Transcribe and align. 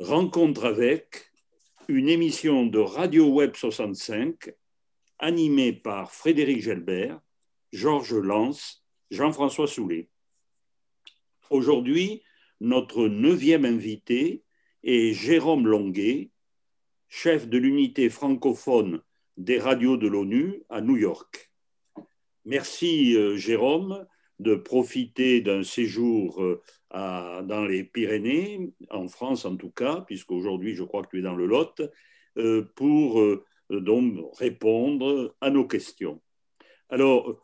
Rencontre 0.00 0.64
avec 0.64 1.30
une 1.86 2.08
émission 2.08 2.66
de 2.66 2.80
Radio 2.80 3.28
Web 3.28 3.54
65 3.54 4.52
animée 5.20 5.72
par 5.72 6.10
Frédéric 6.10 6.62
Gelbert, 6.62 7.20
Georges 7.72 8.16
Lance, 8.16 8.84
Jean-François 9.12 9.68
Soulet. 9.68 10.08
Aujourd'hui, 11.48 12.24
notre 12.60 13.06
neuvième 13.06 13.64
invité 13.64 14.42
est 14.82 15.12
Jérôme 15.12 15.68
Longuet, 15.68 16.30
chef 17.06 17.46
de 17.48 17.58
l'unité 17.58 18.10
francophone 18.10 19.00
des 19.36 19.60
radios 19.60 19.96
de 19.96 20.08
l'ONU 20.08 20.64
à 20.70 20.80
New 20.80 20.96
York. 20.96 21.52
Merci 22.44 23.16
euh, 23.16 23.36
Jérôme 23.36 24.04
de 24.40 24.56
profiter 24.56 25.40
d'un 25.40 25.62
séjour 25.62 26.42
euh, 26.94 27.42
dans 27.42 27.64
les 27.64 27.84
Pyrénées, 27.84 28.72
en 28.90 29.08
France 29.08 29.44
en 29.44 29.56
tout 29.56 29.70
cas, 29.70 30.02
puisqu'aujourd'hui 30.06 30.74
je 30.74 30.84
crois 30.84 31.02
que 31.02 31.10
tu 31.10 31.18
es 31.18 31.22
dans 31.22 31.36
le 31.36 31.46
Lot, 31.46 31.82
euh, 32.38 32.64
pour 32.74 33.22
donc 33.70 34.36
répondre 34.38 35.34
à 35.40 35.50
nos 35.50 35.66
questions. 35.66 36.20
Alors, 36.90 37.40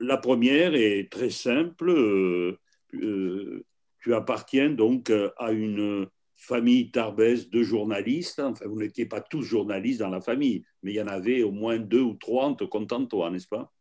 la 0.00 0.16
première 0.16 0.74
est 0.74 1.10
très 1.10 1.30
simple. 1.30 2.58
tu 2.90 4.14
appartiens 4.14 4.70
donc 4.70 5.12
à 5.38 5.52
une 5.52 6.08
famille 6.42 6.90
Tarbès 6.90 7.48
de 7.48 7.62
journalistes. 7.62 8.40
Enfin, 8.40 8.66
vous 8.66 8.80
n'étiez 8.80 9.06
pas 9.06 9.20
tous 9.20 9.42
journalistes 9.42 10.00
dans 10.00 10.10
la 10.10 10.20
famille, 10.20 10.64
mais 10.82 10.92
il 10.92 10.96
y 10.96 11.02
en 11.02 11.06
avait 11.06 11.44
au 11.44 11.52
moins 11.52 11.78
deux 11.78 12.00
ou 12.00 12.14
trois 12.14 12.46
en 12.46 12.54
te 12.54 12.64
comptant 12.64 13.06
toi, 13.06 13.30
n'est-ce 13.30 13.46
pas? 13.46 13.72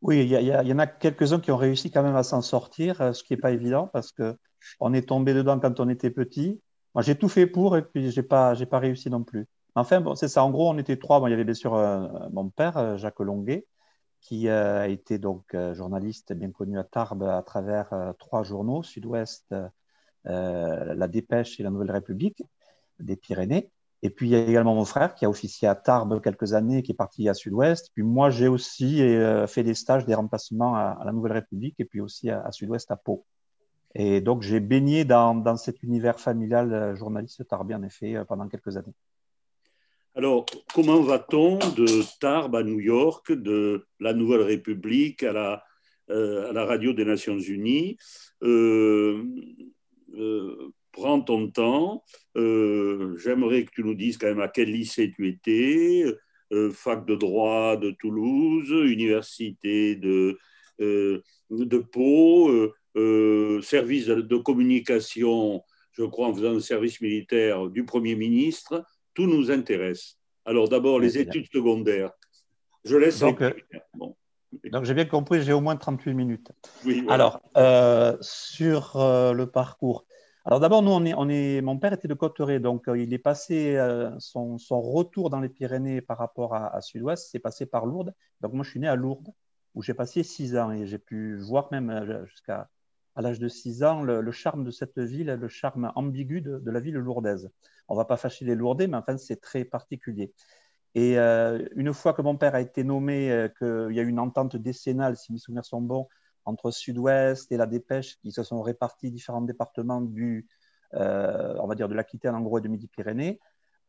Oui, 0.00 0.20
il 0.22 0.30
y, 0.30 0.72
en 0.72 0.78
a 0.78 0.86
quelques-uns 0.86 1.40
qui 1.40 1.50
ont 1.50 1.56
réussi 1.56 1.90
quand 1.90 2.04
même 2.04 2.14
à 2.14 2.22
s'en 2.22 2.40
sortir, 2.40 3.00
euh, 3.00 3.12
ce 3.12 3.24
qui 3.24 3.32
n'est 3.32 3.40
pas 3.40 3.50
évident 3.50 3.88
parce 3.88 4.12
qu'on 4.12 4.92
est 4.92 5.08
tombé 5.08 5.34
dedans 5.34 5.58
quand 5.58 5.80
on 5.80 5.88
était 5.88 6.10
petit. 6.10 6.60
Moi, 6.94 7.02
j'ai 7.02 7.16
tout 7.16 7.28
fait 7.28 7.46
pour 7.46 7.76
et 7.76 7.82
puis 7.82 8.10
je 8.12 8.20
n'ai 8.20 8.26
pas, 8.26 8.54
pas 8.66 8.78
réussi 8.78 9.10
non 9.10 9.24
plus. 9.24 9.46
Enfin, 9.74 10.00
bon, 10.00 10.14
c'est 10.14 10.28
ça. 10.28 10.44
En 10.44 10.50
gros, 10.50 10.70
on 10.70 10.78
était 10.78 10.96
trois. 10.96 11.18
Bon, 11.20 11.26
il 11.26 11.30
y 11.30 11.34
avait 11.34 11.44
bien 11.44 11.54
sûr 11.54 11.74
euh, 11.74 12.06
mon 12.32 12.48
père, 12.48 12.76
euh, 12.78 12.96
Jacques 12.96 13.18
Longuet, 13.20 13.66
qui 14.20 14.48
a 14.48 14.88
été 14.88 15.18
donc 15.18 15.56
journaliste 15.74 16.32
bien 16.32 16.50
connu 16.50 16.78
à 16.78 16.84
Tarbes 16.84 17.22
à 17.24 17.42
travers 17.42 18.14
trois 18.18 18.42
journaux, 18.42 18.82
Sud-Ouest, 18.82 19.54
la 20.24 21.08
Dépêche 21.08 21.60
et 21.60 21.62
la 21.62 21.70
Nouvelle 21.70 21.92
République 21.92 22.42
des 22.98 23.14
Pyrénées. 23.16 23.70
Et 24.02 24.10
puis, 24.10 24.28
il 24.28 24.30
y 24.30 24.36
a 24.36 24.46
également 24.46 24.74
mon 24.74 24.84
frère 24.84 25.14
qui 25.14 25.24
a 25.24 25.30
officié 25.30 25.66
à 25.66 25.74
Tarbes 25.74 26.20
quelques 26.22 26.52
années, 26.52 26.82
qui 26.82 26.92
est 26.92 26.94
parti 26.96 27.28
à 27.28 27.34
Sud-Ouest. 27.34 27.90
Puis 27.94 28.04
moi, 28.04 28.30
j'ai 28.30 28.46
aussi 28.46 29.02
euh, 29.02 29.46
fait 29.48 29.64
des 29.64 29.74
stages, 29.74 30.06
des 30.06 30.14
remplacements 30.14 30.76
à, 30.76 31.02
la 31.04 31.12
Nouvelle 31.12 31.32
République 31.32 31.74
et 31.78 31.84
puis 31.84 32.00
aussi 32.00 32.30
à, 32.30 32.50
Sud-Ouest, 32.52 32.90
à 32.92 32.96
Pau. 32.96 33.24
Et 33.94 34.20
donc, 34.20 34.42
j'ai 34.42 34.60
baigné 34.60 35.04
dans, 35.04 35.34
dans, 35.34 35.56
cet 35.56 35.82
univers 35.82 36.20
familial 36.20 36.72
euh, 36.72 36.94
journaliste 36.94 37.48
tarbien, 37.48 37.80
en 37.80 37.82
effet, 37.82 38.16
pendant 38.28 38.46
quelques 38.46 38.76
années. 38.76 38.94
Alors, 40.14 40.46
comment 40.72 41.00
va-t-on 41.00 41.58
de 41.58 42.18
Tarbes 42.20 42.54
à 42.54 42.62
New 42.62 42.80
York, 42.80 43.32
de 43.32 43.86
la 43.98 44.12
Nouvelle 44.12 44.42
République 44.42 45.22
à 45.22 45.32
la, 45.32 45.64
à 46.08 46.52
la 46.52 46.64
radio 46.64 46.92
des 46.92 47.04
Nations 47.04 47.38
Unies? 47.38 47.96
Euh, 50.18 50.72
prends 50.98 51.20
ton 51.20 51.48
temps. 51.48 52.04
Euh, 52.36 53.16
j'aimerais 53.18 53.64
que 53.64 53.70
tu 53.70 53.84
nous 53.84 53.94
dises 53.94 54.18
quand 54.18 54.26
même 54.26 54.40
à 54.40 54.48
quel 54.48 54.70
lycée 54.70 55.12
tu 55.14 55.28
étais, 55.28 56.04
euh, 56.52 56.70
fac 56.70 57.06
de 57.06 57.14
droit 57.14 57.76
de 57.76 57.90
Toulouse, 57.92 58.70
université 58.70 59.96
de, 59.96 60.38
de 60.78 61.78
Pau, 61.78 62.50
service 63.62 64.06
de 64.06 64.36
communication, 64.36 65.62
je 65.92 66.04
crois 66.04 66.28
en 66.28 66.34
faisant 66.34 66.52
le 66.52 66.60
service 66.60 67.00
militaire 67.00 67.66
du 67.68 67.84
Premier 67.84 68.14
ministre. 68.14 68.84
Tout 69.14 69.26
nous 69.26 69.50
intéresse. 69.50 70.16
Alors 70.44 70.68
d'abord, 70.68 71.00
les 71.00 71.18
études 71.18 71.46
secondaires. 71.52 72.12
Je 72.84 72.96
laisse. 72.96 73.18
Donc, 73.18 73.42
donc 74.70 74.84
j'ai 74.84 74.94
bien 74.94 75.04
compris, 75.04 75.42
j'ai 75.42 75.52
au 75.52 75.60
moins 75.60 75.76
38 75.76 76.14
minutes. 76.14 76.52
Alors, 77.08 77.40
euh, 77.56 78.16
sur 78.20 78.96
euh, 78.96 79.32
le 79.32 79.46
parcours. 79.46 80.06
Alors 80.48 80.60
d'abord, 80.60 80.82
nous, 80.82 80.98
mon 81.62 81.78
père 81.78 81.92
était 81.92 82.08
de 82.08 82.14
Cotteret, 82.14 82.58
donc 82.58 82.88
euh, 82.88 82.98
il 82.98 83.12
est 83.12 83.18
passé, 83.18 83.78
son, 84.18 84.56
son, 84.56 84.80
retour 84.80 85.28
dans 85.28 85.40
les 85.40 85.50
Pyrénées 85.50 86.00
par 86.00 86.16
rapport 86.16 86.54
à, 86.54 86.80
Sud-Ouest, 86.80 87.28
c'est 87.30 87.38
passé 87.38 87.66
par 87.66 87.84
Lourdes. 87.84 88.14
Donc 88.40 88.54
moi, 88.54 88.64
je 88.64 88.70
suis 88.70 88.80
né 88.80 88.88
à 88.88 88.96
Lourdes, 88.96 89.28
où 89.74 89.82
j'ai 89.82 89.92
passé 89.92 90.22
six 90.22 90.56
ans 90.56 90.72
et 90.72 90.86
j'ai 90.86 90.96
pu 90.96 91.36
voir 91.36 91.68
même 91.70 92.24
jusqu'à 92.26 92.70
à 93.14 93.20
l'âge 93.20 93.40
de 93.40 93.48
six 93.48 93.82
ans 93.82 94.02
le, 94.02 94.30
charme 94.30 94.64
de 94.64 94.70
cette 94.70 94.98
ville, 94.98 95.26
le 95.26 95.48
charme 95.48 95.92
ambigu 95.96 96.40
de, 96.40 96.70
la 96.70 96.80
ville 96.80 96.94
lourdaise. 96.94 97.50
On 97.88 97.94
ne 97.94 97.98
va 97.98 98.06
pas 98.06 98.16
fâcher 98.16 98.46
les 98.46 98.54
Lourdais, 98.54 98.86
mais 98.86 98.96
enfin, 98.96 99.18
c'est 99.18 99.42
très 99.42 99.64
particulier. 99.64 100.32
Et 100.94 101.18
euh, 101.18 101.66
une 101.74 101.92
fois 101.92 102.14
que 102.14 102.22
mon 102.22 102.36
père 102.36 102.54
a 102.54 102.60
été 102.60 102.84
nommé, 102.84 103.30
euh, 103.30 103.48
qu'il 103.48 103.94
y 103.94 104.00
a 104.00 104.02
eu 104.02 104.08
une 104.08 104.20
entente 104.20 104.56
décennale, 104.56 105.16
si 105.16 105.32
mes 105.32 105.38
souvenirs 105.38 105.64
sont 105.64 105.82
bons, 105.82 106.08
entre 106.48 106.70
Sud-Ouest 106.70 107.52
et 107.52 107.56
la 107.56 107.66
Dépêche, 107.66 108.18
qui 108.20 108.32
se 108.32 108.42
sont 108.42 108.62
répartis 108.62 109.10
différents 109.10 109.42
départements 109.42 110.00
du, 110.00 110.46
euh, 110.94 111.54
on 111.60 111.66
va 111.66 111.74
dire 111.74 111.88
de 111.88 111.94
l'Aquitaine 111.94 112.34
en 112.34 112.40
gros 112.40 112.58
et 112.58 112.60
de 112.60 112.68
Midi-Pyrénées, 112.68 113.40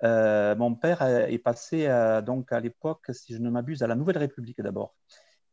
mon 0.01 0.75
père 0.75 1.01
est 1.01 1.39
passé 1.39 1.89
donc 2.25 2.53
à 2.53 2.59
l'époque, 2.61 3.07
si 3.11 3.33
je 3.33 3.39
ne 3.39 3.49
m'abuse, 3.49 3.83
à 3.83 3.87
la 3.87 3.95
Nouvelle 3.95 4.17
République 4.17 4.61
d'abord. 4.61 4.95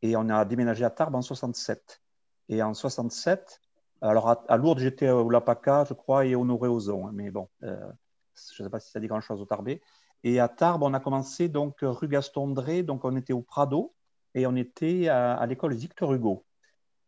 Et 0.03 0.17
on 0.17 0.29
a 0.29 0.45
déménagé 0.45 0.85
à 0.85 0.91
Tarbes 0.91 1.17
en 1.17 1.23
67. 1.23 2.01
Et 2.49 2.63
en 2.63 2.73
67, 2.73 3.61
alors 4.03 4.45
à, 4.49 4.57
Lourdes, 4.57 4.79
j'étais 4.79 5.11
au 5.11 5.29
Lapaka, 5.31 5.85
je 5.89 5.95
crois, 5.95 6.27
et 6.27 6.37
Honoré. 6.37 6.69
Hein, 6.69 7.11
mais 7.13 7.31
bon, 7.31 7.49
je 7.61 7.69
ne 7.69 8.69
sais 8.69 8.71
pas 8.71 8.81
si 8.81 8.91
ça 8.91 9.01
dit 9.01 9.09
grand-chose 9.09 9.41
au 9.41 9.47
Tarbé. 9.47 9.83
Et 10.23 10.41
à 10.41 10.49
Tarbes, 10.49 10.83
on 10.83 10.95
a 10.95 11.01
commencé 11.01 11.49
donc 11.49 11.79
rue 11.83 12.09
Gaston-Dré, 12.09 12.83
donc 12.83 13.05
on 13.05 13.17
était 13.17 13.33
au 13.33 13.43
Prado 13.43 13.95
et 14.35 14.47
on 14.47 14.57
était 14.57 15.09
à, 15.09 15.45
l'école 15.47 15.75
Victor 15.75 16.13
Hugo. 16.13 16.46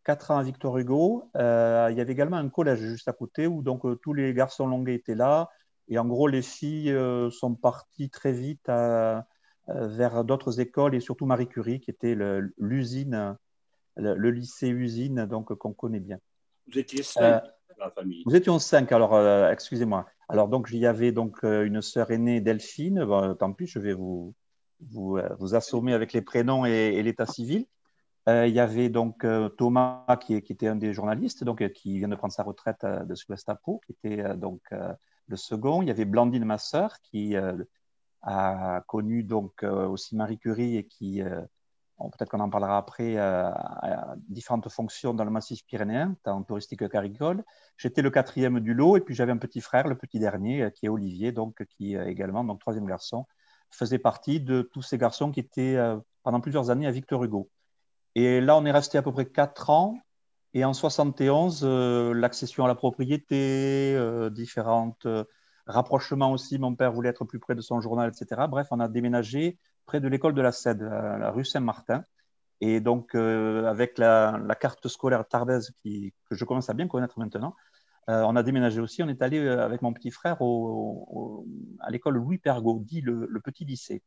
Quatre 0.08 0.30
ans 0.30 0.38
à 0.38 0.42
Victor 0.42 0.78
Hugo. 0.78 1.28
Euh, 1.36 1.88
il 1.90 1.98
y 1.98 2.00
avait 2.00 2.14
également 2.14 2.38
un 2.38 2.48
collège 2.48 2.78
juste 2.78 3.08
à 3.08 3.12
côté 3.12 3.46
où 3.46 3.60
donc 3.60 3.84
euh, 3.84 3.94
tous 3.94 4.14
les 4.14 4.32
garçons 4.32 4.66
longués 4.66 4.94
étaient 4.94 5.14
là. 5.14 5.50
Et 5.86 5.98
en 5.98 6.06
gros, 6.06 6.28
les 6.28 6.40
filles 6.40 6.92
euh, 6.92 7.28
sont 7.28 7.54
parties 7.54 8.08
très 8.08 8.32
vite 8.32 8.70
vers 9.66 10.24
d'autres 10.24 10.60
écoles 10.60 10.94
et 10.94 11.00
surtout 11.00 11.26
Marie 11.26 11.46
Curie, 11.46 11.80
qui 11.80 11.90
était 11.90 12.16
l'usine, 12.56 13.36
le, 13.96 14.30
lycée 14.30 14.68
usine, 14.68 15.26
donc 15.26 15.52
qu'on 15.56 15.74
connaît 15.74 16.00
bien. 16.00 16.18
Vous 16.72 16.78
étiez 16.78 17.02
cinq 17.02 17.42
dans 17.78 17.84
la 17.84 17.90
famille. 17.90 18.22
Nous 18.24 18.34
étions 18.34 18.58
cinq. 18.58 18.92
Alors, 18.92 19.14
excusez-moi. 19.50 20.06
Alors, 20.30 20.48
donc, 20.48 20.70
il 20.72 20.78
y 20.78 20.86
avait 20.86 21.12
donc 21.12 21.42
une 21.42 21.82
sœur 21.82 22.10
aînée, 22.10 22.40
Delphine. 22.40 23.06
tant 23.38 23.52
pis, 23.52 23.66
je 23.66 23.78
vais 23.78 23.92
vous, 23.92 24.32
vous, 24.80 25.18
vous 25.38 25.54
assommer 25.54 25.92
avec 25.92 26.14
les 26.14 26.22
prénoms 26.22 26.64
et, 26.64 27.02
l'état 27.02 27.26
civil. 27.26 27.66
Euh, 28.28 28.46
il 28.46 28.54
y 28.54 28.60
avait 28.60 28.88
donc 28.88 29.26
Thomas, 29.56 30.04
qui, 30.20 30.34
était 30.34 30.68
un 30.68 30.76
des 30.76 30.92
journalistes, 30.92 31.44
donc, 31.44 31.66
qui 31.72 31.98
vient 31.98 32.08
de 32.08 32.16
prendre 32.16 32.32
sa 32.32 32.42
retraite 32.42 32.84
de 32.84 33.14
Sud-Ouest 33.14 33.50
qui 33.86 33.92
était 33.92 34.36
donc 34.36 34.60
le 34.70 35.36
second. 35.36 35.82
Il 35.82 35.88
y 35.88 35.90
avait 35.90 36.04
Blandine, 36.04 36.44
ma 36.44 36.58
sœur, 36.58 37.00
qui 37.02 37.34
a 38.22 38.82
connu 38.86 39.22
donc 39.22 39.62
aussi 39.62 40.14
Marie 40.16 40.38
Curie 40.38 40.76
et 40.76 40.84
qui 40.84 41.22
peut-être 41.98 42.30
qu'on 42.30 42.40
en 42.40 42.50
parlera 42.50 42.78
après, 42.78 43.14
euh, 43.16 43.50
différentes 44.28 44.68
fonctions 44.68 45.14
dans 45.14 45.24
le 45.24 45.30
massif 45.30 45.64
pyrénéen, 45.66 46.16
tant 46.22 46.42
touristique 46.42 46.80
que 46.80 46.84
caricole. 46.84 47.44
J'étais 47.76 48.02
le 48.02 48.10
quatrième 48.10 48.60
du 48.60 48.74
lot, 48.74 48.96
et 48.96 49.00
puis 49.00 49.14
j'avais 49.14 49.32
un 49.32 49.36
petit 49.36 49.60
frère, 49.60 49.88
le 49.88 49.96
petit 49.96 50.18
dernier, 50.20 50.62
euh, 50.62 50.70
qui 50.70 50.86
est 50.86 50.88
Olivier, 50.88 51.32
donc 51.32 51.64
qui 51.76 51.96
euh, 51.96 52.06
également, 52.06 52.44
donc 52.44 52.60
troisième 52.60 52.86
garçon, 52.86 53.26
faisait 53.70 53.98
partie 53.98 54.40
de 54.40 54.62
tous 54.62 54.82
ces 54.82 54.96
garçons 54.96 55.30
qui 55.30 55.40
étaient 55.40 55.76
pendant 56.22 56.40
plusieurs 56.40 56.70
années 56.70 56.86
à 56.86 56.90
Victor 56.90 57.22
Hugo. 57.22 57.50
Et 58.18 58.40
là, 58.40 58.56
on 58.56 58.64
est 58.64 58.72
resté 58.72 58.98
à 58.98 59.02
peu 59.02 59.12
près 59.12 59.26
quatre 59.26 59.70
ans. 59.70 59.98
Et 60.54 60.64
en 60.64 60.72
71, 60.72 61.64
l'accession 61.64 62.64
à 62.64 62.68
la 62.68 62.74
propriété, 62.74 63.96
différentes 64.32 65.06
rapprochements 65.66 66.32
aussi. 66.32 66.58
Mon 66.58 66.74
père 66.74 66.92
voulait 66.92 67.10
être 67.10 67.24
plus 67.24 67.38
près 67.38 67.54
de 67.54 67.60
son 67.60 67.80
journal, 67.80 68.10
etc. 68.10 68.42
Bref, 68.48 68.66
on 68.72 68.80
a 68.80 68.88
déménagé 68.88 69.58
près 69.86 70.00
de 70.00 70.08
l'école 70.08 70.34
de 70.34 70.42
la 70.42 70.50
Cède, 70.50 70.82
la 70.82 71.30
rue 71.30 71.44
Saint-Martin. 71.44 72.02
Et 72.60 72.80
donc, 72.80 73.14
euh, 73.14 73.66
avec 73.66 73.98
la, 73.98 74.40
carte 74.60 74.88
scolaire 74.88 75.26
tardaise 75.26 75.70
que 75.84 76.34
je 76.34 76.44
commence 76.44 76.68
à 76.70 76.74
bien 76.74 76.88
connaître 76.88 77.18
maintenant, 77.18 77.54
euh, 78.08 78.22
on 78.22 78.36
a 78.36 78.42
déménagé 78.42 78.80
aussi. 78.80 79.02
On 79.02 79.08
est 79.08 79.22
allé 79.22 79.38
euh, 79.38 79.64
avec 79.64 79.82
mon 79.82 79.92
petit 79.92 80.10
frère 80.10 80.38
à 80.42 81.90
l'école 81.90 82.16
Louis 82.16 82.38
Pergaud, 82.38 82.82
dit 82.84 83.00
le, 83.00 83.40
petit 83.44 83.64
lycée. 83.64 84.02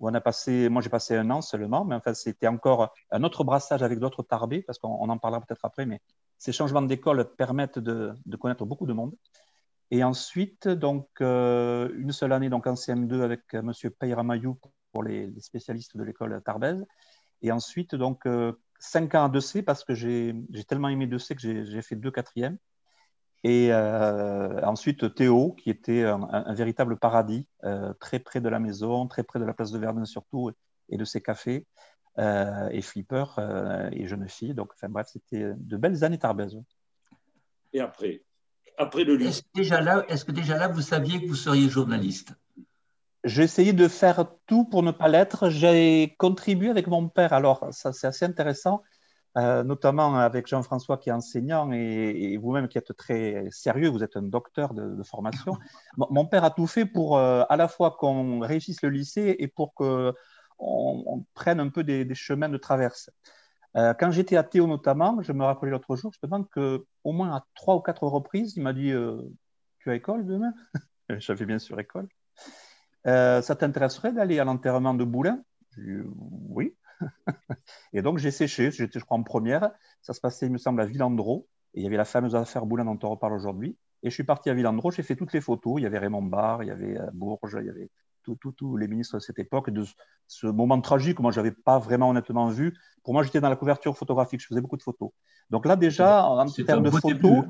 On 0.00 0.14
a 0.14 0.20
passé, 0.20 0.68
moi 0.68 0.82
j'ai 0.82 0.88
passé 0.88 1.16
un 1.16 1.30
an 1.30 1.42
seulement, 1.42 1.84
mais 1.84 1.94
enfin 1.94 2.14
c'était 2.14 2.46
encore 2.46 2.94
un 3.10 3.22
autre 3.22 3.44
brassage 3.44 3.82
avec 3.82 3.98
d'autres 3.98 4.22
tarbés, 4.22 4.62
parce 4.62 4.78
qu'on 4.78 5.08
en 5.08 5.18
parlera 5.18 5.42
peut-être 5.42 5.64
après, 5.64 5.86
mais 5.86 6.00
ces 6.38 6.52
changements 6.52 6.82
d'école 6.82 7.30
permettent 7.36 7.78
de, 7.78 8.14
de, 8.24 8.36
connaître 8.36 8.64
beaucoup 8.64 8.86
de 8.86 8.94
monde. 8.94 9.14
Et 9.90 10.04
ensuite, 10.04 10.68
donc, 10.68 11.08
une 11.20 12.12
seule 12.12 12.32
année 12.32 12.48
donc 12.48 12.66
en 12.66 12.74
CM2 12.74 13.22
avec 13.22 13.42
M. 13.52 13.72
Peyramayou 13.98 14.58
pour 14.92 15.02
les, 15.02 15.32
spécialistes 15.40 15.96
de 15.96 16.02
l'école 16.02 16.40
Tarbèze. 16.44 16.84
Et 17.42 17.52
ensuite, 17.52 17.94
donc, 17.94 18.26
euh, 18.26 18.52
cinq 18.78 19.14
ans 19.14 19.24
à 19.24 19.28
2C 19.28 19.62
parce 19.62 19.84
que 19.84 19.94
j'ai 19.94 20.34
tellement 20.68 20.88
aimé 20.88 21.06
2C 21.06 21.34
que 21.34 21.64
j'ai 21.64 21.82
fait 21.82 21.96
deux 21.96 22.10
quatrièmes. 22.10 22.58
Et 23.42 23.72
ensuite, 23.72 25.14
Théo, 25.14 25.52
qui 25.52 25.70
était 25.70 26.04
un, 26.04 26.54
véritable 26.54 26.98
paradis, 26.98 27.48
très 27.98 28.18
près 28.18 28.40
de 28.40 28.48
la 28.48 28.58
maison, 28.58 29.06
très 29.06 29.22
près 29.22 29.38
de 29.38 29.44
la 29.44 29.54
place 29.54 29.70
de 29.72 29.78
Verdun 29.78 30.04
surtout, 30.04 30.50
et 30.88 30.96
de 30.96 31.04
ses 31.04 31.22
cafés. 31.22 31.66
et 32.18 32.82
Flipper 32.82 33.24
et 33.92 34.06
Jeune 34.06 34.28
Fille. 34.28 34.54
Donc, 34.54 34.72
enfin, 34.74 34.88
bref, 34.88 35.08
c'était 35.10 35.52
de 35.56 35.76
belles 35.76 36.04
années 36.04 36.18
Tarbes. 36.18 36.48
Et 37.72 37.80
après 37.80 38.22
Après 38.76 39.04
le 39.04 39.16
lycée. 39.16 39.42
Est-ce 39.56 40.24
que 40.24 40.32
déjà 40.32 40.56
là, 40.56 40.68
vous 40.68 40.82
saviez 40.82 41.22
que 41.22 41.26
vous 41.26 41.34
seriez 41.34 41.68
journaliste? 41.68 42.34
J'ai 43.22 43.42
essayé 43.42 43.72
de 43.74 43.86
faire 43.86 44.24
tout 44.46 44.64
pour 44.64 44.82
ne 44.82 44.92
pas 44.92 45.08
l'être. 45.08 45.50
J'ai 45.50 46.14
contribué 46.18 46.70
avec 46.70 46.86
mon 46.86 47.08
père. 47.08 47.32
Alors, 47.32 47.68
ça, 47.70 47.92
c'est 47.92 48.06
assez 48.06 48.24
intéressant, 48.24 48.82
euh, 49.36 49.62
notamment 49.62 50.16
avec 50.16 50.48
Jean-François 50.48 50.98
qui 50.98 51.08
est 51.08 51.12
enseignant 51.12 51.70
et, 51.70 52.36
vous-même 52.36 52.66
qui 52.66 52.78
êtes 52.78 52.96
très 52.96 53.46
sérieux. 53.50 53.88
Vous 53.88 54.02
êtes 54.02 54.16
un 54.16 54.22
docteur 54.22 54.74
de, 54.74 55.02
formation. 55.04 55.56
mon 55.96 56.26
père 56.26 56.42
a 56.42 56.50
tout 56.50 56.66
fait 56.66 56.84
pour 56.84 57.16
euh, 57.16 57.44
à 57.48 57.56
la 57.56 57.68
fois 57.68 57.92
qu'on 57.92 58.40
réussisse 58.40 58.82
le 58.82 58.88
lycée 58.88 59.36
et 59.38 59.46
pour 59.46 59.72
qu'on 59.74 60.14
on 60.58 61.24
prenne 61.34 61.60
un 61.60 61.68
peu 61.68 61.84
des, 61.84 62.12
chemins 62.14 62.48
de 62.48 62.56
traverse. 62.56 63.10
Euh, 63.76 63.94
quand 63.94 64.10
j'étais 64.10 64.36
à 64.36 64.42
Théo 64.42 64.66
notamment, 64.66 65.22
je 65.22 65.32
me 65.32 65.44
rappelais 65.44 65.70
l'autre 65.70 65.94
jour, 65.94 66.10
justement, 66.12 66.42
qu'au 66.42 66.84
moins 67.04 67.36
à 67.36 67.44
trois 67.54 67.76
ou 67.76 67.80
quatre 67.80 68.02
reprises, 68.08 68.54
il 68.56 68.64
m'a 68.64 68.72
dit 68.72 68.92
Tu 69.78 69.90
as 69.90 69.94
école 69.94 70.26
demain? 70.26 70.52
J'avais 71.18 71.46
bien 71.46 71.60
sûr 71.60 71.78
école. 71.78 72.08
Ça 73.04 73.54
t'intéresserait 73.56 74.12
d'aller 74.12 74.40
à 74.40 74.44
l'enterrement 74.44 74.94
de 74.94 75.04
Boulin? 75.04 75.40
Oui. 75.78 76.74
et 77.92 78.02
donc 78.02 78.18
j'ai 78.18 78.30
séché, 78.30 78.70
j'étais 78.70 78.98
je 78.98 79.04
crois 79.04 79.16
en 79.16 79.22
première, 79.22 79.70
ça 80.02 80.12
se 80.12 80.20
passait 80.20 80.46
il 80.46 80.52
me 80.52 80.58
semble 80.58 80.80
à 80.80 80.86
Villandreau, 80.86 81.48
et 81.74 81.80
il 81.80 81.84
y 81.84 81.86
avait 81.86 81.96
la 81.96 82.04
fameuse 82.04 82.34
affaire 82.34 82.66
Boulin 82.66 82.84
dont 82.84 82.98
on 83.02 83.10
reparle 83.10 83.32
aujourd'hui, 83.32 83.76
et 84.02 84.10
je 84.10 84.14
suis 84.14 84.24
parti 84.24 84.50
à 84.50 84.54
Villandreau, 84.54 84.90
j'ai 84.90 85.02
fait 85.02 85.16
toutes 85.16 85.32
les 85.32 85.40
photos, 85.40 85.74
il 85.78 85.82
y 85.82 85.86
avait 85.86 85.98
Raymond 85.98 86.22
Barre, 86.22 86.62
il 86.62 86.68
y 86.68 86.72
avait 86.72 86.98
euh, 86.98 87.10
Bourges, 87.12 87.56
il 87.60 87.66
y 87.66 87.70
avait 87.70 87.90
tous 88.22 88.76
les 88.76 88.88
ministres 88.88 89.16
de 89.16 89.22
cette 89.22 89.38
époque, 89.38 89.70
de 89.70 89.84
ce 90.26 90.46
moment 90.46 90.80
tragique 90.80 91.16
que 91.16 91.22
moi, 91.22 91.32
je 91.32 91.40
n'avais 91.40 91.52
pas 91.52 91.78
vraiment 91.78 92.10
honnêtement 92.10 92.48
vu. 92.48 92.76
Pour 93.02 93.14
moi, 93.14 93.22
j'étais 93.22 93.40
dans 93.40 93.48
la 93.48 93.56
couverture 93.56 93.96
photographique, 93.96 94.40
je 94.40 94.46
faisais 94.46 94.60
beaucoup 94.60 94.76
de 94.76 94.82
photos. 94.82 95.10
Donc 95.50 95.66
là, 95.66 95.76
déjà, 95.76 96.24
en 96.24 96.46
termes 96.46 96.84
de 96.84 96.90
photos, 96.90 97.44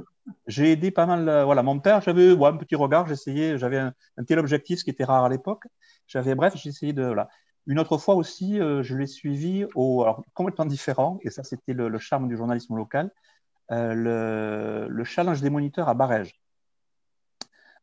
j'ai 0.46 0.73
aidé 0.73 0.91
pas 0.91 1.06
mal. 1.06 1.29
Euh, 1.29 1.44
voilà, 1.44 1.62
mon 1.62 1.79
père, 1.81 2.00
j'avais 2.00 2.32
un 2.32 2.56
petit 2.56 2.76
regard, 2.76 3.06
j'essayais, 3.06 3.58
j'avais 3.58 3.79
un, 3.79 3.93
tel 4.26 4.38
objectif, 4.38 4.79
ce 4.79 4.85
qui 4.85 4.91
était 4.91 5.05
rare 5.05 5.25
à 5.25 5.29
l'époque. 5.29 5.64
J'avais, 6.06 6.35
bref, 6.35 6.55
j'ai 6.56 6.70
essayé 6.70 6.93
de. 6.93 7.05
Voilà. 7.05 7.29
Une 7.66 7.78
autre 7.78 7.98
fois 7.98 8.14
aussi, 8.14 8.60
euh, 8.60 8.82
je 8.82 8.96
l'ai 8.96 9.06
suivi 9.06 9.64
au, 9.74 10.06
complètement 10.34 10.64
différent, 10.64 11.18
et 11.22 11.30
ça, 11.30 11.44
c'était 11.44 11.72
le, 11.74 11.98
charme 11.98 12.28
du 12.28 12.36
journalisme 12.36 12.76
local, 12.76 13.10
euh, 13.70 13.94
le, 13.94 14.88
le, 14.88 15.04
challenge 15.04 15.40
des 15.40 15.50
moniteurs 15.50 15.88
à 15.88 15.94
Barège 15.94 16.40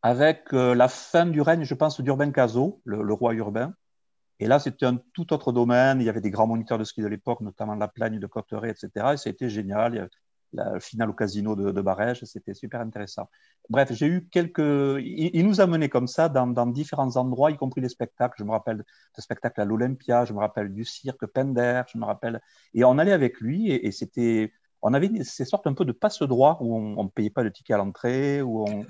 avec 0.02 0.54
euh, 0.54 0.76
la 0.76 0.88
fin 0.88 1.26
du 1.26 1.42
règne, 1.42 1.64
je 1.64 1.74
pense, 1.74 2.00
d'Urbain 2.02 2.32
Cazot, 2.32 2.82
le, 2.86 3.14
roi 3.14 3.34
urbain. 3.34 3.74
Et 4.40 4.48
là, 4.48 4.60
c'était 4.60 4.86
un 4.86 4.98
tout 5.14 5.34
autre 5.34 5.52
domaine. 5.52 6.00
Il 6.00 6.06
y 6.06 6.10
avait 6.10 6.22
des 6.22 6.32
grands 6.32 6.48
moniteurs 6.48 6.78
de 6.78 6.84
ski 6.84 7.02
de 7.02 7.08
l'époque, 7.08 7.42
notamment 7.42 7.76
la 7.76 7.88
Plagne 7.88 8.20
de 8.20 8.28
Cotteret, 8.28 8.70
etc. 8.70 9.14
Et 9.14 9.18
c'était 9.18 9.50
génial. 9.50 9.96
Il 9.96 9.98
y 9.98 10.00
la 10.54 10.80
finale 10.80 11.10
au 11.10 11.14
casino 11.14 11.56
de, 11.56 11.72
de 11.72 11.82
Barège, 11.82 12.24
c'était 12.26 12.54
super 12.54 12.82
intéressant. 12.82 13.30
Bref, 13.70 13.92
j'ai 13.92 14.08
eu 14.08 14.28
quelques. 14.30 14.60
Il, 15.00 15.46
nous 15.46 15.62
a 15.62 15.68
menés 15.68 15.90
comme 15.90 16.08
ça 16.08 16.30
dans, 16.30 16.68
différents 16.68 17.16
endroits, 17.18 17.52
y 17.52 17.58
compris 17.58 17.82
des 17.82 17.90
spectacles. 17.90 18.36
Je 18.40 18.44
me 18.44 18.52
rappelle 18.52 18.78
de 18.78 19.22
spectacles 19.22 19.62
à 19.62 19.66
l'Olympia, 19.66 20.26
je 20.26 20.34
me 20.34 20.40
rappelle 20.40 20.74
du 20.74 20.86
cirque 20.86 21.26
Pender, 21.26 21.82
je 21.92 21.98
me 21.98 22.06
rappelle. 22.06 22.42
Et 22.74 22.84
on 22.84 22.98
allait 22.98 23.14
avec 23.14 23.40
lui 23.42 23.72
et, 23.72 23.92
c'était. 23.92 24.54
On 24.82 24.94
avait 24.94 25.10
ces 25.24 25.44
sortes 25.44 25.66
un 25.68 25.74
peu 25.74 25.86
de 25.86 25.92
passe-droit 25.92 26.60
où 26.62 26.76
on 26.76 27.04
ne 27.04 27.10
payait 27.10 27.32
pas 27.32 27.44
de 27.44 27.50
ticket 27.50 27.74
à 27.74 27.78
l'entrée, 27.78 28.44
où 28.44 28.64
on, 28.70 28.86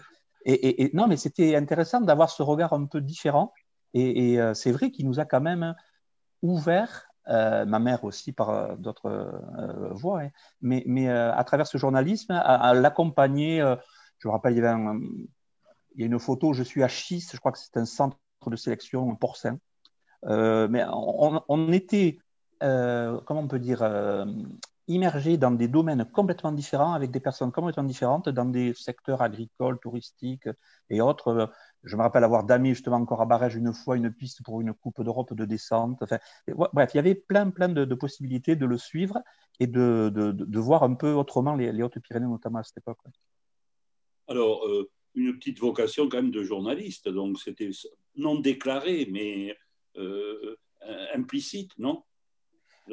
et, 0.50 0.92
non, 0.94 1.07
mais 1.07 1.18
c'était 1.18 1.56
intéressant 1.57 2.00
d'avoir 2.00 2.30
ce 2.30 2.42
regard 2.42 2.71
un 2.71 2.86
peu 2.86 3.01
différent. 3.01 3.54
Et, 3.94 4.39
euh, 4.39 4.54
c'est 4.54 4.71
vrai 4.71 4.92
qu'il 4.92 5.06
nous 5.06 5.19
a 5.19 5.25
quand 5.25 5.42
même 5.42 5.75
ouvert, 6.42 7.06
euh, 7.29 7.65
ma 7.65 7.79
mère 7.79 8.03
aussi 8.03 8.31
par 8.31 8.50
euh, 8.50 8.75
d'autres 8.77 9.31
voies, 9.91 10.21
hein, 10.21 10.29
mais, 10.62 10.83
mais 10.85 11.09
à 11.09 11.44
travers 11.44 11.68
ce 11.68 11.77
journalisme, 11.77 12.31
à, 12.31 12.74
l'accompagner. 12.74 13.59
je 14.19 14.27
me 14.27 14.31
rappelle, 14.31 14.53
il 14.53 14.63
y 14.63 14.65
avait 14.65 15.00
il 15.95 16.01
y 16.01 16.03
a 16.03 16.06
une 16.06 16.19
photo, 16.19 16.53
je 16.53 16.62
suis 16.62 16.83
à 16.83 16.88
Chis, 16.88 17.27
je 17.31 17.38
crois 17.38 17.51
que 17.51 17.57
c'est 17.57 17.77
un 17.77 17.85
centre 17.85 18.18
de 18.45 18.56
sélection, 18.56 19.12
un 19.12 19.15
porcin. 19.15 19.57
mais 20.24 20.85
on, 20.91 21.41
on 21.47 21.71
était, 21.71 22.19
comment 22.59 23.41
on 23.41 23.47
peut 23.47 23.59
dire, 23.59 23.83
immergé 24.88 25.38
dans 25.38 25.51
des 25.51 25.68
domaines 25.68 26.06
complètement 26.06 26.51
différents, 26.51 26.94
avec 26.94 27.12
des 27.12 27.19
personnes 27.19 27.51
complètement 27.51 27.83
différentes, 27.83 28.30
dans 28.30 28.45
des 28.45 28.73
secteurs 28.73 29.21
agricoles, 29.21 29.80
touristiques 29.80 30.50
et 30.89 31.01
autres. 31.01 31.51
Je 31.87 31.95
me 31.95 32.01
rappelle 32.01 32.23
avoir 32.23 32.43
damé 32.43 32.69
justement 32.69 32.97
encore 32.97 33.21
à 33.21 33.25
Barège 33.25 33.55
une 33.55 33.73
fois 33.73 33.97
une 33.97 34.11
piste 34.11 34.43
pour 34.43 34.61
une 34.61 34.73
Coupe 34.73 35.01
d'Europe 35.01 35.33
de 35.33 35.45
descente. 35.45 35.97
Enfin, 36.01 36.19
bref, 36.73 36.91
il 36.93 36.97
y 36.97 36.99
avait 36.99 37.15
plein, 37.15 37.49
plein 37.49 37.69
de, 37.69 37.95
possibilités 37.95 38.55
de 38.55 38.65
le 38.65 38.77
suivre 38.77 39.19
et 39.59 39.67
de, 39.67 40.11
de, 40.13 40.31
de 40.31 40.59
voir 40.59 40.83
un 40.83 40.93
peu 40.93 41.13
autrement 41.13 41.55
les, 41.55 41.81
Hautes-Pyrénées, 41.81 42.27
notamment 42.27 42.59
à 42.59 42.63
cette 42.63 42.77
époque. 42.77 42.99
Alors, 44.27 44.65
euh, 44.67 44.89
une 45.15 45.37
petite 45.37 45.59
vocation 45.59 46.09
quand 46.09 46.17
même 46.17 46.31
de 46.31 46.43
journaliste, 46.43 47.07
donc 47.09 47.39
c'était 47.39 47.71
non 48.15 48.35
déclaré, 48.39 49.07
mais 49.09 49.55
euh, 49.95 50.57
implicite, 51.13 51.71
non? 51.77 52.03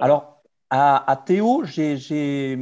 Alors, 0.00 0.42
à, 0.70 1.22
Théo, 1.26 1.64
je 1.64 2.56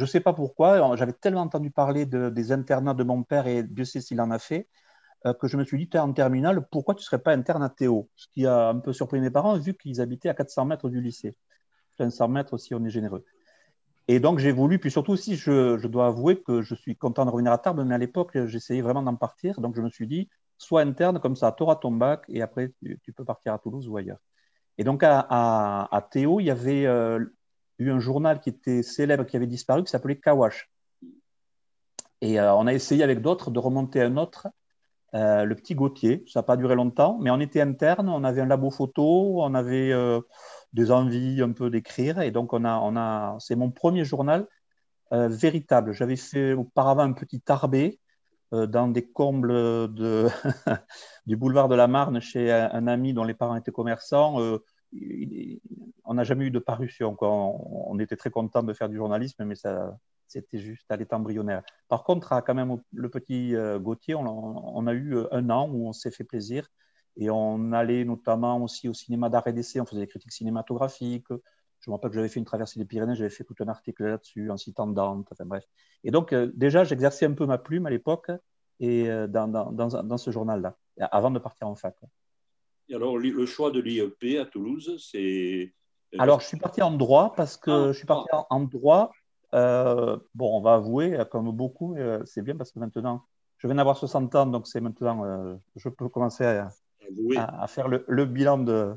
ne 0.00 0.06
sais 0.06 0.20
pas 0.20 0.32
pourquoi, 0.32 0.96
j'avais 0.96 1.12
tellement 1.12 1.40
entendu 1.42 1.70
parler 1.70 2.06
des 2.06 2.52
internats 2.52 2.94
de 2.94 3.02
mon 3.02 3.22
père 3.22 3.46
et 3.46 3.62
Dieu 3.62 3.84
sait 3.84 4.00
s'il 4.00 4.20
en 4.20 4.30
a 4.30 4.38
fait, 4.38 4.68
euh, 4.68 4.68
que 5.40 5.48
je 5.48 5.56
me 5.56 5.64
suis 5.64 5.78
dit, 5.78 5.88
tu 5.88 5.96
es 5.96 6.00
en 6.00 6.12
terminale, 6.12 6.66
pourquoi 6.70 6.94
tu 6.94 7.00
ne 7.00 7.04
serais 7.04 7.22
pas 7.22 7.32
interne 7.32 7.62
à 7.62 7.68
Théo? 7.68 8.08
Ce 8.16 8.26
qui 8.32 8.46
a 8.46 8.68
un 8.68 8.78
peu 8.78 8.92
surpris 8.92 9.20
mes 9.20 9.30
parents, 9.30 9.58
vu 9.58 9.74
qu'ils 9.74 10.00
habitaient 10.00 10.28
à 10.28 10.34
400 10.34 10.64
mètres 10.64 10.88
du 10.88 11.00
lycée. 11.00 11.36
500 11.98 12.28
mètres 12.28 12.56
si 12.58 12.74
on 12.74 12.84
est 12.84 12.90
généreux. 12.90 13.24
Et 14.08 14.18
donc 14.18 14.38
j'ai 14.38 14.50
voulu, 14.50 14.78
puis 14.78 14.90
surtout 14.90 15.12
aussi, 15.12 15.36
je, 15.36 15.86
dois 15.86 16.08
avouer 16.08 16.42
que 16.42 16.62
je 16.62 16.74
suis 16.74 16.96
content 16.96 17.24
de 17.24 17.30
revenir 17.30 17.52
à 17.52 17.58
Tarbes, 17.58 17.84
mais 17.86 17.94
à 17.94 17.98
l'époque, 17.98 18.36
j'essayais 18.46 18.82
vraiment 18.82 19.02
d'en 19.02 19.14
partir. 19.14 19.60
Donc 19.60 19.76
je 19.76 19.82
me 19.82 19.88
suis 19.88 20.06
dit, 20.06 20.28
sois 20.58 20.82
interne, 20.82 21.20
comme 21.20 21.36
ça, 21.36 21.52
tu 21.52 21.62
auras 21.62 21.76
ton 21.76 21.92
bac, 21.92 22.24
et 22.28 22.42
après, 22.42 22.72
tu, 22.82 23.12
peux 23.12 23.24
partir 23.24 23.54
à 23.54 23.58
Toulouse 23.58 23.88
ou 23.88 23.96
ailleurs. 23.96 24.18
Et 24.78 24.84
donc 24.84 25.02
à, 25.04 26.08
Théo, 26.10 26.40
il 26.40 26.46
y 26.46 26.50
avait 26.50 26.86
euh, 26.86 27.24
eu 27.78 27.90
un 27.90 28.00
journal 28.00 28.40
qui 28.40 28.48
était 28.48 28.82
célèbre, 28.82 29.24
qui 29.24 29.36
avait 29.36 29.46
disparu, 29.46 29.84
qui 29.84 29.90
s'appelait 29.90 30.18
Kawash. 30.18 30.70
Et 32.20 32.40
euh, 32.40 32.52
on 32.54 32.66
a 32.66 32.74
essayé 32.74 33.02
avec 33.02 33.22
d'autres 33.22 33.50
de 33.50 33.58
remonter 33.58 34.02
un 34.02 34.16
autre, 34.16 34.48
euh, 35.14 35.44
le 35.44 35.54
petit 35.54 35.74
Gauthier. 35.74 36.24
Ça 36.28 36.40
n'a 36.40 36.44
pas 36.44 36.56
duré 36.56 36.74
longtemps, 36.74 37.18
mais 37.20 37.30
on 37.30 37.40
était 37.40 37.60
interne, 37.60 38.08
on 38.08 38.24
avait 38.24 38.40
un 38.40 38.46
labo 38.46 38.70
photo, 38.70 39.42
on 39.42 39.54
avait 39.54 39.92
euh, 39.92 40.20
des 40.72 40.90
envies 40.90 41.42
un 41.42 41.52
peu 41.52 41.70
d'écrire. 41.70 42.20
Et 42.20 42.30
donc, 42.30 42.52
on 42.52 42.64
a, 42.64 42.78
on 42.78 43.38
c'est 43.38 43.56
mon 43.56 43.70
premier 43.70 44.04
journal 44.04 44.46
véritable. 45.12 45.92
J'avais 45.92 46.14
fait 46.14 46.52
auparavant 46.52 47.02
un 47.02 47.12
petit 47.12 47.40
tarbé 47.40 47.98
dans 48.52 48.86
des 48.86 49.04
combles 49.04 49.52
du 51.26 51.36
boulevard 51.36 51.68
de 51.68 51.74
la 51.74 51.88
Marne 51.88 52.20
chez 52.20 52.52
un, 52.52 52.70
un, 52.72 52.86
ami 52.86 53.12
dont 53.12 53.24
les 53.24 53.34
parents 53.34 53.56
étaient 53.56 53.72
commerçants 53.72 54.38
on 56.04 56.14
n'a 56.14 56.24
jamais 56.24 56.46
eu 56.46 56.50
de 56.50 56.58
parution. 56.58 57.16
On, 57.20 57.98
était 57.98 58.16
très 58.16 58.30
content 58.30 58.62
de 58.62 58.72
faire 58.72 58.88
du 58.88 58.96
journalisme, 58.96 59.44
mais 59.44 59.54
ça, 59.54 59.96
c'était 60.30 60.58
juste 60.58 60.90
à 60.90 60.96
l'état 60.96 61.16
embryonnaire. 61.16 61.62
Par 61.88 62.04
contre, 62.04 62.32
à 62.32 62.42
quand 62.42 62.54
même 62.54 62.80
le 62.92 63.08
petit 63.08 63.54
euh, 63.56 63.78
Gauthier, 63.78 64.14
on, 64.14 64.86
a 64.86 64.92
eu 64.92 65.16
euh, 65.16 65.26
un 65.32 65.50
an 65.50 65.68
où 65.68 65.88
on 65.88 65.92
s'est 65.92 66.10
fait 66.10 66.24
plaisir 66.24 66.68
et 67.16 67.30
on 67.30 67.72
allait 67.72 68.04
notamment 68.04 68.62
aussi 68.62 68.88
au 68.88 68.94
cinéma 68.94 69.28
d'art 69.28 69.46
et 69.48 69.52
d'essai, 69.52 69.80
on 69.80 69.86
faisait 69.86 70.02
des 70.02 70.06
critiques 70.06 70.32
cinématographiques. 70.32 71.26
Je 71.80 71.90
me 71.90 71.94
rappelle 71.94 72.10
que 72.10 72.16
j'avais 72.16 72.28
fait 72.28 72.38
une 72.38 72.46
traversée 72.46 72.78
des 72.78 72.84
Pyrénées, 72.84 73.16
j'avais 73.16 73.30
fait 73.30 73.44
tout 73.44 73.56
un 73.60 73.68
article 73.68 74.04
là-dessus 74.04 74.50
en 74.50 74.56
citant 74.56 74.86
Dante, 74.86 75.26
enfin 75.32 75.44
bref. 75.46 75.64
Et 76.04 76.10
donc, 76.10 76.32
euh, 76.32 76.52
déjà, 76.54 76.84
j'exerçais 76.84 77.26
un 77.26 77.32
peu 77.32 77.46
ma 77.46 77.58
plume 77.58 77.86
à 77.86 77.90
l'époque 77.90 78.30
et 78.78 79.08
dans, 79.28 79.46
dans, 79.46 80.16
ce 80.16 80.30
journal-là, 80.30 80.74
avant 81.10 81.30
de 81.30 81.38
partir 81.38 81.68
en 81.68 81.74
fac 81.74 81.96
alors, 82.94 83.18
le 83.18 83.46
choix 83.46 83.70
de 83.70 83.80
l'IEP 83.80 84.38
à 84.40 84.46
Toulouse, 84.46 84.96
c'est. 84.98 85.72
Alors, 86.18 86.40
je 86.40 86.46
suis 86.46 86.56
parti 86.56 86.82
en 86.82 86.90
droit 86.90 87.34
parce 87.36 87.56
que 87.56 87.70
ah, 87.70 87.92
je 87.92 87.98
suis 87.98 88.06
parti 88.06 88.28
ah. 88.32 88.46
en 88.50 88.60
droit. 88.60 89.12
Euh, 89.54 90.16
bon, 90.34 90.58
on 90.58 90.60
va 90.60 90.74
avouer, 90.74 91.18
comme 91.30 91.50
beaucoup, 91.50 91.96
euh, 91.96 92.22
c'est 92.24 92.42
bien 92.42 92.56
parce 92.56 92.72
que 92.72 92.78
maintenant, 92.78 93.24
je 93.58 93.66
viens 93.66 93.76
d'avoir 93.76 93.96
60 93.96 94.34
ans, 94.34 94.46
donc 94.46 94.66
c'est 94.66 94.80
maintenant, 94.80 95.24
euh, 95.24 95.56
je 95.76 95.88
peux 95.88 96.08
commencer 96.08 96.44
à, 96.44 96.68
à, 97.36 97.66
faire 97.66 97.88
le, 97.88 98.24
bilan 98.24 98.58
de, 98.58 98.94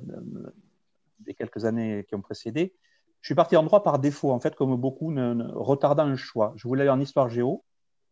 des 1.20 1.34
quelques 1.34 1.66
années 1.66 2.06
qui 2.08 2.16
ont 2.16 2.22
précédé. 2.22 2.74
Je 3.22 3.28
suis 3.28 3.36
parti 3.36 3.56
en 3.56 3.64
droit 3.64 3.84
par 3.84 4.00
défaut, 4.00 4.32
en 4.32 4.40
fait, 4.40 4.56
comme 4.56 4.76
beaucoup, 4.76 5.12
ne, 5.12 5.52
retardant 5.54 6.04
un 6.04 6.16
choix. 6.16 6.54
Je 6.56 6.68
voulais 6.68 6.82
aller 6.82 6.92
en 6.92 7.00
histoire 7.00 7.30
géo. 7.30 7.64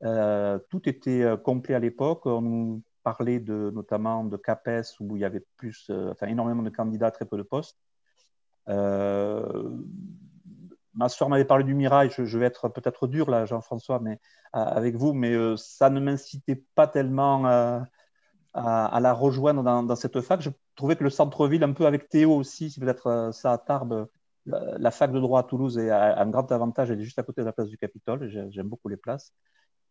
tout 0.02 0.90
était 0.90 1.26
complet 1.44 1.76
à 1.76 1.80
l'époque. 1.80 2.26
On 2.26 2.82
parler 3.04 3.40
de, 3.40 3.72
notamment 3.74 4.24
de 4.24 4.38
CAPES 4.38 5.00
où 5.00 5.16
il 5.16 5.22
y 5.22 5.26
avait 5.26 5.44
plus, 5.58 5.88
euh, 5.90 6.12
enfin, 6.12 6.28
énormément 6.28 6.64
de 6.64 6.70
candidats, 6.70 7.12
très 7.12 7.26
peu 7.26 7.38
de 7.38 7.44
postes. 7.44 7.78
Euh, 8.70 9.78
ma 10.94 11.10
soeur 11.10 11.30
m'avait 11.30 11.46
parlé 11.46 11.64
du 11.64 11.74
Mirail, 11.74 12.10
je, 12.12 12.38
vais 12.38 12.46
être 12.46 12.70
peut-être 12.70 13.08
dur 13.08 13.30
là, 13.30 13.46
Jean-François, 13.46 14.00
mais 14.00 14.20
avec 14.54 14.96
vous, 14.96 15.14
mais 15.14 15.36
ça 15.58 15.90
ne 15.90 16.00
m'incitait 16.00 16.64
pas 16.76 16.88
tellement 16.88 17.46
à, 17.46 19.00
la 19.00 19.14
rejoindre 19.14 19.64
dans, 19.64 19.96
cette 19.96 20.22
fac. 20.22 20.42
Je 20.42 20.50
trouvais 20.76 20.96
que 20.96 21.04
le 21.04 21.10
centre-ville, 21.10 21.64
un 21.64 21.74
peu 21.74 21.86
avec 21.86 22.10
Théo 22.10 22.36
aussi, 22.36 22.72
c'est 22.72 22.82
peut-être 22.82 23.32
ça 23.34 23.54
à 23.54 23.58
Tarbes, 23.58 24.08
la, 24.46 24.92
fac 24.92 25.12
de 25.12 25.20
droit 25.20 25.40
à 25.40 25.44
Toulouse 25.44 25.78
a 25.78 26.20
un 26.20 26.30
grand 26.30 26.52
avantage, 26.52 26.92
elle 26.92 27.00
est 27.00 27.04
juste 27.04 27.20
à 27.20 27.24
côté 27.24 27.42
de 27.42 27.46
la 27.46 27.54
place 27.54 27.70
du 27.70 27.78
Capitole, 27.78 28.28
j'aime 28.50 28.68
beaucoup 28.68 28.90
les 28.90 28.98
places. 28.98 29.34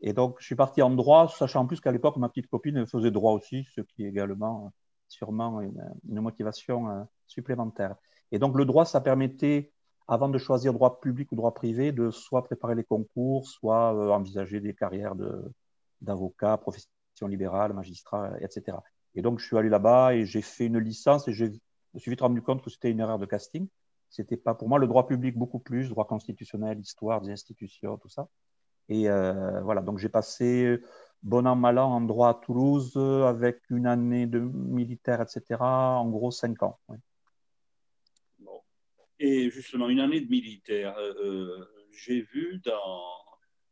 Et 0.01 0.13
donc, 0.13 0.37
je 0.41 0.47
suis 0.47 0.55
parti 0.55 0.83
en 0.83 0.91
droit, 0.91 1.29
sachant 1.29 1.61
en 1.61 1.67
plus 1.67 1.81
qu'à 1.81 1.93
l'époque, 1.93 2.17
ma 2.17 2.29
petite 2.29 2.49
copine 2.49 2.87
faisait 2.87 3.11
droit 3.11 3.33
aussi, 3.33 3.67
ce 3.75 3.83
qui 3.83 4.05
est 4.05 4.09
également 4.09 4.73
sûrement 5.09 5.61
une, 5.61 6.21
motivation 6.21 7.07
supplémentaire. 7.27 7.97
Et 8.33 8.39
donc, 8.39 8.57
le 8.57 8.65
droit, 8.65 8.85
ça 8.85 9.01
permettait, 9.01 9.73
avant 10.11 10.29
de 10.29 10.39
choisir 10.39 10.73
droit 10.73 11.01
public 11.01 11.31
ou 11.31 11.37
droit 11.37 11.55
privé, 11.55 11.93
de 11.93 12.11
soit 12.11 12.43
préparer 12.43 12.75
les 12.75 12.83
concours, 12.83 13.47
soit 13.47 13.95
euh, 13.95 14.11
envisager 14.11 14.61
des 14.61 14.75
carrières 14.75 15.15
d'avocat, 16.01 16.57
profession 16.57 16.89
libérale, 17.29 17.73
magistrat, 17.73 18.33
etc. 18.41 18.79
Et 19.15 19.23
donc, 19.23 19.39
je 19.39 19.47
suis 19.47 19.57
allé 19.57 19.69
là-bas 19.69 20.15
et 20.15 20.25
j'ai 20.25 20.43
fait 20.43 20.67
une 20.67 20.79
licence 20.79 21.29
et 21.29 21.33
je 21.33 21.45
me 21.45 21.99
suis 22.01 22.11
vite 22.11 22.23
rendu 22.23 22.43
compte 22.43 22.61
que 22.63 22.71
c'était 22.71 22.91
une 22.91 22.99
erreur 22.99 23.21
de 23.21 23.27
casting. 23.27 23.69
C'était 24.09 24.37
pas 24.37 24.55
pour 24.55 24.69
moi 24.69 24.81
le 24.81 24.89
droit 24.89 25.07
public 25.07 25.39
beaucoup 25.39 25.61
plus, 25.61 25.89
droit 25.89 26.07
constitutionnel, 26.07 26.81
histoire 26.81 27.21
des 27.21 27.31
institutions, 27.31 27.97
tout 27.97 28.09
ça. 28.09 28.29
Et 28.89 29.09
euh, 29.09 29.61
voilà, 29.63 29.81
donc 29.81 29.99
j'ai 29.99 30.09
passé 30.09 30.81
bon 31.23 31.47
an, 31.47 31.55
mal 31.55 31.79
an 31.79 31.93
en 31.93 32.01
droit 32.01 32.31
à 32.31 32.35
Toulouse 32.35 32.97
avec 32.97 33.61
une 33.71 33.87
année 33.87 34.27
de 34.27 34.41
militaire, 34.41 35.21
etc. 35.21 35.61
En 35.61 36.09
gros, 36.09 36.33
cinq 36.33 36.65
ans. 36.65 36.81
Et 39.23 39.51
justement, 39.51 39.91
une 39.91 40.01
année 40.01 40.23
de 40.23 40.31
militaire, 40.31 40.97
euh, 40.97 41.13
euh, 41.23 41.69
j'ai 41.93 42.23
vu 42.23 42.59
dans 42.65 43.03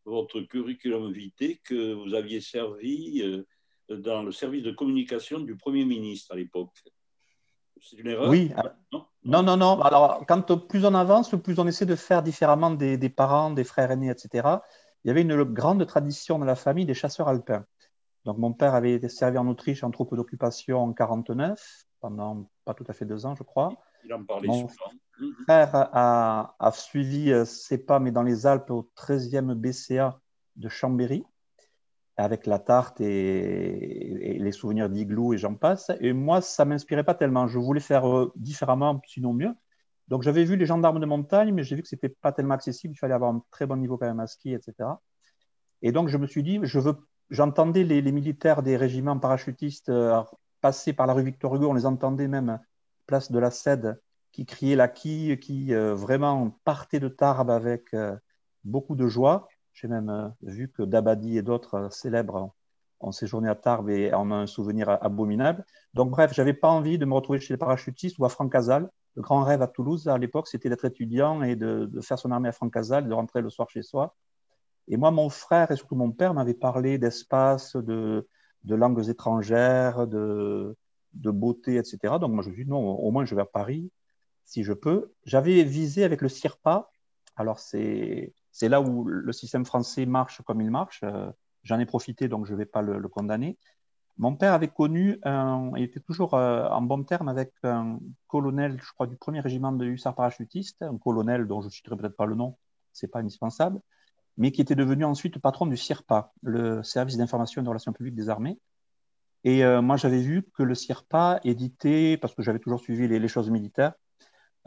votre 0.05 0.43
curriculum 0.43 1.11
vitae 1.11 1.59
que 1.65 1.95
vous 1.95 2.15
aviez 2.15 2.43
servi 2.43 3.23
euh, 3.23 3.45
dans 3.97 4.23
le 4.23 4.31
service 4.31 4.63
de 4.63 4.73
communication 4.73 5.41
du 5.41 5.57
Premier 5.57 5.87
ministre 5.87 6.33
à 6.33 6.37
l'époque. 6.37 6.79
C'est 7.81 7.97
une 7.97 8.09
erreur? 8.09 8.29
Oui. 8.29 8.53
Non, 9.25 9.43
non, 9.43 9.57
non, 9.57 9.81
Alors, 9.81 10.23
quand 10.29 10.69
plus 10.69 10.85
on 10.85 10.95
avance, 10.95 11.35
plus 11.43 11.59
on 11.59 11.67
essaie 11.67 11.87
de 11.87 11.97
faire 11.97 12.23
différemment 12.23 12.71
des, 12.71 12.99
des, 12.99 13.09
parents, 13.09 13.51
des 13.51 13.65
frères 13.65 13.91
aînés, 13.91 14.11
etc. 14.11 14.47
Il 15.03 15.09
y 15.09 15.11
avait 15.11 15.23
une 15.23 15.45
grande 15.45 15.87
tradition 15.87 16.39
dans 16.39 16.45
la 16.45 16.57
famille 16.57 16.85
des 16.85 16.95
chasseurs 16.95 17.29
alpins. 17.29 17.65
Donc, 18.27 18.37
mon 18.37 18.53
père 18.53 18.75
avait 18.75 18.93
été 18.93 19.09
servi 19.09 19.39
en 19.39 19.47
Autriche 19.49 19.83
en 19.83 19.91
troupe 19.91 20.15
d'occupation 20.15 20.83
en 20.83 20.93
49, 20.93 21.87
pendant 22.01 22.51
pas 22.67 22.75
tout 22.75 22.85
à 22.89 22.93
fait 22.93 23.07
deux 23.07 23.25
ans, 23.25 23.35
je 23.35 23.45
crois. 23.45 23.71
Il 24.05 24.13
en 24.13 24.25
parlait 24.25 24.49
Mon 24.49 24.69
frère 25.45 25.71
a, 25.75 26.71
suivi 26.73 27.33
euh, 27.33 27.45
CEPA, 27.45 27.99
mais 27.99 28.11
dans 28.11 28.23
les 28.23 28.47
Alpes, 28.47 28.71
au 28.71 28.91
13e 28.97 29.55
BCA 29.55 30.21
de 30.57 30.69
Chambéry, 30.69 31.25
avec 32.17 32.47
la 32.47 32.59
tarte 32.59 33.01
et, 33.01 34.39
les 34.41 34.53
souvenirs 34.53 34.89
d'igloo 34.91 35.35
et 35.35 35.39
j'en 35.39 35.55
passe. 35.55 35.91
Et 36.01 36.13
moi, 36.13 36.41
ça 36.41 36.65
ne 36.65 36.71
m'inspirait 36.71 37.05
pas 37.05 37.15
tellement. 37.15 37.47
Je 37.47 37.59
voulais 37.59 37.81
faire 37.81 38.09
euh, 38.09 38.33
différemment, 38.37 39.01
sinon 39.07 39.33
mieux. 39.33 39.55
Donc, 40.09 40.23
j'avais 40.23 40.45
vu 40.45 40.57
les 40.57 40.67
gendarmes 40.67 41.01
de 41.01 41.07
montagne, 41.07 41.53
mais 41.53 41.63
j'ai 41.63 41.77
vu 41.77 41.83
que 41.83 41.89
ce 41.89 41.95
n'était 41.95 42.09
pas 42.09 42.33
tellement 42.33 42.55
accessible. 42.55 42.95
Il 42.95 42.99
fallait 42.99 43.15
avoir 43.15 43.35
un 43.35 43.43
très 43.51 43.67
bon 43.67 43.77
niveau 43.77 43.99
quand 43.99 44.07
même 44.07 44.21
à 44.21 44.27
ski, 44.27 44.55
etc. 44.55 44.89
Et 45.83 45.93
donc, 45.93 46.09
je 46.09 46.17
me 46.17 46.27
suis 46.27 46.43
dit, 46.43 46.59
je 46.63 46.79
veux, 46.79 46.97
j'entendais 47.31 47.85
les, 47.85 48.13
militaires 48.13 48.63
des 48.63 48.77
régiments 48.77 49.19
parachutistes 49.19 49.91
euh, 49.91 50.23
passer 50.61 50.93
par 50.93 51.07
la 51.07 51.13
rue 51.13 51.25
Victor 51.25 51.55
Hugo. 51.55 51.69
On 51.69 51.75
les 51.75 51.87
entendait 51.87 52.27
même 52.27 52.59
place 53.07 53.31
de 53.31 53.39
la 53.39 53.51
Cède, 53.51 54.01
qui 54.33 54.47
criait 54.47 54.77
la 54.77 54.89
quille, 54.89 55.39
qui 55.39 55.75
euh, 55.75 55.95
vraiment 55.95 56.51
partait 56.65 57.01
de 57.01 57.09
Tarbes 57.09 57.51
avec 57.51 57.95
euh, 57.95 58.17
beaucoup 58.65 58.95
de 58.95 59.07
joie. 59.09 59.49
J'ai 59.73 59.89
même 59.89 60.11
euh, 60.11 60.29
vu 60.43 60.71
que 60.71 60.83
Dabadi 60.83 61.39
et 61.39 61.43
d'autres 61.43 61.89
célèbres 61.93 62.55
ont 63.01 63.13
séjourné 63.13 63.49
à 63.49 63.55
Tarbes 63.55 63.91
et 63.91 64.13
en 64.13 64.31
ont 64.31 64.35
un 64.35 64.47
souvenir 64.47 64.89
abominable. 64.89 65.65
Donc 65.95 66.11
bref, 66.11 66.33
j'avais 66.35 66.53
pas 66.53 66.69
envie 66.69 66.99
de 66.99 67.05
me 67.05 67.15
retrouver 67.15 67.41
chez 67.41 67.55
les 67.55 67.59
parachutistes 67.59 68.19
ou 68.19 68.25
à 68.25 68.29
Francazal. 68.29 68.91
Le 69.15 69.23
grand 69.23 69.43
rêve 69.43 69.63
à 69.63 69.69
Toulouse, 69.69 70.09
à 70.09 70.19
l'époque, 70.19 70.49
c'était 70.49 70.69
d'être 70.69 70.85
étudiant 70.85 71.43
et 71.43 71.57
de, 71.57 71.91
faire 72.03 72.19
son 72.19 72.31
armée 72.31 72.49
à 72.49 72.53
Francazal, 72.53 73.09
de 73.09 73.15
rentrer 73.15 73.41
le 73.41 73.51
soir 73.51 73.69
chez 73.71 73.83
soi. 73.83 74.15
Et 74.89 74.97
moi, 74.97 75.11
mon 75.11 75.29
frère 75.29 75.71
et 75.71 75.77
surtout 75.77 75.97
mon 75.97 76.13
père 76.13 76.35
m'avaient 76.35 76.55
parlé 76.55 76.99
d'espace, 76.99 77.77
de, 77.77 78.27
langues 78.65 79.09
étrangères, 79.09 80.07
de, 80.07 80.77
de 81.15 81.31
beauté, 81.31 81.77
etc. 81.77 82.19
Donc 82.21 82.33
moi 82.33 82.43
je 82.43 82.51
me 82.51 82.55
suis 82.55 82.65
dit 82.65 82.71
non, 82.71 82.81
au 82.81 83.11
moins 83.11 83.25
je 83.25 83.35
vais 83.35 83.43
à 83.43 83.47
Paris 83.47 83.91
si 84.49 84.65
je 84.65 84.73
peux. 84.73 85.13
J'avais 85.25 85.63
visé 85.63 86.05
avec 86.05 86.23
le 86.23 86.29
CIRPA. 86.29 86.91
Alors 87.37 87.61
c'est 87.61 88.33
là 88.63 88.81
où 88.81 89.05
le 89.05 89.33
système 89.33 89.65
français 89.65 90.07
marche 90.07 90.41
comme 90.43 90.63
il 90.63 90.71
marche. 90.71 91.01
Euh, 91.05 91.31
j'en 91.65 91.79
ai 91.79 91.87
profité, 91.87 92.29
donc 92.29 92.47
je 92.47 92.55
ne 92.55 92.59
vais 92.59 92.67
pas 92.67 92.81
le, 92.81 93.09
condamner. 93.09 93.59
Mon 94.17 94.35
père 94.35 94.55
avait 94.55 94.69
connu, 94.69 95.21
il 95.25 95.83
était 95.83 96.01
toujours 96.01 96.35
euh, 96.35 96.67
en 96.69 96.81
bon 96.83 97.05
terme 97.05 97.29
avec 97.29 97.53
un 97.63 98.01
colonel, 98.27 98.81
je 98.83 98.93
crois, 98.93 99.07
du 99.07 99.17
premier 99.17 99.41
régiment 99.41 99.71
de 99.71 99.85
hussards 99.85 100.17
parachutistes, 100.17 100.83
un 100.83 100.99
colonel 100.99 101.47
dont 101.47 101.61
je 101.61 101.67
ne 101.67 101.71
citerai 101.71 101.97
peut-être 101.97 102.17
pas 102.17 102.27
le 102.27 102.35
nom, 102.35 102.57
c'est 102.93 103.07
pas 103.07 103.21
indispensable, 103.21 103.81
mais 104.39 104.51
qui 104.51 104.61
était 104.61 104.75
devenu 104.75 105.05
ensuite 105.05 105.39
patron 105.39 105.67
du 105.67 105.77
CIRPA, 105.77 106.33
le 106.43 106.83
service 106.83 107.17
d'information 107.17 107.61
et 107.61 107.65
de 107.65 107.69
relations 107.69 107.93
publiques 107.93 108.17
des 108.17 108.29
armées. 108.29 108.59
Et 109.45 109.65
euh, 109.65 109.83
moi, 109.83 109.97
j'avais 109.97 110.21
vu 110.21 110.43
que 110.55 110.65
le 110.65 110.75
CIRPA 110.75 111.39
éditait, 111.45 112.17
parce 112.17 112.35
que 112.35 112.43
j'avais 112.43 112.59
toujours 112.59 112.81
suivi 112.81 113.07
les, 113.07 113.29
choses 113.29 113.51
militaires, 113.51 113.93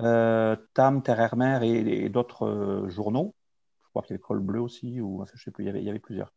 euh, 0.03 0.55
TAM, 0.73 1.03
Terre 1.03 1.35
Mer 1.35 1.63
et, 1.63 2.09
d'autres 2.09 2.45
euh, 2.45 2.89
journaux. 2.89 3.35
Je 3.83 3.89
crois 3.89 4.01
qu'il 4.03 4.11
y 4.11 4.15
avait 4.15 4.21
Col 4.21 4.39
Bleu 4.39 4.61
aussi, 4.61 5.01
ou 5.01 5.21
enfin, 5.21 5.31
je 5.35 5.43
sais 5.43 5.51
plus, 5.51 5.65
il 5.65 5.67
y 5.67 5.69
avait, 5.69 5.87
avait 5.87 5.99
plusieurs. 5.99 6.33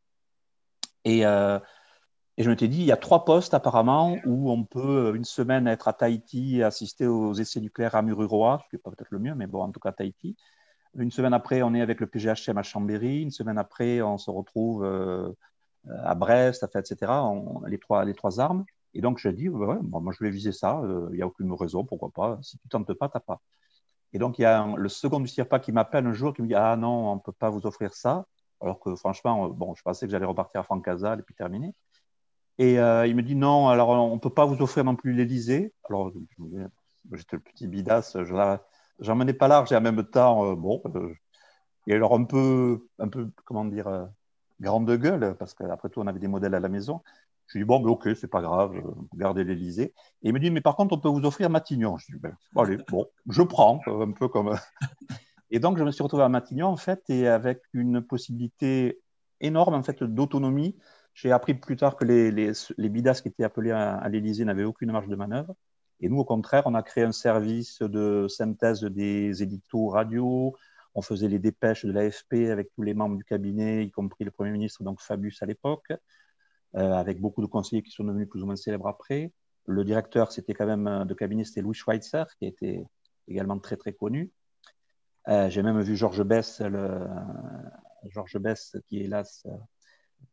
Et, 1.05 1.21
et 1.21 2.43
je 2.43 2.51
me 2.51 2.57
suis 2.57 2.69
dit, 2.69 2.79
il 2.79 2.87
y 2.87 2.93
a 2.93 2.97
trois 2.97 3.25
postes 3.25 3.55
apparemment 3.55 4.17
où 4.25 4.51
on 4.51 4.65
peut 4.65 5.15
une 5.15 5.25
semaine 5.25 5.69
être 5.69 5.87
à 5.87 5.93
Tahiti 5.93 6.59
et 6.59 6.63
assister 6.65 7.07
aux 7.07 7.35
essais 7.35 7.61
nucléaires 7.61 7.95
à 7.95 8.03
Mururoa, 8.03 8.61
ce 8.65 8.69
qui 8.71 8.77
n'est 8.77 8.83
pas 8.83 8.91
peut-être 8.91 9.11
le 9.11 9.19
mieux, 9.21 9.35
mais 9.35 9.47
bon, 9.47 9.63
en 9.63 9.71
tout 9.71 9.81
cas 9.81 9.93
Tahiti. 9.93 10.37
Une 10.97 11.11
semaine 11.11 11.35
après, 11.35 11.63
on 11.63 11.75
est 11.75 11.81
avec 11.81 12.01
le 12.01 12.07
PGHM 12.07 12.57
à 12.57 12.63
Chambéry. 12.63 13.23
Une 13.23 13.31
semaine 13.31 13.59
après, 13.59 14.01
on 14.01 14.17
se 14.17 14.31
retrouve 14.31 14.85
euh, 14.85 15.33
à 16.05 16.15
Brest, 16.15 16.65
etc., 16.75 17.13
les, 17.67 17.79
trois, 17.79 18.05
les 18.05 18.15
trois 18.15 18.41
armes. 18.41 18.65
Et 18.95 19.01
donc, 19.01 19.19
je 19.19 19.29
dis, 19.29 19.49
ouais, 19.49 19.77
moi, 19.83 20.13
je 20.17 20.23
vais 20.23 20.31
viser 20.31 20.53
ça, 20.53 20.81
euh, 20.81 21.09
il 21.11 21.17
n'y 21.17 21.23
a 21.23 21.27
aucune 21.27 21.53
raison, 21.53 21.85
pourquoi 21.85 22.11
pas. 22.11 22.39
Si 22.43 22.57
tu 22.59 22.67
ne 22.67 22.71
tentes 22.71 22.95
pas, 22.95 23.09
tu 23.09 23.17
n'as 23.17 23.21
pas. 23.21 23.41
Et 24.13 24.19
donc, 24.19 24.39
il 24.39 24.43
y 24.43 24.45
a 24.45 24.75
le 24.77 24.89
second 24.89 25.19
du 25.19 25.27
CIRPA 25.27 25.59
qui 25.59 25.73
m'appelle 25.73 26.07
un 26.07 26.13
jour, 26.13 26.33
qui 26.33 26.43
me 26.43 26.47
dit, 26.47 26.55
ah 26.55 26.77
non, 26.77 27.11
on 27.11 27.15
ne 27.17 27.21
peut 27.21 27.33
pas 27.33 27.51
vous 27.51 27.67
offrir 27.67 27.93
ça. 27.95 28.27
Alors 28.61 28.79
que 28.79 28.95
franchement, 28.95 29.49
bon, 29.49 29.75
je 29.75 29.83
pensais 29.83 30.07
que 30.07 30.13
j'allais 30.13 30.25
repartir 30.25 30.61
à 30.61 30.63
Francazal 30.63 31.19
et 31.19 31.23
puis 31.23 31.35
terminer. 31.35 31.75
Et 32.59 32.79
euh, 32.79 33.07
il 33.07 33.17
me 33.17 33.23
dit, 33.23 33.35
non, 33.35 33.69
alors 33.69 33.89
on 33.91 34.15
ne 34.15 34.21
peut 34.21 34.31
pas 34.31 34.45
vous 34.45 34.63
offrir 34.63 34.85
non 34.85 34.95
plus 34.95 35.13
l'Élysée. 35.13 35.75
Alors, 35.89 36.13
j'étais 37.13 37.37
le 37.37 37.43
petit 37.43 37.67
bidas, 37.67 38.17
j'en 39.01 39.17
menais 39.17 39.35
pas 39.35 39.49
large 39.49 39.73
et 39.73 39.77
en 39.77 39.81
même 39.81 40.05
temps, 40.05 40.55
bon, 40.55 40.81
et 41.89 41.95
alors 41.95 42.15
un 42.15 42.25
peu, 42.25 42.87
un 43.01 43.09
peu, 43.09 43.31
comment 43.45 43.65
dire, 43.65 44.09
grande 44.61 44.91
gueule, 44.97 45.37
parce 45.39 45.55
qu'après 45.55 45.89
tout, 45.89 46.01
on 46.01 46.07
avait 46.07 46.21
des 46.21 46.29
modèles 46.29 46.55
à 46.55 46.61
la 46.61 46.69
maison. 46.69 47.03
Je 47.47 47.59
lui 47.59 47.65
dis, 47.65 47.69
bon, 47.69 47.81
ben, 47.81 47.91
ok, 47.91 48.09
c'est 48.17 48.29
pas 48.29 48.43
grave, 48.43 48.75
gardez 49.15 49.45
l'Elysée. 49.45 49.95
Et 50.23 50.29
il 50.29 50.33
me 50.33 50.41
dit, 50.41 50.51
mais 50.51 50.61
par 50.61 50.77
contre, 50.77 50.95
on 50.97 51.01
peut 51.01 51.09
vous 51.09 51.25
offrir 51.25 51.51
Matignon. 51.51 51.99
Je 51.99 52.13
dis, 52.13 52.19
ben, 52.19 52.37
allez, 52.57 52.79
bon, 52.89 53.07
je 53.29 53.43
prends, 53.43 53.81
un 53.87 54.13
peu 54.13 54.29
comme. 54.29 54.57
et 55.51 55.61
donc, 55.61 55.79
je 55.79 55.85
me 55.85 55.91
suis 55.91 56.03
retrouvé 56.03 56.23
à 56.23 56.29
Matignon, 56.29 56.69
en 56.69 56.77
fait, 56.77 57.03
et 57.11 57.29
avec 57.29 57.61
une 57.73 58.03
possibilité 58.03 59.01
énorme, 59.41 59.75
en 59.75 59.83
fait, 59.83 60.03
d'autonomie. 60.03 60.77
J'ai 61.13 61.31
appris 61.31 61.55
plus 61.55 61.77
tard 61.77 61.97
que 61.97 62.05
les, 62.05 62.31
les, 62.31 62.53
les 62.77 62.89
bidas 62.89 63.21
qui 63.23 63.29
étaient 63.29 63.45
appelés 63.45 63.71
à, 63.71 63.97
à 63.97 64.09
l'Élysée 64.09 64.45
n'avaient 64.45 64.65
aucune 64.65 64.91
marge 64.91 65.09
de 65.09 65.17
manœuvre. 65.17 65.55
Et 66.01 66.09
nous, 66.09 66.19
au 66.19 66.25
contraire, 66.25 66.65
on 66.67 66.75
a 66.75 66.83
créé 66.83 67.05
un 67.05 67.13
service 67.13 67.81
de 67.81 68.27
synthèse 68.29 68.83
des 68.83 69.43
éditos 69.43 69.89
radio, 69.89 70.55
on 70.95 71.03
faisait 71.03 71.29
les 71.29 71.39
dépêches 71.39 71.85
de 71.85 71.93
l'AFP 71.93 72.51
avec 72.51 72.71
tous 72.75 72.83
les 72.83 72.95
membres 72.95 73.17
du 73.17 73.25
cabinet, 73.25 73.85
y 73.85 73.91
compris 73.91 74.25
le 74.25 74.31
Premier 74.31 74.51
ministre, 74.51 74.83
donc 74.83 75.01
Fabius 75.01 75.43
à 75.43 75.47
l'époque, 75.47 75.91
euh, 75.91 75.97
avec 76.75 77.21
beaucoup 77.21 77.41
de 77.41 77.47
conseillers 77.47 77.83
qui 77.83 77.91
sont 77.91 78.05
devenus 78.05 78.29
plus 78.29 78.43
ou 78.43 78.47
moins 78.47 78.57
célèbres 78.57 78.89
après. 78.89 79.33
Le 79.67 79.85
directeur, 79.85 80.33
c'était 80.33 80.55
quand 80.55 80.67
même 80.67 80.87
euh, 80.87 81.05
de 81.05 81.15
cabinet, 81.15 81.45
c'était 81.45 81.63
Louis 81.63 81.75
Schweitzer, 81.75 82.25
qui 82.39 82.47
était 82.47 82.85
également 83.29 83.59
très 83.59 83.77
très 83.77 83.93
connu. 83.93 84.31
Euh, 85.29 85.49
j'ai 85.49 85.63
même 85.63 85.81
vu 85.81 85.97
Georges 85.97 86.23
Bess, 86.23 86.63
Georges 88.11 88.39
Bess, 88.39 88.77
qui 88.87 88.99
hélas 88.99 89.47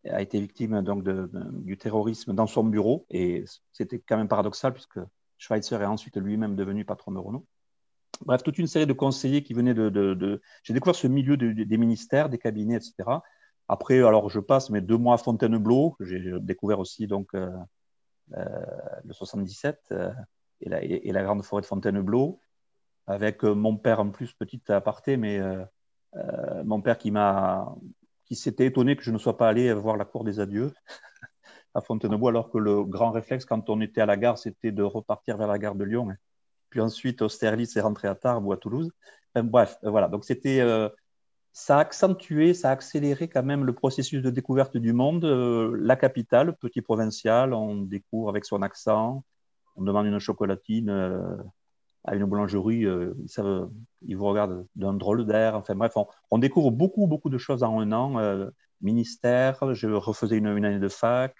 a 0.10 0.22
été 0.22 0.40
victime 0.40 0.82
donc 0.82 1.04
du 1.04 1.78
terrorisme 1.78 2.34
dans 2.34 2.48
son 2.48 2.64
bureau, 2.64 3.06
et 3.10 3.46
c'était 3.72 4.00
quand 4.00 4.18
même 4.18 4.28
paradoxal 4.28 4.74
puisque 4.74 5.00
Schweitzer 5.38 5.82
est 5.82 5.86
ensuite 5.86 6.18
lui-même 6.18 6.56
devenu 6.56 6.84
patron 6.84 7.12
de 7.14 7.20
Renault. 7.20 7.46
Bref, 8.26 8.44
toute 8.44 8.58
une 8.58 8.68
série 8.68 8.86
de 8.86 8.94
conseillers 8.94 9.44
qui 9.44 9.54
venaient 9.54 9.74
de. 9.74 10.42
J'ai 10.64 10.74
découvert 10.74 10.96
ce 10.96 11.08
milieu 11.08 11.38
des 11.38 11.78
ministères, 11.78 12.30
des 12.30 12.38
cabinets, 12.38 12.76
etc. 12.76 12.94
Après, 13.72 14.00
alors 14.00 14.30
je 14.30 14.42
passe 14.42 14.70
mes 14.70 14.82
deux 14.82 14.98
mois 14.98 15.14
à 15.16 15.18
Fontainebleau, 15.18 15.96
j'ai 16.02 16.34
découvert 16.42 16.80
aussi 16.80 17.08
donc 17.08 17.30
euh, 17.34 17.50
euh, 18.34 18.66
le 19.06 19.14
77 19.14 19.80
euh, 19.94 20.12
et, 20.60 21.10
la, 21.14 21.24
grande 21.24 21.42
forêt 21.42 21.62
de 21.62 21.66
Fontainebleau, 21.66 22.42
avec 23.08 23.44
mon 23.44 23.78
père 23.78 24.02
en 24.02 24.10
plus, 24.10 24.34
petite 24.34 24.70
aparté, 24.70 25.16
mais 25.16 25.40
mon 26.66 26.82
père 26.82 26.98
qui 26.98 27.12
m'a 27.12 27.74
qui 28.26 28.36
s'était 28.36 28.66
étonné 28.66 28.98
que 28.98 29.04
je 29.04 29.12
ne 29.12 29.18
sois 29.18 29.38
pas 29.38 29.48
allé 29.48 29.72
voir 29.72 29.96
la 29.96 30.04
cour 30.04 30.26
des 30.26 30.42
adieux 30.42 30.74
à 31.74 31.80
Fontainebleau, 31.80 32.28
alors 32.28 32.50
que 32.50 32.58
le 32.58 32.84
grand 32.84 33.12
réflexe 33.12 33.46
quand 33.46 33.70
on 33.70 33.80
était 33.80 34.02
à 34.02 34.06
la 34.06 34.18
gare, 34.18 34.38
c'était 34.38 34.74
de 34.74 34.84
repartir 34.84 35.38
vers 35.38 35.48
la 35.48 35.58
gare 35.58 35.76
de 35.76 35.86
Lyon, 35.86 36.10
puis 36.70 36.82
ensuite 36.82 37.22
Austerlitz 37.22 37.78
et 37.78 37.82
rentrer 37.82 38.10
à 38.10 38.16
Tarbes 38.16 38.46
ou 38.46 38.52
à 38.52 38.58
Toulouse. 38.58 38.92
bref, 39.34 39.78
voilà. 39.82 40.10
Donc 40.10 40.26
c'était 40.26 40.60
ça 41.54 41.78
a 41.78 41.80
accentué, 41.82 42.54
ça 42.54 42.70
a 42.70 42.72
accéléré 42.72 43.28
quand 43.28 43.44
même 43.44 43.66
le 43.66 43.74
processus 43.74 44.22
de 44.22 44.30
découverte 44.30 44.78
du 44.78 44.94
monde. 44.94 45.26
Euh, 45.26 45.76
la 45.80 45.96
capitale, 45.96 46.56
petit 46.58 46.82
provincial, 46.82 47.54
on 47.54 47.76
découvre 47.78 48.30
avec 48.30 48.46
son 48.46 48.62
accent, 48.62 49.24
on 49.76 49.84
demande 49.84 50.06
une 50.06 50.20
chocolatine 50.20 50.90
euh, 50.90 51.36
à 52.06 52.16
une 52.16 52.26
boulangerie, 52.26 52.86
euh, 52.86 53.14
ils, 54.02 54.18
vous 54.18 54.26
regardent 54.26 54.66
d'un 54.76 54.94
drôle 54.94 55.26
d'air. 55.26 55.56
Enfin 55.56 55.76
bref, 55.76 55.94
on, 56.32 56.38
découvre 56.38 56.72
beaucoup, 56.72 57.06
beaucoup 57.08 57.30
de 57.30 57.38
choses 57.38 57.64
en 57.64 57.80
un 57.80 57.92
an. 57.92 58.50
ministère, 58.82 59.74
je 59.74 59.88
refaisais 59.90 60.38
une, 60.38 60.48
année 60.48 60.80
de 60.80 60.88
fac, 60.88 61.36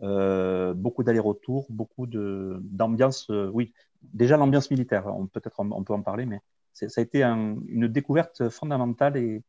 beaucoup 0.00 1.02
d'allers-retours, 1.02 1.66
beaucoup 1.70 2.06
d'ambiance, 2.06 3.30
oui, 3.52 3.72
déjà 4.02 4.36
l'ambiance 4.36 4.70
militaire, 4.70 5.06
peut-être 5.32 5.58
on, 5.58 5.82
peut 5.82 5.94
en 5.94 6.02
parler, 6.02 6.26
mais 6.26 6.40
ça 6.76 7.00
a 7.00 7.00
été 7.00 7.22
une 7.22 7.88
découverte 7.88 8.48
fondamentale 8.48 9.16
et, 9.16 9.42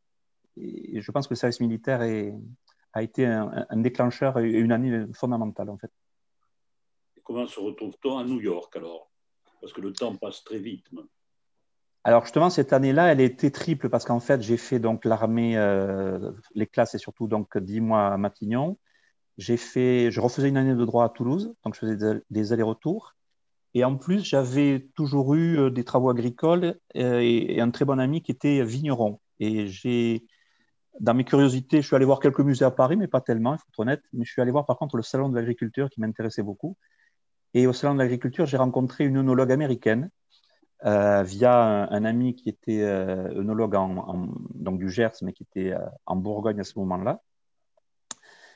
je 0.56 1.12
pense 1.12 1.28
que 1.28 1.34
le 1.34 1.38
service 1.38 1.60
militaire 1.60 2.02
a 2.94 3.04
été 3.04 3.26
un, 3.26 3.78
déclencheur 3.78 4.40
et 4.40 4.50
une 4.50 4.72
année 4.72 5.06
fondamentale 5.14 5.70
en 5.70 5.78
fait. 5.78 5.92
comment 7.24 7.46
se 7.46 7.60
retrouve-t-on 7.60 8.18
à 8.18 8.24
New 8.24 8.40
York 8.40 8.76
alors? 8.76 9.12
Parce 9.62 9.74
que 9.74 9.82
le 9.82 9.92
temps 9.94 10.16
passe 10.16 10.44
très 10.44 10.60
vite. 10.60 10.88
Alors 12.04 12.24
justement, 12.24 12.50
cette 12.50 12.72
année-là, 12.72 13.12
elle 13.12 13.20
était 13.20 13.52
triple 13.52 13.90
parce 13.90 14.06
qu'en 14.06 14.22
fait, 14.22 14.42
j'ai 14.42 14.56
fait 14.56 14.80
donc 14.80 15.04
l'armée, 15.04 15.58
euh, 15.58 16.32
les 16.56 16.66
classes 16.66 16.96
et 16.96 17.00
surtout 17.00 17.28
donc 17.28 17.58
dix 17.58 17.82
mois 17.82 18.08
à 18.08 18.18
Matignon. 18.18 18.78
J'ai 19.38 19.58
fait, 19.58 20.10
je 20.10 20.22
refaisais 20.22 20.48
une 20.48 20.56
année 20.56 20.74
de 20.74 20.86
droit 20.86 21.04
à 21.04 21.10
Toulouse, 21.10 21.54
donc 21.66 21.76
je 21.76 21.80
faisais 21.80 22.22
des 22.30 22.54
allers-retours. 22.54 23.17
Et 23.78 23.84
en 23.84 23.96
plus, 23.96 24.24
j'avais 24.26 24.90
toujours 24.96 25.36
eu 25.36 25.60
euh, 25.60 25.70
des 25.70 25.84
travaux 25.84 26.10
agricoles 26.10 26.80
euh, 26.96 27.20
et, 27.22 27.62
un 27.62 27.70
très 27.70 27.86
bon 27.86 28.00
ami 28.00 28.24
qui 28.24 28.32
était 28.32 28.64
vigneron. 28.64 29.20
Et 29.40 29.68
j'ai, 29.68 30.26
dans 31.00 31.14
mes 31.14 31.24
curiosités, 31.24 31.84
je 31.84 31.86
suis 31.86 31.96
allé 31.96 32.06
voir 32.06 32.20
quelques 32.20 32.40
musées 32.40 32.66
à 32.66 32.72
Paris, 32.72 32.96
mais 32.96 33.08
pas 33.08 33.22
tellement, 33.22 33.54
il 33.54 33.60
faut 33.60 33.68
être 33.70 33.80
honnête. 33.80 34.02
Mais 34.14 34.26
je 34.26 34.32
suis 34.32 34.42
allé 34.42 34.50
voir 34.50 34.66
par 34.66 34.80
contre 34.80 34.98
le 34.98 35.04
salon 35.04 35.30
de 35.30 35.36
l'agriculture 35.36 35.92
qui 35.92 36.02
m'intéressait 36.02 36.42
beaucoup. 36.42 36.76
Et 37.54 37.68
au 37.68 37.74
salon 37.74 37.94
de 37.94 38.00
l'agriculture, 38.00 38.48
j'ai 38.48 38.58
rencontré 38.58 39.06
une 39.06 39.18
œnologue 39.18 39.52
américaine 39.52 40.10
euh, 40.84 41.22
via 41.22 41.88
un, 41.92 42.04
ami 42.04 42.34
qui 42.34 42.50
était 42.50 42.82
euh, 42.82 43.30
œnologue 43.40 43.76
en, 43.76 44.28
du 44.56 44.90
Gers, 44.90 45.18
mais 45.22 45.34
qui 45.34 45.44
était 45.44 45.76
en 46.08 46.16
Bourgogne 46.16 46.60
à 46.62 46.64
ce 46.64 46.80
moment-là, 46.80 47.22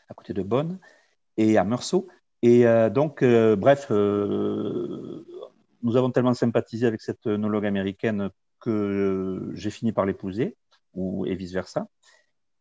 à 0.10 0.16
côté 0.16 0.34
de 0.34 0.42
Bonn, 0.42 0.80
et 1.38 1.60
à 1.60 1.64
Meursault. 1.64 2.08
Et 2.42 2.66
euh, 2.66 2.90
donc, 2.90 3.22
euh, 3.22 3.56
bref, 3.56 3.88
euh, 3.92 5.26
nous 5.84 5.96
avons 5.96 6.12
tellement 6.12 6.34
sympathisé 6.34 6.88
avec 6.88 7.02
cette 7.02 7.28
œnologue 7.28 7.66
américaine 7.66 8.30
que 8.60 9.52
j'ai 9.54 9.70
fini 9.70 9.92
par 9.92 10.06
l'épouser, 10.06 10.58
et 11.26 11.36
vice-versa. 11.36 11.88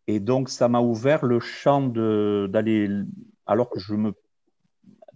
Et 0.07 0.21
donc, 0.21 0.49
ça 0.49 0.69
m'a 0.69 0.81
ouvert 0.81 1.25
le 1.25 1.41
champ 1.41 1.83
d'aller, 1.83 2.89
alors 3.47 3.71
que 3.71 3.79
je 3.79 3.95
me, 3.95 4.13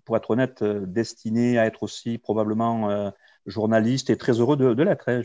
pour 0.05 0.17
être 0.17 0.31
honnête, 0.31 0.63
destiné 0.63 1.59
à 1.59 1.67
être 1.67 1.83
aussi 1.83 2.19
probablement 2.19 3.13
journaliste 3.47 4.11
et 4.11 4.17
très 4.17 4.41
heureux 4.41 4.57
de, 4.57 4.83
l'être. 4.83 5.09
Hein. 5.09 5.23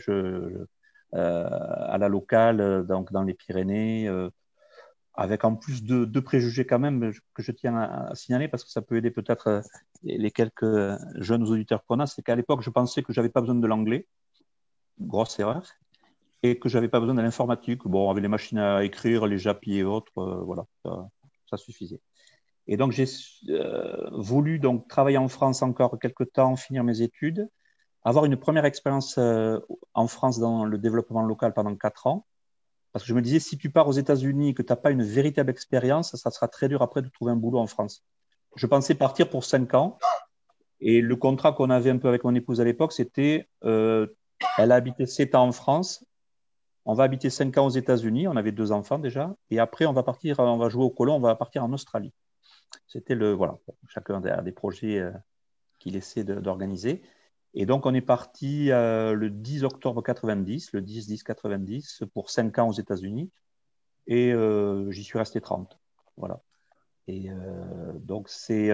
À 1.12 1.98
la 1.98 2.08
locale, 2.08 2.86
donc 2.86 3.12
dans 3.12 3.22
les 3.22 3.34
Pyrénées, 3.34 4.08
avec 5.20 5.44
en 5.44 5.54
plus 5.54 5.84
deux, 5.84 6.22
préjugés 6.22 6.64
quand 6.64 6.78
même 6.78 7.12
que 7.34 7.42
je 7.42 7.52
tiens 7.52 7.76
à, 7.76 8.14
signaler 8.14 8.48
parce 8.48 8.64
que 8.64 8.70
ça 8.70 8.80
peut 8.80 8.96
aider 8.96 9.10
peut-être 9.10 9.46
euh, 9.48 9.60
les 10.02 10.30
quelques 10.30 10.96
jeunes 11.16 11.42
auditeurs 11.42 11.84
qu'on 11.84 12.00
a, 12.00 12.06
c'est 12.06 12.22
qu'à 12.22 12.34
l'époque, 12.34 12.62
je 12.62 12.70
pensais 12.70 13.02
que 13.02 13.12
je 13.12 13.20
n'avais 13.20 13.28
pas 13.28 13.42
besoin 13.42 13.56
de 13.56 13.66
l'anglais, 13.66 14.06
grosse 14.98 15.38
erreur, 15.38 15.62
et 16.42 16.58
que 16.58 16.70
je 16.70 16.78
n'avais 16.78 16.88
pas 16.88 17.00
besoin 17.00 17.14
de 17.14 17.20
l'informatique. 17.20 17.82
Bon, 17.84 18.10
avec 18.10 18.22
les 18.22 18.28
machines 18.28 18.56
à 18.56 18.82
écrire, 18.82 19.26
les 19.26 19.36
JAPI 19.36 19.80
et 19.80 19.84
autres, 19.84 20.16
euh, 20.16 20.40
voilà, 20.42 20.64
ça, 21.50 21.56
suffisait. 21.58 22.00
Et 22.66 22.78
donc, 22.78 22.92
j'ai 22.92 23.04
euh, 23.50 24.08
voulu 24.12 24.58
donc 24.58 24.88
travailler 24.88 25.18
en 25.18 25.28
France 25.28 25.60
encore 25.60 25.98
quelques 25.98 26.32
temps, 26.32 26.56
finir 26.56 26.82
mes 26.82 27.02
études, 27.02 27.46
avoir 28.04 28.24
une 28.24 28.38
première 28.38 28.64
expérience 28.64 29.18
en 29.18 30.06
France 30.06 30.38
dans 30.38 30.64
le 30.64 30.78
développement 30.78 31.22
local 31.22 31.52
pendant 31.52 31.76
quatre 31.76 32.06
ans, 32.06 32.24
parce 32.92 33.04
que 33.04 33.08
je 33.08 33.14
me 33.14 33.22
disais, 33.22 33.38
si 33.38 33.56
tu 33.56 33.70
pars 33.70 33.86
aux 33.86 33.92
États-Unis 33.92 34.50
et 34.50 34.54
que 34.54 34.62
tu 34.62 34.72
n'as 34.72 34.76
pas 34.76 34.90
une 34.90 35.02
véritable 35.02 35.50
expérience, 35.50 36.16
ça 36.16 36.30
sera 36.30 36.48
très 36.48 36.68
dur 36.68 36.82
après 36.82 37.02
de 37.02 37.08
trouver 37.08 37.32
un 37.32 37.36
boulot 37.36 37.58
en 37.58 37.66
France. 37.66 38.04
Je 38.56 38.66
pensais 38.66 38.94
partir 38.94 39.28
pour 39.30 39.44
cinq 39.44 39.74
ans. 39.74 39.98
Et 40.80 41.00
le 41.00 41.14
contrat 41.16 41.52
qu'on 41.52 41.70
avait 41.70 41.90
un 41.90 41.98
peu 41.98 42.08
avec 42.08 42.24
mon 42.24 42.34
épouse 42.34 42.60
à 42.60 42.64
l'époque, 42.64 42.92
c'était 42.92 43.48
euh, 43.64 44.06
elle 44.58 44.72
a 44.72 44.76
habité 44.76 45.06
sept 45.06 45.34
ans 45.34 45.46
en 45.46 45.52
France. 45.52 46.04
On 46.86 46.94
va 46.94 47.04
habiter 47.04 47.30
cinq 47.30 47.56
ans 47.58 47.66
aux 47.66 47.70
États-Unis. 47.70 48.26
On 48.26 48.36
avait 48.36 48.52
deux 48.52 48.72
enfants 48.72 48.98
déjà. 48.98 49.36
Et 49.50 49.60
après, 49.60 49.84
on 49.84 49.92
va 49.92 50.02
partir, 50.02 50.38
on 50.38 50.56
va 50.56 50.68
jouer 50.68 50.84
au 50.84 50.90
colon, 50.90 51.16
on 51.16 51.20
va 51.20 51.36
partir 51.36 51.62
en 51.62 51.72
Australie. 51.72 52.12
C'était 52.86 53.14
le. 53.14 53.32
Voilà. 53.32 53.58
Chacun 53.88 54.24
a 54.24 54.42
des 54.42 54.52
projets 54.52 54.98
euh, 54.98 55.12
qu'il 55.78 55.96
essaie 55.96 56.24
d'organiser. 56.24 57.02
Et 57.54 57.66
donc, 57.66 57.86
on 57.86 57.94
est 57.94 58.00
parti 58.00 58.70
euh, 58.70 59.12
le 59.14 59.28
10 59.30 59.64
octobre 59.64 60.02
90, 60.02 60.72
le 60.72 60.82
10-10-90, 60.82 62.06
pour 62.06 62.30
5 62.30 62.58
ans 62.58 62.68
aux 62.68 62.72
États-Unis. 62.72 63.30
Et 64.06 64.32
euh, 64.32 64.90
j'y 64.90 65.02
suis 65.02 65.18
resté 65.18 65.40
30. 65.40 65.78
Voilà. 66.16 66.40
Et 67.08 67.30
euh, 67.30 67.92
donc, 67.94 68.28
c'est 68.28 68.70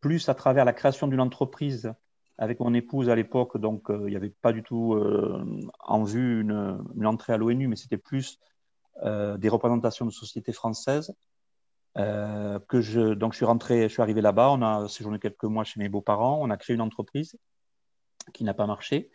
plus 0.00 0.28
à 0.28 0.34
travers 0.34 0.64
la 0.64 0.72
création 0.72 1.06
d'une 1.06 1.20
entreprise 1.20 1.92
avec 2.38 2.60
mon 2.60 2.74
épouse 2.74 3.08
à 3.08 3.16
l'époque. 3.16 3.56
Donc, 3.56 3.86
il 3.88 4.06
n'y 4.06 4.16
avait 4.16 4.30
pas 4.42 4.52
du 4.52 4.62
tout 4.62 4.94
en 5.80 6.04
vue 6.04 6.42
une, 6.42 7.06
entrée 7.06 7.32
à 7.32 7.38
l'ONU, 7.38 7.66
mais 7.66 7.76
c'était 7.76 7.96
plus 7.96 8.38
des 9.02 9.48
représentations 9.48 10.04
de 10.04 10.10
sociétés 10.10 10.52
françaises. 10.52 11.14
donc, 11.96 12.82
je 12.82 13.16
suis 13.32 13.46
rentré, 13.46 13.84
je 13.84 13.88
suis 13.88 14.02
arrivé 14.02 14.20
là-bas. 14.20 14.50
On 14.50 14.60
a 14.60 14.86
séjourné 14.86 15.18
quelques 15.18 15.44
mois 15.44 15.64
chez 15.64 15.80
mes 15.80 15.88
beaux-parents. 15.88 16.38
On 16.42 16.50
a 16.50 16.58
créé 16.58 16.74
une 16.74 16.82
entreprise 16.82 17.38
qui 18.32 18.44
n'a 18.44 18.54
pas 18.54 18.66
marché. 18.66 19.10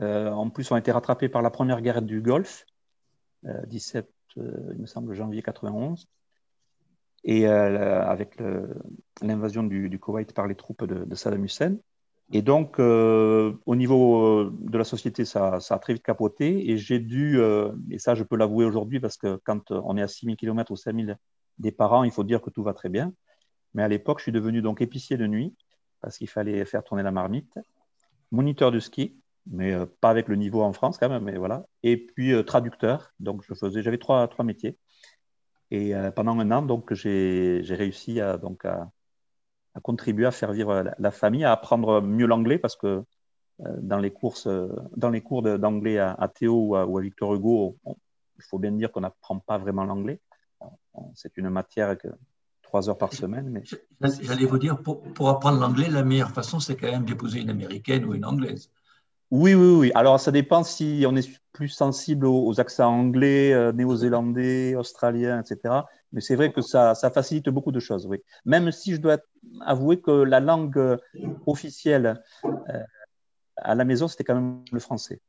Euh, 0.00 0.30
en 0.30 0.50
plus, 0.50 0.70
on 0.70 0.74
a 0.74 0.78
été 0.78 0.92
rattrapés 0.92 1.28
par 1.28 1.42
la 1.42 1.50
première 1.50 1.80
guerre 1.80 2.02
du 2.02 2.20
Golfe, 2.20 2.66
17, 3.66 4.08
euh, 4.38 4.42
euh, 4.42 4.72
il 4.74 4.80
me 4.80 4.86
semble, 4.86 5.12
janvier 5.14 5.42
91, 5.42 6.08
et 7.24 7.46
avec 7.46 8.40
l'invasion 9.22 9.62
du, 9.62 9.88
du, 9.88 9.98
Koweït 10.00 10.32
par 10.32 10.48
les 10.48 10.56
troupes 10.56 10.84
de, 10.84 11.14
Saddam 11.14 11.44
Hussein. 11.44 11.76
Et 12.32 12.42
donc, 12.42 12.80
au 12.80 13.76
niveau 13.76 14.50
de 14.50 14.78
la 14.78 14.82
société, 14.82 15.24
ça, 15.24 15.60
ça, 15.60 15.76
a 15.76 15.78
très 15.78 15.92
vite 15.92 16.02
capoté. 16.02 16.68
Et 16.68 16.78
j'ai 16.78 16.98
dû, 16.98 17.40
et 17.92 17.98
ça, 17.98 18.16
je 18.16 18.24
peux 18.24 18.34
l'avouer 18.34 18.64
aujourd'hui, 18.64 18.98
parce 18.98 19.16
que 19.16 19.38
quand 19.44 19.70
on 19.70 19.96
est 19.96 20.02
à 20.02 20.08
6000 20.08 20.36
km 20.36 20.72
ou 20.72 20.76
5000 20.76 21.16
des 21.58 21.70
parents, 21.70 22.02
il 22.02 22.10
faut 22.10 22.24
dire 22.24 22.40
que 22.40 22.50
tout 22.50 22.64
va 22.64 22.74
très 22.74 22.88
bien. 22.88 23.12
Mais 23.74 23.84
à 23.84 23.88
l'époque, 23.88 24.18
je 24.18 24.24
suis 24.24 24.32
devenu 24.32 24.60
donc 24.60 24.80
épicier 24.80 25.16
de 25.16 25.28
nuit, 25.28 25.54
parce 26.00 26.18
qu'il 26.18 26.28
fallait 26.28 26.64
faire 26.64 26.82
tourner 26.82 27.04
la 27.04 27.12
marmite 27.12 27.56
moniteur 28.32 28.72
de 28.72 28.80
ski, 28.80 29.16
mais 29.46 29.72
euh, 29.72 29.86
pas 30.00 30.10
avec 30.10 30.28
le 30.28 30.36
niveau 30.36 30.62
en 30.62 30.72
France 30.72 30.98
quand 30.98 31.08
même, 31.08 31.24
mais 31.24 31.36
voilà. 31.38 31.66
Et 31.82 31.96
puis 31.96 32.32
euh, 32.32 32.42
traducteur, 32.42 33.12
donc 33.20 33.44
je 33.48 33.54
faisais, 33.54 33.82
j'avais 33.82 33.98
trois, 33.98 34.26
trois 34.28 34.44
métiers. 34.44 34.78
Et 35.70 35.94
euh, 35.94 36.10
pendant 36.10 36.38
un 36.38 36.50
an, 36.50 36.62
donc 36.62 36.92
j'ai 36.94 37.62
réussi 37.70 38.20
à, 38.20 38.36
donc, 38.38 38.64
à, 38.64 38.90
contribuer 39.82 40.26
à 40.26 40.32
faire 40.32 40.52
vivre 40.52 40.84
la, 40.98 41.10
famille, 41.10 41.44
à 41.44 41.52
apprendre 41.52 42.02
mieux 42.02 42.26
l'anglais 42.26 42.58
parce 42.58 42.76
que 42.76 43.04
dans 43.58 43.98
les 43.98 44.10
courses, 44.10 44.48
dans 44.96 45.10
les 45.10 45.22
cours 45.22 45.42
d'anglais 45.42 45.98
à, 45.98 46.30
Théo 46.34 46.68
ou 46.68 46.76
à, 46.76 47.00
Victor 47.00 47.34
Hugo, 47.34 47.78
il 47.86 48.42
faut 48.50 48.58
bien 48.58 48.72
dire 48.72 48.92
qu'on 48.92 49.00
n'apprend 49.00 49.38
pas 49.38 49.58
vraiment 49.58 49.84
l'anglais. 49.84 50.20
C'est 51.14 51.38
une 51.38 51.48
matière 51.48 51.96
que 51.96 52.08
trois 52.72 52.88
heures 52.88 52.96
par 52.96 53.12
semaine. 53.12 53.50
Mais... 53.50 53.62
J'allais 54.22 54.46
vous 54.46 54.56
dire, 54.56 54.80
pour, 54.80 55.02
pour 55.12 55.28
apprendre 55.28 55.60
l'anglais, 55.60 55.90
la 55.90 56.04
meilleure 56.04 56.30
façon, 56.30 56.58
c'est 56.58 56.74
quand 56.74 56.90
même 56.90 57.04
d'épouser 57.04 57.40
une 57.40 57.50
américaine 57.50 58.06
ou 58.06 58.14
une 58.14 58.24
anglaise. 58.24 58.70
Oui, 59.30 59.52
oui, 59.52 59.74
oui. 59.76 59.92
Alors, 59.94 60.18
ça 60.18 60.30
dépend 60.30 60.64
si 60.64 61.04
on 61.06 61.14
est 61.14 61.28
plus 61.52 61.68
sensible 61.68 62.24
aux, 62.26 62.60
accents 62.60 62.90
anglais, 62.90 63.52
euh, 63.52 63.72
néo-zélandais, 63.72 64.74
australiens, 64.74 65.42
etc. 65.42 65.80
Mais 66.12 66.22
c'est 66.22 66.34
vrai 66.34 66.50
que 66.50 66.62
ça, 66.62 66.94
ça, 66.94 67.10
facilite 67.10 67.50
beaucoup 67.50 67.72
de 67.72 67.80
choses, 67.80 68.06
oui. 68.06 68.22
Même 68.46 68.72
si 68.72 68.94
je 68.94 69.00
dois 69.02 69.18
avouer 69.60 70.00
que 70.00 70.10
la 70.10 70.40
langue 70.40 70.78
euh, 70.78 70.96
officielle 71.46 72.22
euh, 72.46 72.82
à 73.56 73.74
la 73.74 73.84
maison, 73.84 74.08
c'était 74.08 74.24
quand 74.24 74.34
même 74.34 74.64
le 74.72 74.80
français. 74.80 75.20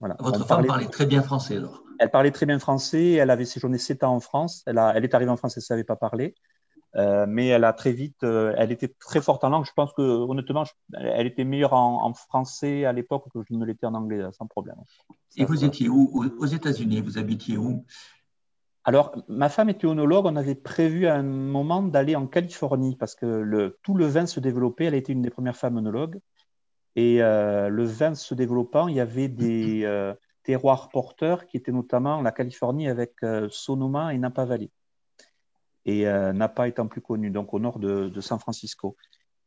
Voilà. 0.00 0.16
Votre 0.18 0.44
femme 0.44 0.66
parlait, 0.66 0.88
très 0.88 1.06
bien 1.06 1.22
français, 1.22 1.58
alors 1.58 1.84
Elle 2.00 2.10
parlait 2.10 2.30
très 2.30 2.46
bien 2.46 2.58
français. 2.58 3.12
Elle 3.12 3.28
avait 3.28 3.44
séjourné 3.44 3.76
7 3.76 4.04
ans 4.04 4.14
en 4.14 4.20
France. 4.20 4.62
Elle, 4.66 4.78
a, 4.78 4.94
elle 4.96 5.04
est 5.04 5.14
arrivée 5.14 5.30
en 5.30 5.36
France, 5.36 5.56
elle 5.56 5.60
ne 5.60 5.66
savait 5.66 5.84
pas 5.84 5.96
parler. 5.96 6.34
Euh, 6.96 7.26
mais 7.28 7.48
elle 7.48 7.64
a 7.64 7.74
très 7.74 7.92
vite, 7.92 8.24
euh, 8.24 8.54
elle 8.56 8.72
était 8.72 8.88
très 8.88 9.20
forte 9.20 9.44
en 9.44 9.50
langue. 9.50 9.66
Je 9.66 9.72
pense 9.76 9.92
que 9.92 10.00
honnêtement, 10.00 10.64
elle 10.94 11.26
était 11.26 11.44
meilleure 11.44 11.74
en, 11.74 12.12
français 12.14 12.86
à 12.86 12.92
l'époque 12.92 13.26
que 13.32 13.40
je 13.46 13.54
ne 13.54 13.64
l'étais 13.66 13.84
en 13.84 13.94
anglais, 13.94 14.22
sans 14.32 14.46
problème. 14.46 14.76
Et 15.36 15.44
vous 15.44 15.62
étiez 15.62 15.90
où 15.90 16.24
Aux 16.38 16.46
États-Unis, 16.46 17.02
vous 17.02 17.18
habitiez 17.18 17.58
où? 17.58 17.84
Alors, 18.84 19.14
ma 19.28 19.50
femme 19.50 19.68
était 19.68 19.86
onologue. 19.86 20.24
On 20.24 20.36
avait 20.36 20.54
prévu 20.54 21.06
à 21.06 21.16
un 21.16 21.22
moment 21.22 21.82
d'aller 21.82 22.16
en 22.16 22.26
Californie 22.26 22.96
parce 22.96 23.14
que 23.14 23.26
le, 23.26 23.78
tout 23.82 23.94
le 23.94 24.06
vin 24.06 24.24
se 24.24 24.40
développait. 24.40 24.86
Elle 24.86 24.94
était 24.94 25.12
une 25.12 25.22
des 25.22 25.30
premières 25.30 25.56
femmes 25.56 25.76
onologues. 25.76 26.18
Et 26.96 27.22
euh, 27.22 27.68
le 27.68 27.84
vin 27.84 28.14
se 28.14 28.34
développant, 28.34 28.88
il 28.88 28.96
y 28.96 29.00
avait 29.00 29.28
des 29.28 29.84
terroirs 30.42 30.88
porteurs 30.88 31.46
qui 31.46 31.56
étaient 31.56 31.72
notamment 31.72 32.22
la 32.22 32.32
Californie 32.32 32.88
avec 32.88 33.16
Sonoma 33.50 34.14
et 34.14 34.18
Napa 34.18 34.44
Valley 34.44 34.70
et 35.84 36.06
euh, 36.06 36.32
Napa 36.32 36.68
étant 36.68 36.86
plus 36.86 37.00
connu, 37.00 37.30
donc 37.30 37.54
au 37.54 37.58
nord 37.58 37.78
de, 37.78 38.20
San 38.20 38.38
Francisco. 38.38 38.96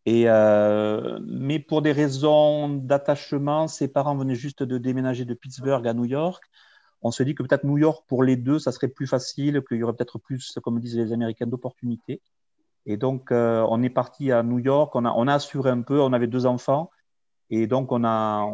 Et, 0.05 0.25
euh, 0.27 1.19
mais 1.25 1.59
pour 1.59 1.81
des 1.81 1.91
raisons 1.91 2.69
d'attachement, 2.69 3.67
ses 3.67 3.87
parents 3.87 4.15
venaient 4.15 4.35
juste 4.35 4.63
de 4.63 4.77
déménager 4.77 5.25
de 5.25 5.33
Pittsburgh 5.33 5.87
à 5.87 5.93
New 5.93 6.05
York. 6.05 6.43
On 7.01 7.11
se 7.11 7.23
dit 7.23 7.35
que 7.35 7.43
peut-être 7.43 7.63
New 7.63 7.77
York, 7.77 8.05
pour 8.07 8.23
les 8.23 8.35
deux, 8.35 8.59
ça 8.59 8.71
serait 8.71 8.87
plus 8.87 9.07
facile, 9.07 9.61
qu'il 9.67 9.77
y 9.77 9.83
aurait 9.83 9.93
peut-être 9.93 10.19
plus, 10.19 10.57
comme 10.63 10.79
disent 10.79 10.97
les 10.97 11.13
Américains, 11.13 11.47
d'opportunités. 11.47 12.21
Et 12.85 12.97
donc, 12.97 13.31
euh, 13.31 13.65
on 13.69 13.81
est 13.81 13.89
parti 13.89 14.31
à 14.31 14.43
New 14.43 14.59
York, 14.59 14.93
on 14.95 15.05
a 15.05 15.33
assuré 15.33 15.69
un 15.69 15.81
peu, 15.81 16.01
on 16.01 16.11
avait 16.11 16.27
deux 16.27 16.45
enfants. 16.45 16.89
Et 17.49 17.67
donc, 17.67 17.91
on, 17.91 18.03
a, 18.03 18.45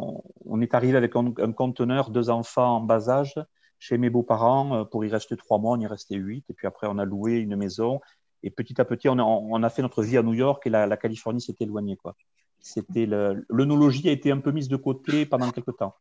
on 0.46 0.62
est 0.62 0.74
arrivé 0.74 0.98
avec 0.98 1.16
un, 1.16 1.52
conteneur, 1.54 2.10
deux 2.10 2.30
enfants 2.30 2.78
en 2.78 2.82
bas 2.82 3.10
âge, 3.10 3.36
chez 3.78 3.98
mes 3.98 4.10
beaux-parents. 4.10 4.76
Euh, 4.76 4.84
pour 4.84 5.06
y 5.06 5.10
rester 5.10 5.38
trois 5.38 5.58
mois, 5.58 5.78
on 5.78 5.80
y 5.80 5.88
restait 5.88 6.16
huit. 6.16 6.44
Et 6.50 6.54
puis 6.54 6.68
après, 6.68 6.88
on 6.90 6.98
a 6.98 7.06
loué 7.06 7.38
une 7.38 7.56
maison. 7.56 8.02
Et 8.44 8.50
petit 8.50 8.80
à 8.80 8.86
petit, 8.86 9.10
on 9.10 9.64
a, 9.64 9.70
fait 9.70 9.82
notre 9.82 10.04
vie 10.04 10.18
à 10.18 10.24
New 10.24 10.34
York 10.34 10.66
et 10.66 10.70
la, 10.70 10.98
Californie 10.98 11.42
s'est 11.42 11.56
éloignée. 11.60 11.98
Quoi. 11.98 12.16
C'était 12.62 13.08
a 13.14 14.12
été 14.12 14.32
un 14.32 14.40
peu 14.40 14.52
mise 14.52 14.70
de 14.70 14.78
côté 14.78 15.26
pendant 15.26 15.52
quelques 15.52 15.76
temps. 15.78 15.96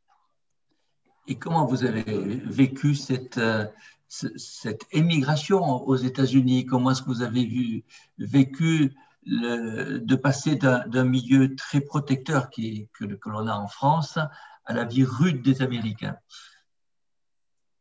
Et 1.26 1.34
comment 1.34 1.66
vous 1.66 1.84
avez 1.84 2.02
vécu 2.04 2.94
cette, 2.94 3.38
euh, 3.38 3.66
cette 4.08 4.86
émigration 4.92 5.86
aux 5.86 5.96
États-Unis? 5.96 6.64
Comment 6.64 6.92
est-ce 6.92 7.02
que 7.02 7.08
vous 7.08 7.22
avez 7.22 7.84
vécu 8.18 8.94
de 9.26 10.14
passer 10.14 10.56
d'un 10.56 11.04
milieu 11.04 11.54
très 11.56 11.80
protecteur 11.80 12.50
que, 12.50 12.84
que 12.92 13.28
l'on 13.28 13.46
a 13.46 13.54
en 13.54 13.68
France 13.68 14.18
à 14.64 14.74
la 14.74 14.84
vie 14.84 15.04
rude 15.04 15.42
des 15.42 15.62
Américains 15.62 16.16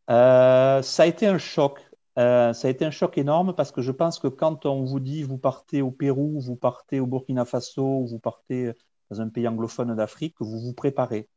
euh, 0.10 0.82
ça 0.82 1.04
a 1.04 1.06
été 1.06 1.28
un 1.28 1.38
choc. 1.38 1.82
Euh, 2.18 2.54
ça 2.54 2.68
a 2.68 2.72
été 2.72 2.86
un 2.86 2.92
choc 2.92 3.18
énorme 3.18 3.54
parce 3.54 3.72
que 3.72 3.82
je 3.82 3.92
pense 3.92 4.20
que 4.20 4.28
quand 4.28 4.66
on 4.66 4.84
vous 4.84 5.00
dit 5.00 5.24
vous 5.24 5.38
partez 5.38 5.82
au 5.82 5.92
Pérou, 5.92 6.40
vous 6.40 6.56
partez 6.56 7.00
au 7.00 7.06
Burkina 7.06 7.46
Faso, 7.46 8.06
vous 8.06 8.20
partez 8.20 8.74
dans 9.12 9.22
un 9.22 9.30
pays 9.30 9.48
anglophone 9.48 9.96
d'Afrique, 9.96 10.36
vous 10.40 10.60
vous 10.60 10.74
préparez. 10.74 11.30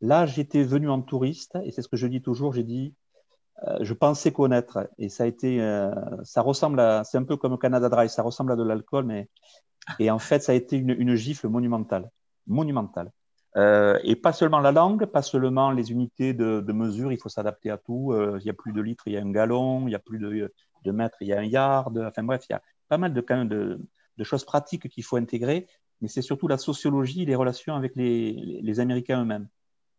Là, 0.00 0.26
j'étais 0.26 0.64
venu 0.64 0.90
en 0.90 1.00
touriste 1.00 1.56
et 1.64 1.70
c'est 1.70 1.82
ce 1.82 1.88
que 1.88 1.96
je 1.96 2.06
dis 2.06 2.20
toujours. 2.20 2.52
J'ai 2.52 2.64
dit, 2.64 2.94
je 3.80 3.92
pensais 3.92 4.32
connaître 4.32 4.88
et 4.98 5.08
ça 5.08 5.24
a 5.24 5.26
été, 5.26 5.58
ça 6.24 6.42
ressemble 6.42 6.80
à, 6.80 7.04
c'est 7.04 7.18
un 7.18 7.24
peu 7.24 7.36
comme 7.36 7.58
Canada 7.58 7.88
Dry, 7.88 8.08
ça 8.08 8.22
ressemble 8.22 8.52
à 8.52 8.56
de 8.56 8.62
l'alcool, 8.62 9.04
mais 9.04 9.28
et 9.98 10.10
en 10.10 10.18
fait, 10.18 10.42
ça 10.42 10.52
a 10.52 10.54
été 10.54 10.76
une, 10.76 11.14
gifle 11.14 11.48
monumentale, 11.48 12.10
monumentale. 12.46 13.10
Euh, 13.56 13.98
et 14.02 14.16
pas 14.16 14.32
seulement 14.32 14.60
la 14.60 14.72
langue, 14.72 15.04
pas 15.06 15.22
seulement 15.22 15.70
les 15.70 15.92
unités 15.92 16.32
de, 16.32 16.72
mesure, 16.72 17.12
il 17.12 17.18
faut 17.18 17.28
s'adapter 17.28 17.70
à 17.70 17.78
tout. 17.78 18.12
Euh, 18.12 18.38
il 18.40 18.46
y 18.46 18.50
a 18.50 18.54
plus 18.54 18.72
de 18.72 18.80
litres, 18.80 19.04
il 19.06 19.12
y 19.12 19.16
a 19.16 19.20
un 19.20 19.30
gallon, 19.30 19.86
il 19.88 19.92
y 19.92 19.94
a 19.94 19.98
plus 19.98 20.18
de, 20.18 20.52
de 20.84 20.92
mètres, 20.92 21.18
il 21.20 21.28
y 21.28 21.32
a 21.32 21.40
un 21.40 21.44
yard. 21.44 21.98
Enfin 21.98 22.22
bref, 22.22 22.44
il 22.48 22.52
y 22.52 22.56
a 22.56 22.62
pas 22.88 22.98
mal 22.98 23.12
de, 23.12 23.80
de, 24.16 24.24
choses 24.24 24.44
pratiques 24.44 24.88
qu'il 24.88 25.04
faut 25.04 25.16
intégrer, 25.16 25.66
mais 26.00 26.08
c'est 26.08 26.22
surtout 26.22 26.48
la 26.48 26.58
sociologie, 26.58 27.26
les 27.26 27.34
relations 27.34 27.74
avec 27.74 27.94
les, 27.96 28.80
Américains 28.80 29.22
eux-mêmes. 29.22 29.48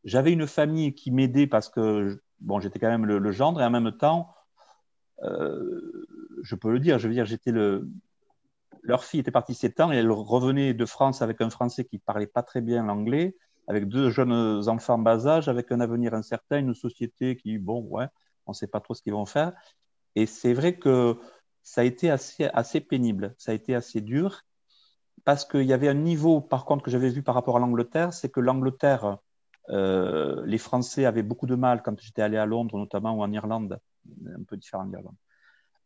J'avais 0.04 0.34
une 0.34 0.48
famille 0.48 0.94
qui 0.94 1.12
m'aidait 1.12 1.48
parce 1.48 1.70
que 1.70 2.22
bon, 2.43 2.60
j'étais 2.60 2.79
quand 2.79 2.89
même 2.89 3.06
le, 3.06 3.17
le, 3.17 3.32
gendre 3.32 3.62
et 3.62 3.65
en 3.65 3.69
même 3.69 3.91
temps, 3.91 4.34
euh, 5.23 6.06
je 6.43 6.56
peux 6.56 6.71
le 6.71 6.79
dire, 6.79 6.99
je 6.99 7.08
veux 7.08 7.13
dire, 7.13 7.25
j'étais 7.25 7.51
le, 7.51 7.89
leur 8.84 9.03
fille 9.03 9.21
était 9.21 9.32
partie 9.32 9.53
sept 9.53 9.79
ans 9.79 9.91
et 9.91 9.95
elle 9.95 10.12
revenait 10.12 10.73
de 10.73 10.86
France 10.86 11.21
avec 11.21 11.41
un 11.41 11.49
Français 11.49 11.86
qui 11.86 11.97
parlait 11.97 12.27
pas 12.27 12.43
très 12.43 12.62
bien 12.62 12.84
l'anglais, 12.84 13.36
avec 13.67 13.88
deux 13.88 14.10
jeunes 14.10 14.67
enfants 14.67 14.97
bas 14.97 15.25
âge, 15.25 15.47
avec 15.47 15.71
un 15.71 15.79
avenir 15.79 16.13
incertain, 16.13 16.60
une 16.60 16.73
société 16.73 17.38
qui, 17.38 17.58
bon, 17.58 17.82
ouais, 17.89 18.08
on 18.45 18.51
ne 18.51 18.56
sait 18.56 18.67
pas 18.67 18.82
trop 18.82 18.93
ce 18.93 19.01
qu'ils 19.01 19.13
vont 19.13 19.25
faire. 19.25 19.53
Et 20.15 20.25
c'est 20.25 20.53
vrai 20.53 20.77
que 20.77 21.17
ça 21.63 21.82
a 21.82 21.84
été 21.86 22.12
assez, 22.12 22.45
assez 22.53 22.82
pénible, 22.82 23.34
ça 23.38 23.51
a 23.51 23.56
été 23.56 23.73
assez 23.73 24.01
dur, 24.01 24.41
parce 25.23 25.45
qu'il 25.45 25.63
y 25.63 25.73
avait 25.73 25.88
un 25.88 25.93
niveau, 25.93 26.41
par 26.41 26.65
contre, 26.65 26.84
que 26.84 26.91
j'avais 26.91 27.10
vu 27.10 27.23
par 27.23 27.36
rapport 27.36 27.56
à 27.56 27.60
l'Angleterre, 27.60 28.13
c'est 28.13 28.29
que 28.29 28.41
l'Angleterre, 28.41 29.17
euh, 29.69 30.43
les 30.45 30.58
Français 30.58 31.06
avaient 31.06 31.23
beaucoup 31.23 31.47
de 31.47 31.56
mal 31.56 31.82
quand 31.82 31.99
j'étais 31.99 32.21
allé 32.21 32.38
à 32.38 32.45
Londres, 32.45 32.78
notamment, 32.78 33.15
ou 33.15 33.21
en 33.21 33.32
Irlande, 33.32 33.80
un 34.26 34.43
peu 34.43 34.58
différent 34.58 34.86
d'Irlande. 34.86 35.15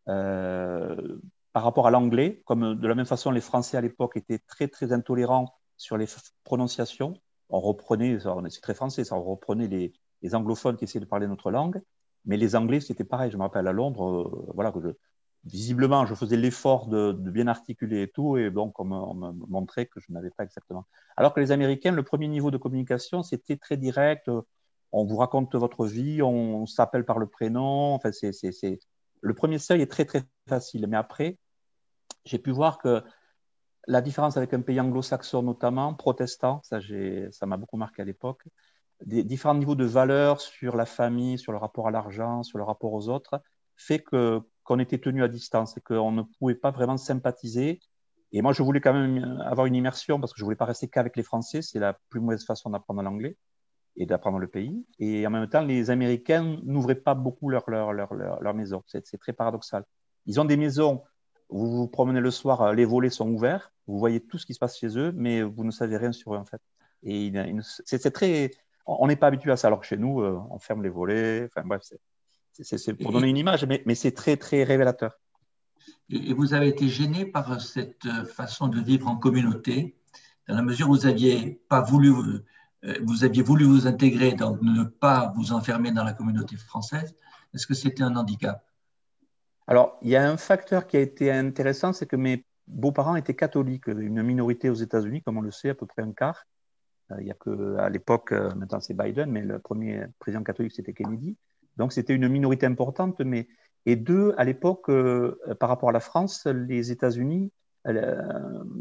Euh, 0.08 1.20
par 1.54 1.64
rapport 1.64 1.88
à 1.88 1.92
l'anglais, 1.92 2.42
comme 2.46 2.76
de 2.76 2.88
la 2.88 2.96
même 2.96 3.06
façon 3.06 3.32
les 3.32 3.42
Français 3.42 3.78
à 3.78 3.82
l'époque 3.82 4.16
étaient 4.16 4.40
très 4.40 4.68
très 4.68 4.94
intolérants 4.94 5.54
sur 5.76 5.98
les 5.98 6.06
prononciations, 6.44 7.20
on 7.50 7.60
reprenait, 7.60 8.20
c'est 8.50 8.62
très 8.62 8.74
français, 8.74 9.04
ça, 9.04 9.16
on 9.16 9.24
reprenait 9.24 9.68
les, 9.68 10.36
anglophones 10.36 10.78
qui 10.78 10.84
essayaient 10.84 11.04
de 11.04 11.10
parler 11.10 11.28
notre 11.28 11.52
langue, 11.52 11.82
mais 12.26 12.38
les 12.38 12.56
Anglais 12.56 12.80
c'était 12.80 13.04
pareil. 13.04 13.32
Je 13.32 13.38
me 13.38 13.44
rappelle 13.44 13.68
à 13.68 13.72
Londres, 13.72 14.06
euh, 14.06 14.52
voilà 14.54 14.72
que 14.72 14.82
je, 14.82 14.90
visiblement 15.48 16.06
je 16.06 16.14
faisais 16.14 16.38
l'effort 16.38 16.88
de, 16.88 17.12
bien 17.14 17.48
articuler 17.48 18.04
et 18.04 18.08
tout, 18.08 18.38
et 18.38 18.52
donc 18.52 18.80
on 18.80 18.86
me, 18.86 18.96
on 18.96 19.14
me, 19.14 19.32
montrait 19.48 19.86
que 19.86 20.00
je 20.00 20.12
n'avais 20.12 20.30
pas 20.30 20.44
exactement. 20.44 20.86
Alors 21.16 21.34
que 21.34 21.40
les 21.40 21.52
Américains, 21.52 21.92
le 21.92 22.04
premier 22.04 22.28
niveau 22.28 22.52
de 22.52 22.58
communication 22.58 23.24
c'était 23.24 23.58
très 23.58 23.78
direct. 23.78 24.30
On 24.92 25.06
vous 25.06 25.18
raconte 25.18 25.54
votre 25.56 25.86
vie, 25.86 26.22
on, 26.22 26.66
s'appelle 26.66 27.06
par 27.06 27.20
le 27.20 27.28
prénom. 27.28 27.94
Enfin, 27.94 28.12
c'est, 28.12 28.80
le 29.22 29.34
premier 29.34 29.60
seuil 29.60 29.82
est 29.82 29.92
très 29.92 30.06
très 30.06 30.24
facile, 30.48 30.88
mais 30.88 30.98
après, 30.98 31.38
j'ai 32.26 32.40
pu 32.40 32.52
voir 32.52 32.78
que 32.78 33.04
la 33.88 34.02
différence 34.02 34.38
avec 34.38 34.54
un 34.54 34.62
pays 34.62 34.80
anglo-saxon 34.80 35.44
notamment, 35.44 35.94
protestant, 35.94 36.62
ça, 36.64 36.80
ça 37.32 37.46
m'a 37.46 37.58
beaucoup 37.58 37.78
marqué 37.78 38.02
à 38.02 38.06
l'époque, 38.06 38.44
des 39.06 39.24
différents 39.24 39.56
niveaux 39.56 39.76
de 39.76 39.86
valeur 39.86 40.42
sur 40.42 40.76
la 40.76 40.86
famille, 40.86 41.38
sur 41.38 41.52
le 41.52 41.58
rapport 41.58 41.88
à 41.88 41.92
l'argent, 41.92 42.44
sur 42.44 42.58
le 42.58 42.64
rapport 42.64 42.94
aux 42.94 43.10
autres, 43.10 43.42
fait 43.76 44.00
que 44.00 44.42
qu'on 44.68 44.80
était 44.80 44.98
tenu 44.98 45.24
à 45.24 45.28
distance 45.28 45.78
et 45.78 45.82
qu'on 45.82 46.12
ne 46.12 46.22
pouvait 46.22 46.56
pas 46.56 46.72
vraiment 46.72 46.98
sympathiser. 46.98 47.80
Et 48.34 48.42
moi, 48.42 48.52
je 48.52 48.62
voulais 48.62 48.82
quand 48.82 48.94
même 48.94 49.42
avoir 49.46 49.66
une 49.66 49.76
immersion 49.76 50.20
parce 50.20 50.34
que 50.34 50.40
je 50.40 50.44
voulais 50.44 50.58
pas 50.58 50.66
rester 50.66 50.88
qu'avec 50.90 51.16
les 51.16 51.24
Français. 51.24 51.62
C'est 51.62 51.80
la 51.80 51.98
plus 52.10 52.20
mauvaise 52.20 52.46
façon 52.46 52.70
d'apprendre 52.70 53.02
l'anglais 53.02 53.38
et 53.96 54.06
d'apprendre 54.06 54.40
le 54.40 54.48
pays. 54.48 54.86
Et 55.00 55.26
en 55.26 55.30
même 55.30 55.48
temps, 55.48 55.62
les 55.62 55.90
Américains 55.90 56.60
n'ouvraient 56.64 56.96
pas 56.96 57.16
beaucoup 57.16 57.50
leur, 57.50 57.70
leur, 57.70 57.94
leur, 57.94 58.14
leur, 58.14 58.54
maison. 58.54 58.84
C'est 58.88 59.18
très 59.18 59.34
paradoxal. 59.34 59.86
Ils 60.26 60.40
ont 60.42 60.46
des 60.46 60.58
maisons 60.58 61.02
vous 61.50 61.72
vous 61.72 61.88
promenez 61.88 62.20
le 62.20 62.32
soir, 62.32 62.62
euh, 62.62 62.74
les 62.74 62.86
volets 62.86 63.10
sont 63.10 63.30
ouverts, 63.30 63.72
vous 63.88 63.98
voyez 63.98 64.20
tout 64.20 64.38
ce 64.38 64.46
qui 64.46 64.54
se 64.54 64.60
passe 64.60 64.78
chez 64.78 64.98
eux, 64.98 65.14
mais 65.16 65.42
vous 65.42 65.64
ne 65.64 65.72
savez 65.72 65.98
rien 65.98 66.12
sur 66.12 66.34
eux 66.36 66.38
en 66.38 66.46
fait. 66.46 66.62
Et 67.04 67.32
c'est 67.86 68.12
très, 68.12 68.52
on 68.86 69.08
n'est 69.08 69.16
pas 69.16 69.28
habitué 69.28 69.52
à 69.52 69.58
ça. 69.58 69.68
Alors 69.68 69.80
que 69.80 69.86
chez 69.86 69.98
nous, 69.98 70.22
euh, 70.22 70.40
on 70.50 70.60
ferme 70.60 70.84
les 70.84 70.90
volets. 70.90 71.46
Enfin 71.46 71.66
bref, 71.66 71.84
c'est 72.64 72.94
pour 72.94 73.12
donner 73.12 73.30
une 73.30 73.38
image, 73.38 73.66
mais, 73.66 73.84
mais 73.86 73.96
c'est 73.96 74.12
très 74.12 74.38
très 74.38 74.64
révélateur. 74.64 75.20
Et 76.10 76.34
vous 76.34 76.54
avez 76.54 76.70
été 76.70 76.88
gêné 76.88 77.26
par 77.26 77.60
cette 77.62 78.06
euh, 78.06 78.26
façon 78.26 78.68
de 78.68 78.80
vivre 78.82 79.08
en 79.08 79.18
communauté, 79.18 79.96
dans 80.48 80.56
la 80.56 80.62
mesure 80.62 80.90
où 80.90 80.94
vous 80.94 81.06
aviez 81.06 81.62
pas 81.68 81.82
voulu, 81.82 82.14
vous 83.04 83.24
aviez 83.26 83.44
voulu 83.44 83.66
vous 83.66 83.86
intégrer, 83.86 84.32
donc 84.32 84.62
ne 84.62 84.84
pas 84.84 85.34
vous 85.36 85.52
enfermer 85.52 85.92
dans 85.92 86.06
la 86.06 86.14
communauté 86.14 86.56
française. 86.56 87.16
Est-ce 87.54 87.68
que 87.68 87.74
c'était 87.74 88.04
un 88.04 88.16
handicap? 88.16 88.64
Alors, 89.68 89.98
il 90.02 90.10
y 90.10 90.16
a 90.16 90.30
un 90.30 90.38
facteur 90.38 90.88
qui 90.88 90.96
a 90.96 91.02
été 91.02 91.30
intéressant, 91.30 91.92
c'est 91.92 92.06
que 92.06 92.16
mes 92.16 92.46
beaux-parents 92.68 93.18
étaient 93.18 93.36
catholiques, 93.36 93.88
une 93.88 94.24
minorité 94.24 94.70
aux 94.70 94.76
États-Unis, 94.76 95.22
comme 95.22 95.38
on 95.38 95.42
le 95.42 95.52
sait, 95.52 95.70
à 95.70 95.76
peu 95.76 95.86
près 95.86 96.02
un 96.02 96.14
quart. 96.14 96.46
Euh, 97.12 97.16
il 97.20 97.28
y 97.28 97.32
a 97.32 97.34
que 97.34 97.78
à 97.78 97.90
l'époque, 97.90 98.32
euh, 98.32 98.54
maintenant 98.56 98.80
c'est 98.80 98.94
Biden, 98.96 99.32
mais 99.32 99.42
le 99.42 99.60
premier 99.60 100.06
président 100.20 100.44
catholique 100.44 100.74
c'était 100.74 100.94
Kennedy. 100.94 101.36
Donc 101.78 101.94
c'était 101.94 102.14
une 102.14 102.28
minorité 102.28 102.66
importante, 102.66 103.20
mais 103.22 103.48
et 103.86 103.96
deux, 103.96 104.34
à 104.38 104.44
l'époque, 104.44 104.90
euh, 104.90 105.40
par 105.60 105.70
rapport 105.70 105.90
à 105.90 105.92
la 105.94 106.00
France, 106.00 106.46
les 106.46 106.92
États-Unis 106.92 107.52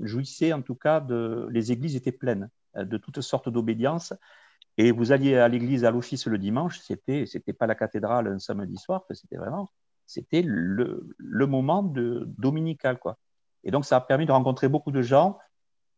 jouissaient 0.02 0.52
en 0.52 0.62
tout 0.62 0.74
cas 0.74 0.98
de, 0.98 1.46
les 1.52 1.70
églises 1.70 1.94
étaient 1.94 2.10
pleines 2.10 2.50
de 2.74 2.96
toutes 2.96 3.20
sortes 3.20 3.48
d'obédiences. 3.48 4.12
Et 4.78 4.90
vous 4.90 5.12
alliez 5.12 5.36
à 5.36 5.46
l'église 5.46 5.84
à 5.84 5.92
l'office 5.92 6.26
le 6.26 6.38
dimanche, 6.38 6.80
c'était 6.80 7.24
c'était 7.24 7.52
pas 7.52 7.66
la 7.68 7.76
cathédrale 7.76 8.26
un 8.26 8.40
samedi 8.40 8.76
soir, 8.76 9.04
c'était 9.12 9.36
vraiment 9.36 9.70
c'était 10.06 10.42
le, 10.42 11.08
le, 11.18 11.46
moment 11.46 11.82
de 11.82 12.24
dominical, 12.38 12.98
quoi. 12.98 13.18
Et 13.64 13.70
donc, 13.70 13.84
ça 13.84 13.96
a 13.96 14.00
permis 14.00 14.26
de 14.26 14.32
rencontrer 14.32 14.68
beaucoup 14.68 14.92
de 14.92 15.02
gens. 15.02 15.38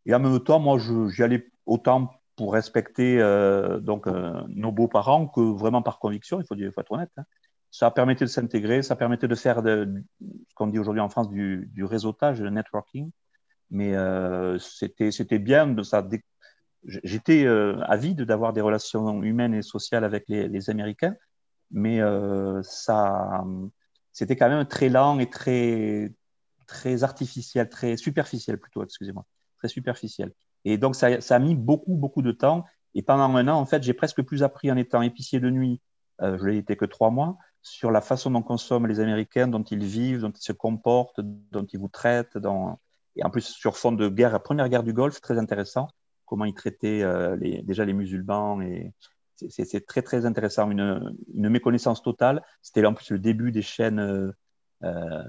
Et 0.06 0.14
en 0.14 0.20
même 0.20 0.40
temps, 0.40 0.58
moi, 0.58 0.78
j'y 0.78 1.22
allais 1.22 1.50
autant 1.66 2.10
pour 2.38 2.52
respecter 2.52 3.20
euh, 3.20 3.80
donc 3.80 4.06
euh, 4.06 4.40
nos 4.46 4.70
beaux-parents 4.70 5.26
que 5.26 5.40
vraiment 5.40 5.82
par 5.82 5.98
conviction, 5.98 6.40
il 6.40 6.46
faut, 6.46 6.54
il 6.54 6.70
faut 6.70 6.80
être 6.80 6.92
honnête. 6.92 7.10
Hein. 7.16 7.24
ça 7.72 7.90
permettait 7.90 8.24
de 8.24 8.30
s'intégrer, 8.30 8.82
ça 8.82 8.94
permettait 8.94 9.26
de 9.26 9.34
faire 9.34 9.60
de, 9.60 10.04
ce 10.20 10.54
qu'on 10.54 10.68
dit 10.68 10.78
aujourd'hui 10.78 11.00
en 11.00 11.08
France 11.08 11.28
du, 11.30 11.68
réseautage, 11.84 12.40
le 12.40 12.50
networking. 12.50 13.10
Mais 13.70 13.96
euh, 13.96 14.56
c'était 14.60 15.40
bien. 15.40 15.74
J'étais 16.84 17.44
avide 17.48 18.22
d'avoir 18.22 18.52
des 18.52 18.60
relations 18.60 19.20
humaines 19.24 19.54
et 19.54 19.62
sociales 19.62 20.04
avec 20.04 20.26
les, 20.28 20.70
Américains, 20.70 21.16
mais 21.72 22.00
ça, 22.62 23.44
c'était 24.12 24.36
quand 24.36 24.48
même 24.48 24.64
très 24.64 24.88
lent 24.88 25.18
et 25.18 25.28
très, 25.28 26.14
très 26.68 27.02
artificiel, 27.02 27.68
très 27.68 27.96
superficiel 27.96 28.58
plutôt, 28.58 28.84
excusez-moi, 28.84 29.26
très 29.58 29.68
superficiel. 29.68 30.32
Et 30.64 30.78
donc, 30.78 30.96
ça, 30.96 31.08
a 31.08 31.38
mis 31.38 31.54
beaucoup, 31.54 31.94
beaucoup 31.94 32.22
de 32.22 32.32
temps. 32.32 32.64
Et 32.94 33.02
pendant 33.02 33.34
un 33.36 33.48
an, 33.48 33.58
en 33.58 33.66
fait, 33.66 33.82
j'ai 33.82 33.94
presque 33.94 34.22
plus 34.22 34.42
appris 34.42 34.70
en 34.70 34.76
étant 34.76 35.02
épicier 35.02 35.40
de 35.40 35.50
nuit, 35.50 35.80
euh, 36.20 36.36
je 36.38 36.44
l'ai 36.44 36.56
été 36.58 36.76
que 36.76 36.84
trois 36.84 37.10
mois, 37.10 37.36
sur 37.62 37.90
la 37.90 38.00
façon 38.00 38.30
dont 38.30 38.42
consomment 38.42 38.86
les 38.86 39.00
Américains, 39.00 39.48
dont 39.48 39.62
ils 39.62 39.84
vivent, 39.84 40.20
dont 40.20 40.30
ils 40.30 40.42
se 40.42 40.52
comportent, 40.52 41.20
dont 41.20 41.64
ils 41.64 41.78
vous 41.78 41.88
traitent. 41.88 42.36
Et 43.16 43.24
en 43.24 43.30
plus, 43.30 43.42
sur 43.42 43.76
fond 43.76 43.92
de 43.92 44.08
guerre, 44.08 44.32
la 44.32 44.40
première 44.40 44.68
guerre 44.68 44.82
du 44.82 44.92
Golfe, 44.92 45.20
très 45.20 45.38
intéressant, 45.38 45.88
comment 46.24 46.44
ils 46.44 46.54
traitaient 46.54 47.02
euh, 47.02 47.36
déjà 47.62 47.84
les 47.84 47.92
musulmans. 47.92 48.60
Et 48.62 48.92
c'est 49.36 49.86
très, 49.86 50.02
très 50.02 50.26
intéressant. 50.26 50.70
Une, 50.70 51.14
méconnaissance 51.34 52.02
totale. 52.02 52.42
C'était 52.62 52.84
en 52.84 52.94
plus 52.94 53.10
le 53.10 53.18
début 53.18 53.52
des 53.52 53.62
chaînes, 53.62 54.00
euh 54.00 54.32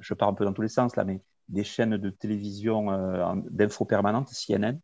je 0.02 0.14
pars 0.14 0.30
un 0.30 0.34
peu 0.34 0.46
dans 0.46 0.54
tous 0.54 0.62
les 0.62 0.70
sens 0.70 0.96
là, 0.96 1.04
mais 1.04 1.22
des 1.50 1.64
chaînes 1.64 1.98
de 1.98 2.10
télévision 2.10 2.92
euh, 2.92 3.36
d'info 3.50 3.86
permanente, 3.86 4.30
CNN. 4.30 4.80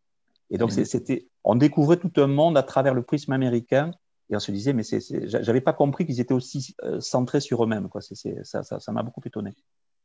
Et 0.50 0.58
donc, 0.58 0.72
mmh. 0.76 0.86
c'était, 0.86 1.28
on 1.44 1.56
découvrait 1.56 1.98
tout 1.98 2.12
un 2.18 2.28
monde 2.28 2.58
à 2.58 2.64
travers 2.64 2.94
le 2.94 3.02
prisme 3.02 3.34
américain 3.34 3.92
et 4.30 4.36
on 4.36 4.40
se 4.40 4.52
disait, 4.52 4.74
mais 4.74 4.84
j'avais 5.26 5.62
pas 5.62 5.74
compris 5.74 6.06
qu'ils 6.06 6.20
étaient 6.20 6.34
aussi 6.34 6.76
euh, 6.84 7.00
centrés 7.00 7.42
sur 7.42 7.64
eux-mêmes. 7.64 7.90
Quoi. 7.90 8.02
ça, 8.02 8.64
ça, 8.64 8.80
ça 8.80 8.92
m'a 8.92 9.04
beaucoup 9.04 9.22
étonné. 9.24 9.54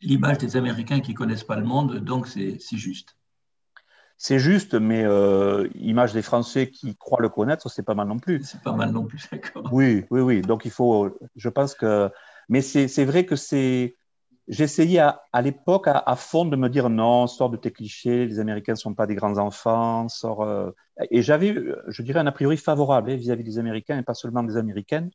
L'image 0.03 0.39
des 0.39 0.57
Américains 0.57 1.01
qui 1.01 1.15
connaissent 1.15 1.45
pas 1.45 1.57
le 1.57 1.65
monde, 1.65 1.97
donc 1.99 2.27
c'est 2.27 2.59
juste. 2.73 3.17
C'est 4.23 4.39
juste, 4.39 4.75
mais 4.75 5.03
euh, 5.03 5.67
image 5.75 6.13
des 6.13 6.21
Français 6.21 6.71
qui 6.71 6.95
croient 6.95 7.23
le 7.23 7.31
connaître, 7.31 7.71
c'est 7.71 7.83
pas 7.83 7.95
mal 7.95 8.07
non 8.07 8.19
plus. 8.19 8.43
C'est 8.45 8.63
pas 8.63 8.75
mal 8.75 8.93
non 8.93 9.07
plus, 9.07 9.27
d'accord. 9.33 9.67
Oui, 9.73 10.05
oui, 10.11 10.21
oui. 10.21 10.43
Donc 10.43 10.67
il 10.67 10.71
faut, 10.71 11.17
je 11.37 11.49
pense 11.49 11.75
que, 11.75 12.11
mais 12.51 12.61
c'est 12.61 13.05
vrai 13.07 13.25
que 13.25 13.37
c'est, 13.37 13.97
j'essayais 14.51 14.99
à, 14.99 15.43
l'époque 15.43 15.87
à, 15.87 16.17
fond 16.17 16.45
de 16.45 16.57
me 16.57 16.69
dire 16.69 16.91
non, 16.91 17.27
sors 17.27 17.49
de 17.49 17.57
tes 17.57 17.71
clichés, 17.71 18.27
les 18.27 18.39
Américains 18.41 18.73
ne 18.73 18.79
sont 18.79 18.95
pas 18.95 19.07
des 19.07 19.15
grands 19.15 19.39
enfants, 19.39 20.09
sors. 20.09 20.43
Euh, 20.43 20.71
et 21.11 21.23
j'avais, 21.23 21.55
je 21.89 22.03
dirais, 22.03 22.21
un 22.21 22.27
a 22.27 22.33
priori 22.33 22.59
favorable 22.59 23.11
hein, 23.11 23.17
vis-à-vis 23.17 23.45
des 23.45 23.59
Américains 23.59 23.99
et 23.99 24.03
pas 24.03 24.15
seulement 24.15 24.43
des 24.43 24.59
Américaines. 24.59 25.11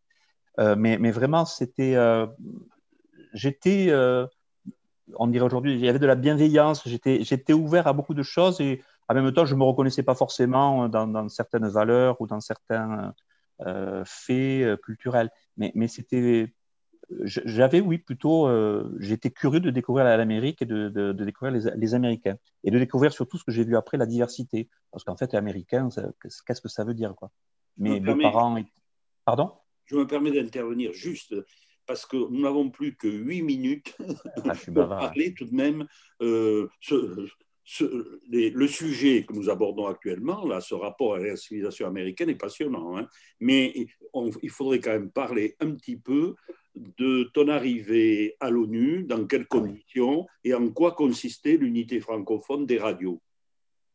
Euh, 0.60 0.76
mais, 0.78 1.12
vraiment, 1.12 1.46
c'était. 1.46 1.96
Euh, 1.96 2.28
j'étais. 3.34 3.88
Euh, 3.90 4.26
on 5.18 5.28
dirait 5.28 5.46
aujourd'hui, 5.46 5.74
il 5.74 5.80
y 5.80 5.90
avait 5.90 6.00
de 6.00 6.08
la 6.08 6.16
bienveillance, 6.16 6.88
j'étais 6.88 7.54
ouvert 7.54 7.86
à 7.86 7.94
beaucoup 7.94 8.16
de 8.16 8.24
choses 8.24 8.60
et 8.60 8.82
en 9.08 9.14
même 9.14 9.32
temps, 9.32 9.46
je 9.46 9.54
ne 9.54 9.60
me 9.60 9.64
reconnaissais 9.64 10.02
pas 10.02 10.16
forcément 10.16 10.90
dans, 10.90 11.30
certaines 11.30 11.68
valeurs 11.68 12.20
ou 12.22 12.26
dans 12.26 12.40
certains 12.40 13.14
faits 14.04 14.82
culturels. 14.82 15.30
Mais 15.58 15.88
c'était 15.88 16.55
j'avais, 17.24 17.82
oui, 17.82 17.98
plutôt, 17.98 18.48
euh, 18.48 18.96
j'étais 19.00 19.32
curieux 19.32 19.60
de 19.60 19.70
découvrir 19.70 20.06
l'Amérique 20.06 20.62
et 20.62 20.66
de, 20.66 20.90
de, 20.90 21.12
de 21.14 21.26
découvrir 21.26 21.54
les, 21.54 21.72
les, 21.76 21.94
Américains. 21.94 22.38
Et 22.64 22.72
de 22.72 22.80
découvrir 22.80 23.14
surtout 23.14 23.38
ce 23.38 23.44
que 23.44 23.52
j'ai 23.52 23.64
vu 23.64 23.76
après, 23.76 23.98
la 23.98 24.06
diversité. 24.06 24.70
Parce 24.92 25.04
qu'en 25.04 25.16
fait, 25.16 25.34
américain, 25.34 25.90
qu'est-ce 26.22 26.62
que 26.62 26.70
ça 26.70 26.84
veut 26.84 26.94
dire 26.94 27.14
quoi? 27.16 27.32
Mes 27.78 28.02
parents. 28.02 28.56
Pardon? 29.26 29.52
Je 29.86 29.96
me 29.96 30.08
permets 30.08 30.32
d'intervenir 30.32 30.94
juste 30.94 31.36
parce 31.86 32.06
que 32.06 32.18
nous 32.18 32.42
n'avons 32.42 32.70
plus 32.70 32.96
que 32.96 33.08
huit 33.08 33.42
minutes 33.42 33.96
ah, 34.44 34.54
pour 34.66 34.88
parler 34.88 35.34
tout 35.34 35.46
de 35.46 35.56
même. 35.56 35.88
Euh, 36.22 36.68
ce, 36.80 37.28
ce, 37.64 38.20
les, 38.30 38.52
le 38.52 38.68
sujet 38.68 39.26
que 39.26 39.34
nous 39.34 39.50
abordons 39.50 39.88
actuellement, 39.88 40.46
là, 40.46 40.62
ce 40.62 40.76
rapport 40.76 41.16
à 41.16 41.20
la 41.20 41.36
civilisation 41.36 41.88
américaine 41.88 42.30
est 42.30 42.36
passionnant, 42.36 42.98
hein, 42.98 43.08
mais 43.40 43.88
on, 44.14 44.30
il 44.42 44.52
faudrait 44.52 44.80
quand 44.80 44.92
même 44.92 45.12
parler 45.12 45.56
un 45.60 45.72
petit 45.72 45.98
peu 45.98 46.36
de 46.76 47.30
ton 47.34 47.48
arrivée 47.48 48.36
à 48.40 48.50
l'ONU, 48.50 49.04
dans 49.04 49.26
quelles 49.26 49.48
conditions 49.48 50.28
et 50.44 50.54
en 50.54 50.70
quoi 50.70 50.94
consistait 50.94 51.58
l'unité 51.58 52.00
francophone 52.00 52.66
des 52.66 52.78
radios? 52.78 53.22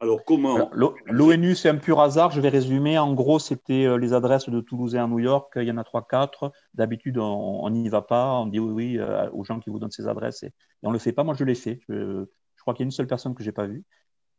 Alors, 0.02 0.24
comment 0.24 0.70
L'ONU, 1.06 1.54
c'est 1.54 1.68
un 1.68 1.76
pur 1.76 2.00
hasard. 2.00 2.30
Je 2.30 2.40
vais 2.40 2.48
résumer. 2.48 2.98
En 2.98 3.12
gros, 3.12 3.38
c'était 3.38 3.84
euh, 3.84 3.96
les 3.96 4.14
adresses 4.14 4.48
de 4.48 4.60
Toulouse 4.60 4.94
et 4.94 4.98
à 4.98 5.06
New 5.06 5.18
York. 5.18 5.52
Il 5.56 5.64
y 5.64 5.70
en 5.70 5.76
a 5.76 5.84
trois, 5.84 6.06
quatre. 6.08 6.52
D'habitude, 6.72 7.18
on 7.18 7.68
n'y 7.68 7.90
va 7.90 8.00
pas. 8.00 8.32
On 8.40 8.46
dit 8.46 8.58
oui, 8.58 8.72
oui 8.72 8.98
euh, 8.98 9.28
aux 9.32 9.44
gens 9.44 9.60
qui 9.60 9.68
vous 9.68 9.78
donnent 9.78 9.90
ces 9.90 10.08
adresses. 10.08 10.42
Et, 10.42 10.52
on 10.82 10.88
ne 10.88 10.94
le 10.94 10.98
fait 10.98 11.12
pas. 11.12 11.22
Moi, 11.22 11.34
je 11.34 11.44
l'ai 11.44 11.54
fait. 11.54 11.80
Je, 11.90 12.24
je 12.56 12.62
crois 12.62 12.72
qu'il 12.72 12.84
y 12.84 12.86
a 12.86 12.88
une 12.88 12.92
seule 12.92 13.06
personne 13.06 13.34
que 13.34 13.42
je 13.42 13.48
n'ai 13.50 13.52
pas 13.52 13.66
vue. 13.66 13.84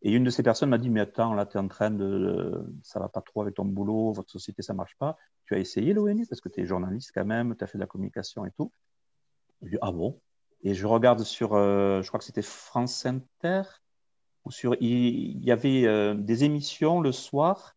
Et 0.04 0.12
une 0.12 0.24
de 0.24 0.30
ces 0.30 0.42
personnes 0.44 0.70
m'a 0.70 0.78
dit, 0.78 0.90
mais 0.90 1.02
attends, 1.02 1.34
là, 1.34 1.46
tu 1.46 1.58
es 1.58 1.60
en 1.60 1.68
train 1.68 1.92
de... 1.92 2.66
Ça 2.84 3.00
va 3.00 3.08
pas 3.08 3.22
trop 3.22 3.42
avec 3.42 3.56
ton 3.56 3.66
boulot, 3.66 4.12
votre 4.12 4.32
société, 4.32 4.62
ça 4.62 4.74
marche 4.74 4.96
pas. 4.98 5.18
Tu 5.46 5.54
as 5.54 5.60
essayé 5.60 5.94
l'ONU 5.94 6.26
parce 6.28 6.42
que 6.42 6.50
tu 6.50 6.62
es 6.62 6.66
journaliste 6.66 7.12
quand 7.14 7.26
même, 7.26 7.56
tu 7.56 7.64
as 7.64 7.68
fait 7.68 7.78
de 7.78 7.84
la 7.84 7.88
communication 7.88 8.46
et 8.46 8.52
tout. 8.52 8.72
Je 9.62 9.70
dis, 9.70 9.78
ah 9.82 9.92
bon? 9.92 10.20
Et 10.64 10.74
je 10.74 10.88
regarde 10.88 11.24
sur, 11.24 11.54
euh, 11.54 12.02
je 12.02 12.08
crois 12.08 12.20
que 12.20 12.26
c'était 12.26 12.42
France 12.42 13.06
Inter, 13.06 13.64
où 14.46 14.52
sur, 14.52 14.76
il, 14.80 15.44
y 15.44 15.52
avait 15.52 15.86
euh, 15.86 16.16
des 16.16 16.44
émissions 16.44 17.00
le 17.00 17.12
soir 17.12 17.76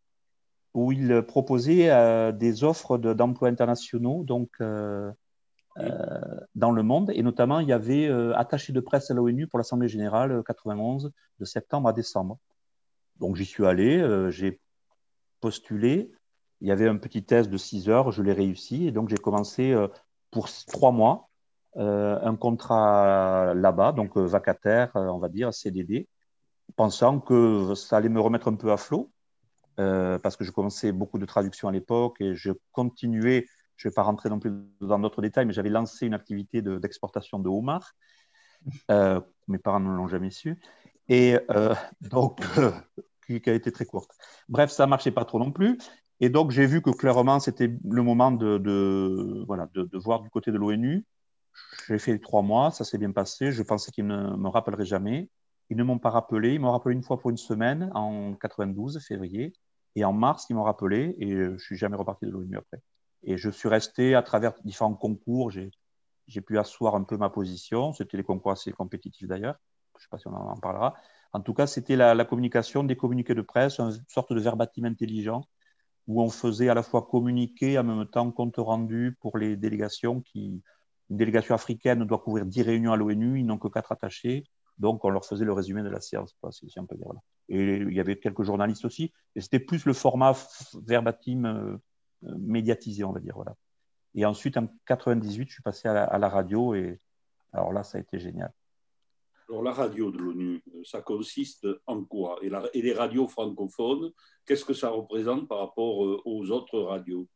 où 0.73 0.93
il 0.93 1.23
proposait 1.23 1.91
euh, 1.91 2.33
des 2.33 2.65
offres 2.65 2.99
d'emplois 2.99 3.49
internationaux, 3.49 4.25
donc 4.25 4.61
euh, 5.79 6.21
dans 6.55 6.71
le 6.71 6.85
monde. 6.85 7.11
Et 7.15 7.23
notamment, 7.25 7.59
il 7.59 7.69
y 7.69 7.73
avait 7.73 8.07
euh, 8.07 8.33
attaché 8.37 8.73
de 8.73 8.79
presse 8.79 9.11
à 9.11 9.15
l'ONU 9.15 9.49
pour 9.49 9.59
l'Assemblée 9.59 9.89
générale 9.89 10.41
91 10.47 11.07
euh, 11.07 11.11
de 11.41 11.45
septembre 11.45 11.89
à 11.89 11.93
décembre. 11.93 12.39
Donc 13.19 13.35
j'y 13.35 13.45
suis 13.45 13.67
allé, 13.67 14.03
j'ai 14.31 14.61
postulé. 15.41 16.13
Il 16.61 16.69
y 16.69 16.73
avait 16.73 16.89
un 16.89 16.97
petit 16.97 17.25
test 17.25 17.49
de 17.49 17.57
6 17.57 17.89
heures, 17.89 18.13
je 18.13 18.23
l'ai 18.23 18.33
réussi. 18.33 18.87
Et 18.87 18.93
donc 18.93 19.09
j'ai 19.09 19.17
commencé 19.17 19.73
pour 20.33 20.49
trois 20.67 20.91
mois 20.91 21.29
un 21.77 22.35
contrat 22.35 23.55
là-bas, 23.55 23.93
donc 23.93 24.17
vacataire, 24.17 24.91
on 24.97 25.19
va 25.19 25.29
dire, 25.29 25.55
CDD, 25.55 26.09
pensant 26.75 27.21
que 27.21 27.75
ça 27.77 27.99
allait 27.99 28.09
me 28.09 28.21
remettre 28.21 28.49
un 28.49 28.57
peu 28.57 28.73
à 28.73 28.77
flot. 28.77 29.13
parce 29.77 30.37
que 30.37 30.43
je 30.43 30.51
commençais 30.51 30.91
beaucoup 30.91 31.19
de 31.19 31.27
traductions 31.27 31.69
à 31.69 31.73
l'époque 31.73 32.21
et 32.21 32.35
je 32.35 32.51
continuais 32.73 33.47
je 33.77 33.89
ne 33.89 33.91
vais 33.91 33.95
pas 33.95 34.03
rentrer 34.03 34.29
non 34.29 34.39
plus 34.39 34.53
dans 34.81 34.99
d'autres 34.99 35.23
détails, 35.23 35.47
mais 35.47 35.53
j'avais 35.53 35.71
lancé 35.71 36.07
une 36.07 36.15
activité 36.15 36.63
d'exportation 36.63 37.39
de, 37.39 37.49
homard. 37.49 37.95
Euh, 38.91 39.21
mes 39.49 39.59
parents 39.59 39.81
ne 39.81 39.91
l'ont 39.91 40.09
jamais 40.09 40.31
su. 40.31 40.59
Et 41.09 41.39
euh, 41.51 41.75
donc, 42.01 42.41
qui, 43.27 43.43
a 43.47 43.53
été 43.53 43.73
très 43.73 43.85
courte. 43.85 44.11
Bref, 44.49 44.71
ça 44.71 44.87
ne 44.87 44.91
marchait 44.91 45.11
pas 45.11 45.25
trop 45.25 45.39
non 45.39 45.53
plus. 45.53 45.79
Et 46.21 46.29
donc, 46.29 46.51
j'ai 46.51 46.67
vu 46.67 46.81
que 46.81 46.91
clairement, 46.91 47.41
c'était 47.41 47.71
le 47.85 48.03
moment 48.03 48.31
de, 48.31 48.59
de 48.59 49.45
voilà, 49.47 49.69
de, 49.75 49.83
de, 49.83 49.99
voir 49.99 50.21
du 50.21 50.31
côté 50.31 50.53
de 50.53 50.57
l'ONU. 50.57 51.05
J'ai 51.89 51.99
fait 51.99 52.19
trois 52.19 52.43
mois, 52.43 52.71
ça 52.71 52.85
s'est 52.85 52.99
bien 52.99 53.13
passé. 53.13 53.53
Je 53.53 53.63
pensais 53.63 53.91
qu'ils 53.91 54.07
ne 54.07 54.37
me 54.37 54.49
rappelleraient 54.49 54.87
jamais. 54.87 55.29
Ils 55.71 55.77
ne 55.77 55.85
m'ont 55.85 55.99
pas 55.99 56.11
rappelé. 56.11 56.55
Ils 56.55 56.61
m'ont 56.61 56.73
rappelé 56.73 56.95
une 56.95 57.03
fois 57.03 57.19
pour 57.19 57.31
une 57.31 57.37
semaine 57.37 57.91
en 57.95 58.35
92, 58.35 59.01
février. 59.07 59.53
Et 59.97 60.05
en 60.05 60.13
mars, 60.13 60.47
ils 60.51 60.55
m'ont 60.55 60.65
rappelé 60.65 61.15
et 61.19 61.31
je 61.31 61.51
ne 61.51 61.59
suis 61.59 61.77
jamais 61.77 61.97
reparti 61.97 62.27
de 62.27 62.31
l'ONU 62.31 62.57
après. 62.57 62.81
Et 63.25 63.37
je 63.37 63.51
suis 63.51 63.69
resté 63.69 64.15
à 64.15 64.23
travers 64.23 64.53
différents 64.65 64.95
concours, 64.95 65.51
j'ai 65.51 66.41
pu 66.41 66.59
asseoir 66.59 66.95
un 66.95 67.05
peu 67.05 67.17
ma 67.17 67.31
position. 67.31 67.93
C'était 67.93 68.17
des 68.17 68.25
concours 68.25 68.53
assez 68.53 68.73
compétitifs 68.73 69.27
d'ailleurs. 69.27 69.57
Je 69.97 70.01
ne 70.01 70.03
sais 70.03 70.09
pas 70.11 70.19
si 70.19 70.29
on 70.29 70.35
en 70.35 70.57
parlera. 70.57 70.95
En 71.33 71.41
tout 71.41 71.55
cas, 71.55 71.67
c'était 71.67 71.97
la, 71.97 72.25
communication, 72.25 72.85
des 72.85 72.97
communiqués 72.97 73.35
de 73.35 73.43
presse, 73.43 73.79
une 73.81 73.93
sorte 74.09 74.33
de 74.33 74.41
verbatim 74.41 74.85
intelligent 74.85 75.45
où 76.07 76.23
on 76.23 76.29
faisait 76.29 76.69
à 76.69 76.75
la 76.75 76.83
fois 76.83 77.03
communiquer, 77.03 77.79
en 77.79 77.85
même 77.85 78.07
temps 78.07 78.31
compte 78.31 78.57
rendu 78.59 79.17
pour 79.21 79.39
les 79.39 79.57
délégations 79.57 80.21
qui, 80.21 80.63
une 81.11 81.17
délégation 81.17 81.55
africaine 81.55 82.05
doit 82.05 82.19
couvrir 82.19 82.47
10 82.47 82.63
réunions 82.63 82.93
à 82.93 82.97
l'ONU, 82.97 83.41
ils 83.41 83.47
n'ont 83.47 83.59
que 83.59 83.69
quatre 83.69 83.93
attachés. 83.93 84.45
Donc, 84.79 85.05
on 85.05 85.11
leur 85.11 85.25
faisait 85.25 85.45
le 85.45 85.53
résumé 85.53 85.83
de 85.83 85.89
la 85.89 86.01
séance. 86.01 86.37
Et 87.49 87.77
il 87.77 87.93
y 87.93 88.01
avait 88.01 88.19
quelques 88.19 88.43
journalistes 88.43 88.85
aussi. 88.85 89.13
Et 89.37 89.41
c'était 89.41 89.61
plus 89.61 89.85
le 89.87 89.93
format 89.93 90.35
verbatim 90.87 91.45
euh, 91.45 91.77
médiatisé, 92.39 93.05
on 93.05 93.13
va 93.13 93.21
dire. 93.21 93.35
Voilà. 93.35 93.57
Et 94.15 94.25
ensuite, 94.25 94.57
en 94.57 94.69
98, 94.87 95.49
je 95.49 95.55
suis 95.55 95.63
passé 95.63 95.89
à 95.89 96.19
la, 96.19 96.29
radio 96.29 96.75
et 96.75 97.01
alors 97.53 97.73
là, 97.73 97.83
ça 97.83 97.99
a 97.99 98.01
été 98.01 98.19
génial. 98.19 98.53
Alors, 99.49 99.63
la 99.63 99.73
radio 99.73 100.11
de 100.11 100.19
l'ONU, 100.19 100.63
ça 100.85 101.03
consiste 101.03 101.67
en 101.87 102.03
quoi? 102.05 102.39
Et, 102.43 102.51
et, 102.73 102.83
les 102.83 102.95
radios 102.95 103.29
francophones, 103.29 104.11
qu'est-ce 104.47 104.65
que 104.65 104.73
ça 104.73 104.89
représente 104.89 105.49
par 105.49 105.59
rapport 105.59 106.05
euh, 106.05 106.23
aux 106.25 106.51
autres 106.51 106.81
radios? 106.81 107.29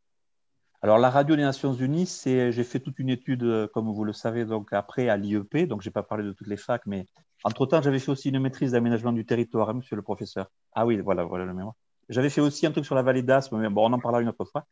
Alors, 0.81 0.98
la 0.98 1.11
radio 1.11 1.35
des 1.35 1.42
Nations 1.42 1.74
Unies, 1.74 2.07
c'est, 2.07 2.53
j'ai 2.53 2.64
fait 2.64 2.79
toute 2.79 2.98
une 2.98 3.11
étude, 3.11 3.42
euh, 3.42 3.66
comme 3.66 3.92
vous 3.92 4.05
le 4.05 4.12
savez, 4.12 4.46
donc 4.46 4.72
après 4.72 5.09
à 5.09 5.16
l'IEP, 5.16 5.66
donc 5.66 5.83
je 5.83 5.88
n'ai 5.88 5.92
pas 5.92 6.05
parlé 6.05 6.24
de 6.24 6.33
toutes 6.33 6.46
les 6.46 6.57
facs, 6.57 6.87
mais 6.87 7.07
entre-temps, 7.42 7.83
j'avais 7.83 7.98
fait 7.98 8.12
aussi 8.12 8.29
une 8.29 8.38
maîtrise 8.38 8.72
d'aménagement 8.72 9.12
du 9.12 9.27
territoire, 9.27 9.68
hein, 9.68 9.74
monsieur 9.74 9.96
le 9.96 10.03
professeur. 10.03 10.51
Ah 10.72 10.87
oui, 10.87 10.98
voilà, 11.01 11.24
voilà 11.24 11.44
le 11.44 11.53
mémoire. 11.53 11.74
J'avais 12.09 12.31
fait 12.31 12.40
aussi 12.40 12.66
un 12.66 12.73
truc 12.73 12.85
sur 12.85 12.94
la 12.94 13.03
vallée 13.03 13.23
d'Aspe, 13.23 13.53
mais 13.53 13.68
bon, 13.68 13.88
on 13.88 13.92
en 13.92 13.99
parlera 13.99 14.23
une 14.23 14.29
autre 14.29 14.44
fois. 14.44 14.66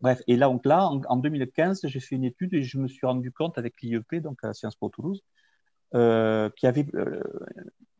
Bref, 0.00 0.20
et 0.26 0.36
là, 0.36 0.46
donc 0.46 0.66
là 0.66 0.88
en, 0.88 1.16
2015, 1.16 1.82
j'ai 1.84 2.00
fait 2.00 2.16
une 2.16 2.24
étude 2.24 2.52
et 2.54 2.62
je 2.62 2.76
me 2.78 2.88
suis 2.88 3.06
rendu 3.06 3.30
compte 3.30 3.56
avec 3.56 3.80
l'IEP, 3.82 4.16
donc 4.16 4.42
à 4.42 4.52
Sciences 4.52 4.74
Po 4.74 4.88
Toulouse, 4.88 5.22
euh, 5.94 6.50
qu'il 6.50 6.66
y 6.66 6.68
avait 6.68 6.86
euh, 6.94 7.22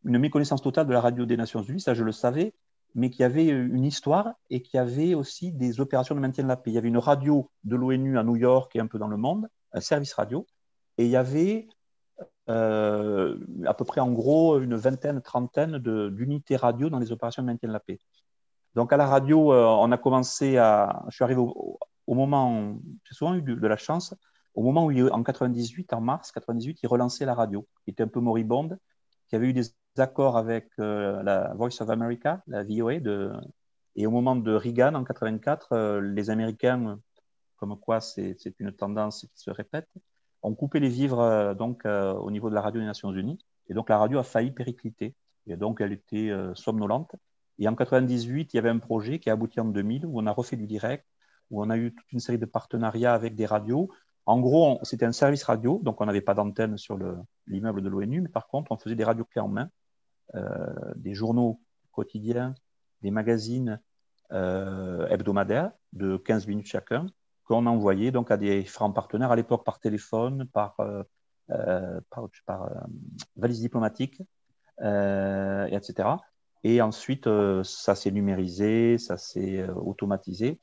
une 0.03 0.17
méconnaissance 0.17 0.61
totale 0.61 0.85
de 0.85 0.93
la 0.93 0.99
radio 0.99 1.25
des 1.25 1.37
Nations 1.37 1.61
Unies, 1.61 1.79
ça 1.79 1.93
je 1.93 2.03
le 2.03 2.11
savais, 2.11 2.53
mais 2.93 3.09
qu'il 3.09 3.21
y 3.21 3.23
avait 3.23 3.47
une 3.47 3.85
histoire 3.85 4.33
et 4.49 4.61
qu'il 4.61 4.77
y 4.77 4.81
avait 4.81 5.13
aussi 5.13 5.53
des 5.53 5.79
opérations 5.79 6.13
de 6.13 6.19
maintien 6.19 6.43
de 6.43 6.49
la 6.49 6.57
paix. 6.57 6.71
Il 6.71 6.73
y 6.73 6.77
avait 6.77 6.89
une 6.89 6.97
radio 6.97 7.49
de 7.63 7.75
l'ONU 7.75 8.19
à 8.19 8.23
New 8.23 8.35
York 8.35 8.75
et 8.75 8.81
un 8.81 8.87
peu 8.87 8.99
dans 8.99 9.07
le 9.07 9.17
monde, 9.17 9.47
un 9.71 9.81
service 9.81 10.13
radio, 10.13 10.45
et 10.97 11.05
il 11.05 11.09
y 11.09 11.15
avait 11.15 11.67
euh, 12.49 13.37
à 13.65 13.73
peu 13.73 13.85
près 13.85 14.01
en 14.01 14.11
gros 14.11 14.59
une 14.59 14.75
vingtaine, 14.75 15.21
trentaine 15.21 15.77
d'unités 15.77 16.57
radio 16.57 16.89
dans 16.89 16.99
les 16.99 17.13
opérations 17.13 17.41
de 17.41 17.47
maintien 17.47 17.69
de 17.69 17.73
la 17.73 17.79
paix. 17.79 17.99
Donc 18.75 18.91
à 18.93 18.97
la 18.97 19.05
radio, 19.05 19.53
on 19.53 19.91
a 19.91 19.97
commencé 19.97 20.57
à. 20.57 21.03
Je 21.09 21.15
suis 21.15 21.23
arrivé 21.23 21.41
au, 21.41 22.13
moment, 22.15 22.75
j'ai 23.05 23.15
souvent 23.15 23.35
eu 23.35 23.41
de, 23.41 23.67
la 23.67 23.77
chance, 23.77 24.15
au 24.55 24.63
moment 24.63 24.85
où, 24.85 25.07
en 25.09 25.23
98, 25.23 25.93
en 25.93 26.01
mars 26.01 26.31
98, 26.31 26.79
il 26.83 26.87
relançait 26.87 27.25
la 27.25 27.35
radio, 27.35 27.67
qui 27.83 27.91
était 27.91 28.03
un 28.03 28.07
peu 28.07 28.19
moribonde, 28.19 28.77
qui 29.27 29.35
avait 29.35 29.47
eu 29.47 29.53
des 29.53 29.63
accords 29.97 30.37
avec 30.37 30.69
euh, 30.79 31.21
la 31.23 31.53
Voice 31.55 31.81
of 31.81 31.89
America, 31.89 32.41
la 32.47 32.63
VOA, 32.63 32.93
et 33.95 34.07
au 34.07 34.11
moment 34.11 34.35
de 34.35 34.53
Reagan 34.53 34.95
en 34.95 35.03
84, 35.03 35.69
euh, 35.71 36.01
les 36.01 36.29
Américains, 36.29 36.99
comme 37.57 37.79
quoi 37.79 38.01
c'est 38.01 38.37
une 38.59 38.71
tendance 38.71 39.21
qui 39.21 39.41
se 39.41 39.51
répète, 39.51 39.89
ont 40.41 40.55
coupé 40.55 40.79
les 40.79 40.89
vivres 40.89 41.19
euh, 41.19 41.53
donc 41.53 41.85
au 41.85 42.31
niveau 42.31 42.49
de 42.49 42.55
la 42.55 42.61
radio 42.61 42.81
des 42.81 42.87
Nations 42.87 43.11
Unies, 43.11 43.43
et 43.69 43.73
donc 43.73 43.89
la 43.89 43.97
radio 43.97 44.19
a 44.19 44.23
failli 44.23 44.51
péricliter, 44.51 45.15
et 45.47 45.55
donc 45.57 45.81
elle 45.81 45.93
était 45.93 46.31
somnolente. 46.55 47.15
Et 47.59 47.67
en 47.67 47.75
98, 47.75 48.53
il 48.53 48.57
y 48.57 48.59
avait 48.59 48.69
un 48.69 48.79
projet 48.79 49.19
qui 49.19 49.29
a 49.29 49.33
abouti 49.33 49.59
en 49.59 49.65
2000 49.65 50.05
où 50.05 50.19
on 50.19 50.25
a 50.25 50.31
refait 50.31 50.55
du 50.55 50.67
direct, 50.67 51.05
où 51.51 51.63
on 51.63 51.69
a 51.69 51.77
eu 51.77 51.93
toute 51.93 52.11
une 52.11 52.19
série 52.19 52.39
de 52.39 52.45
partenariats 52.45 53.13
avec 53.13 53.35
des 53.35 53.45
radios. 53.45 53.89
En 54.25 54.39
gros, 54.39 54.79
c'était 54.83 55.05
un 55.05 55.11
service 55.11 55.43
radio, 55.43 55.79
donc 55.83 56.01
on 56.01 56.05
n'avait 56.05 56.21
pas 56.21 56.33
d'antenne 56.33 56.77
sur 56.77 56.97
l'immeuble 57.47 57.81
de 57.81 57.89
l'ONU, 57.89 58.21
mais 58.21 58.29
par 58.29 58.47
contre, 58.47 58.71
on 58.71 58.77
faisait 58.77 58.95
des 58.95 59.03
radios 59.03 59.25
clés 59.25 59.41
en 59.41 59.49
main, 59.49 59.69
euh, 60.35 60.93
des 60.95 61.13
journaux 61.13 61.61
quotidiens, 61.91 62.55
des 63.01 63.11
magazines 63.11 63.79
euh, 64.31 65.07
hebdomadaires 65.09 65.71
de 65.91 66.17
15 66.17 66.47
minutes 66.47 66.67
chacun, 66.67 67.05
qu'on 67.43 67.65
envoyait 67.65 68.11
donc 68.11 68.31
à 68.31 68.37
des 68.37 68.63
différents 68.63 68.93
partenaires, 68.93 69.31
à 69.31 69.35
l'époque 69.35 69.65
par 69.65 69.79
téléphone, 69.79 70.47
par, 70.53 70.79
euh, 70.79 71.03
valise 73.35 73.59
diplomatique, 73.59 74.23
etc. 74.79 76.15
Et 76.63 76.81
ensuite, 76.81 77.27
ça 77.63 77.95
s'est 77.95 78.11
numérisé, 78.11 78.97
ça 78.97 79.17
s'est 79.17 79.67
automatisé. 79.69 80.59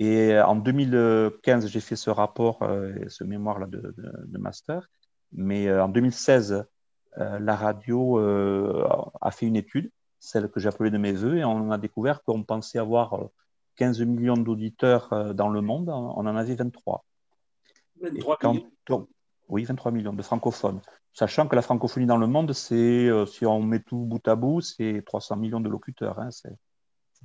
Et 0.00 0.32
euh, 0.32 0.46
en 0.46 0.56
2015, 0.56 1.68
j'ai 1.68 1.80
fait 1.80 1.94
ce 1.94 2.08
rapport, 2.08 2.62
euh, 2.62 2.94
ce 3.08 3.22
mémoire-là 3.22 3.66
de, 3.66 3.94
master. 4.38 4.88
Mais 5.32 5.68
euh, 5.68 5.84
en 5.84 5.88
2016, 5.88 6.64
la 7.16 7.56
radio 7.56 8.18
a 9.20 9.30
fait 9.32 9.44
une 9.44 9.56
étude, 9.56 9.90
celle 10.20 10.48
que 10.48 10.60
j'appelais 10.60 10.90
de 10.90 10.96
mes 10.96 11.12
voeux, 11.12 11.38
et 11.38 11.44
on 11.44 11.72
a 11.72 11.76
découvert 11.76 12.22
qu'on 12.22 12.44
pensait 12.44 12.78
avoir 12.78 13.18
15 13.76 14.00
millions 14.02 14.36
d'auditeurs 14.36 15.34
dans 15.34 15.48
le 15.48 15.60
monde. 15.60 15.88
On 15.88 16.26
en 16.26 16.36
avait 16.36 16.54
23. 16.54 17.04
23 18.00 18.38
millions 18.52 19.08
Oui, 19.50 19.64
23 19.64 19.92
millions 19.92 20.12
de 20.12 20.22
francophones. 20.22 20.80
Sachant 21.12 21.48
que 21.48 21.56
la 21.56 21.62
francophonie 21.62 22.06
dans 22.06 22.16
le 22.16 22.26
monde, 22.26 22.52
c'est, 22.52 23.10
si 23.26 23.44
on 23.44 23.62
met 23.62 23.80
tout 23.80 23.98
bout 23.98 24.26
à 24.26 24.36
bout, 24.36 24.60
c'est 24.60 25.02
300 25.04 25.36
millions 25.36 25.60
de 25.60 25.68
locuteurs. 25.68 26.18
Hein, 26.20 26.30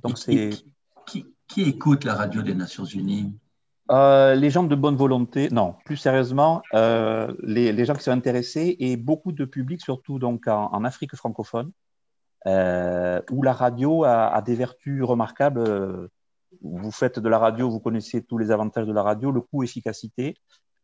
donc, 0.02 0.18
c'est 0.18 0.50
qui, 1.06 1.62
écoute 1.62 2.04
la 2.04 2.14
radio 2.14 2.42
des 2.42 2.54
Nations 2.54 2.84
Unies? 2.84 3.32
Euh, 3.90 4.34
les 4.34 4.50
gens 4.50 4.64
de 4.64 4.74
bonne 4.74 4.96
volonté, 4.96 5.48
non, 5.50 5.76
plus 5.84 5.96
sérieusement, 5.96 6.62
euh, 6.74 7.32
les, 7.42 7.84
gens 7.84 7.94
qui 7.94 8.02
sont 8.02 8.10
intéressés 8.10 8.76
et 8.80 8.96
beaucoup 8.96 9.30
de 9.30 9.44
publics, 9.44 9.80
surtout 9.80 10.18
donc 10.18 10.48
en, 10.48 10.84
Afrique 10.84 11.14
francophone, 11.14 11.70
euh, 12.46 13.22
où 13.30 13.42
la 13.42 13.52
radio 13.52 14.04
a, 14.04 14.42
des 14.42 14.54
vertus 14.54 15.02
remarquables. 15.04 16.10
Vous 16.62 16.90
faites 16.90 17.18
de 17.18 17.28
la 17.28 17.38
radio, 17.38 17.70
vous 17.70 17.80
connaissez 17.80 18.24
tous 18.24 18.38
les 18.38 18.50
avantages 18.50 18.86
de 18.86 18.92
la 18.92 19.02
radio, 19.02 19.30
le 19.30 19.40
coût, 19.40 19.62
efficacité, 19.62 20.36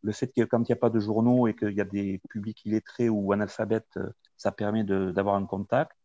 le 0.03 0.11
fait 0.11 0.27
que 0.27 0.43
quand 0.43 0.59
il 0.59 0.71
n'y 0.71 0.73
a 0.73 0.79
pas 0.79 0.89
de 0.89 0.99
journaux 0.99 1.47
et 1.47 1.55
qu'il 1.55 1.73
y 1.73 1.81
a 1.81 1.85
des 1.85 2.21
publics 2.29 2.63
illettrés 2.65 3.09
ou 3.09 3.31
analphabètes, 3.31 3.97
ça 4.37 4.51
permet 4.51 4.83
d'avoir 4.83 5.35
un 5.35 5.45
contact. 5.45 5.97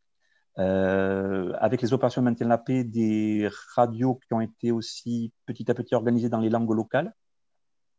Euh, 0.59 1.53
avec 1.61 1.83
les 1.83 1.93
opérations 1.93 2.21
de 2.21 2.25
maintien 2.25 2.47
de 2.47 2.51
la 2.51 2.59
paix, 2.59 2.83
des 2.83 3.49
radios 3.77 4.17
qui 4.27 4.35
ont 4.35 4.41
été 4.41 4.73
aussi 4.73 5.33
petit 5.47 5.71
à 5.71 5.75
petit 5.75 5.95
organisées 5.95 6.29
dans 6.29 6.41
les 6.41 6.51
langues 6.51 6.73
locales. 6.73 7.15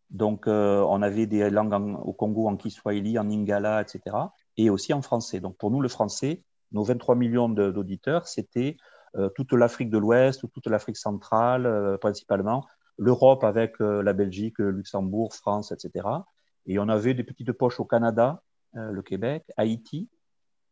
Donc, 0.10 0.48
euh, 0.48 0.84
on 0.90 1.02
avait 1.02 1.26
des 1.26 1.50
langues 1.50 1.98
au 2.04 2.14
Congo 2.14 2.48
en 2.48 2.58
Kiswahili, 2.58 3.18
en 3.20 3.24
Lingala, 3.24 3.82
etc. 3.82 4.16
Et 4.58 4.70
aussi 4.70 4.94
en 4.94 5.02
français. 5.02 5.40
Donc, 5.40 5.58
pour 5.58 5.72
nous, 5.72 5.82
le 5.82 5.88
français, 5.88 6.44
nos 6.72 6.84
23 6.84 7.16
millions 7.16 7.48
d'auditeurs, 7.48 8.28
c'était 8.28 8.76
euh, 9.16 9.30
toute 9.30 9.54
l'Afrique 9.54 9.90
de 9.90 9.98
l'Ouest, 9.98 10.42
toute 10.52 10.68
l'Afrique 10.68 10.98
centrale, 10.98 11.98
principalement, 12.02 12.66
l'Europe 13.00 13.44
avec 13.44 13.80
la 13.80 14.14
Belgique, 14.14 14.60
Luxembourg, 14.60 15.34
France, 15.34 15.72
etc. 15.72 16.08
Et 16.68 16.78
on 16.78 16.90
avait 16.90 17.16
des 17.16 17.24
petites 17.24 17.52
poches 17.54 17.80
au 17.80 17.86
Canada, 17.86 18.44
le 18.74 19.02
Québec, 19.02 19.46
Haïti, 19.58 20.10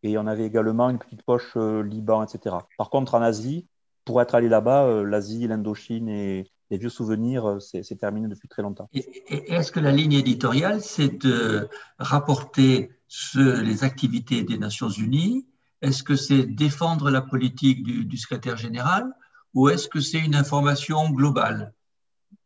et 0.04 0.18
on 0.18 0.28
avait 0.28 0.46
également 0.46 0.90
une 0.90 1.00
petite 1.00 1.24
poche 1.24 1.54
euh, 1.58 1.82
Liban, 1.82 2.24
etc. 2.24 2.56
Par 2.78 2.90
contre, 2.90 3.16
en 3.16 3.22
Asie, 3.22 3.68
pour 4.06 4.22
être 4.22 4.36
allé 4.36 4.48
là-bas, 4.48 4.86
euh, 4.86 5.04
l'Asie, 5.04 5.48
l'Indochine 5.48 6.08
et 6.08 6.50
les 6.70 6.78
vieux 6.78 6.90
souvenirs, 6.90 7.46
euh, 7.46 7.60
c'est 7.60 7.96
terminé 7.98 8.28
depuis 8.28 8.48
très 8.48 8.62
longtemps. 8.62 8.90
Est-ce 8.94 9.72
que 9.72 9.80
la 9.80 9.92
ligne 9.92 10.14
éditoriale, 10.14 10.82
c'est 10.82 11.22
de 11.22 11.68
rapporter 11.98 12.92
les 13.36 13.84
activités 13.84 14.44
des 14.44 14.58
Nations 14.58 14.90
Unies? 14.90 15.48
Est-ce 15.82 16.04
que 16.04 16.16
c'est 16.16 16.44
défendre 16.44 17.10
la 17.10 17.22
politique 17.22 17.84
du, 17.84 18.18
secrétaire 18.18 18.58
général? 18.58 19.14
Ou 19.54 19.70
est-ce 19.70 19.88
que 19.88 20.00
c'est 20.00 20.20
une 20.20 20.36
information 20.36 21.10
globale? 21.10 21.74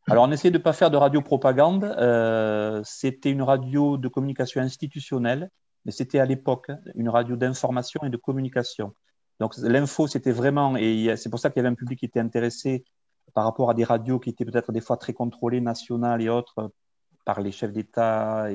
Alors, 0.10 0.26
on 0.28 0.32
essayait 0.32 0.52
de 0.52 0.58
ne 0.58 0.64
pas 0.64 0.74
faire 0.74 0.90
de 0.90 0.98
radio-propagande. 0.98 1.84
C'était 2.84 3.30
une 3.30 3.44
radio 3.44 3.98
de 3.98 4.08
communication 4.08 4.60
institutionnelle 4.60 5.52
mais 5.86 5.92
c'était 5.92 6.20
à 6.20 6.26
l'époque 6.26 6.72
une 6.96 7.10
radio 7.10 7.36
d'information 7.36 8.02
et 8.04 8.10
de 8.10 8.18
communication. 8.18 8.94
Donc 9.40 9.58
l'info, 9.58 10.08
c'était 10.08 10.32
vraiment, 10.32 10.78
et 10.78 11.16
c'est 11.18 11.30
pour 11.30 11.40
ça 11.40 11.50
qu'il 11.50 11.60
y 11.60 11.62
avait 11.62 11.74
un 11.74 11.76
public 11.76 12.00
qui 12.00 12.06
était 12.06 12.20
intéressé 12.20 12.86
par 13.34 13.46
rapport 13.46 13.70
à 13.70 13.74
des 13.74 13.84
radios 13.84 14.20
qui 14.20 14.30
étaient 14.30 14.46
peut-être 14.46 14.72
des 14.72 14.82
fois 14.82 14.98
très 14.98 15.14
contrôlées, 15.14 15.62
nationales 15.62 16.22
et 16.22 16.30
autres, 16.30 16.72
par 17.26 17.42
les 17.42 17.52
chefs 17.52 17.72
d'État, 17.72 18.48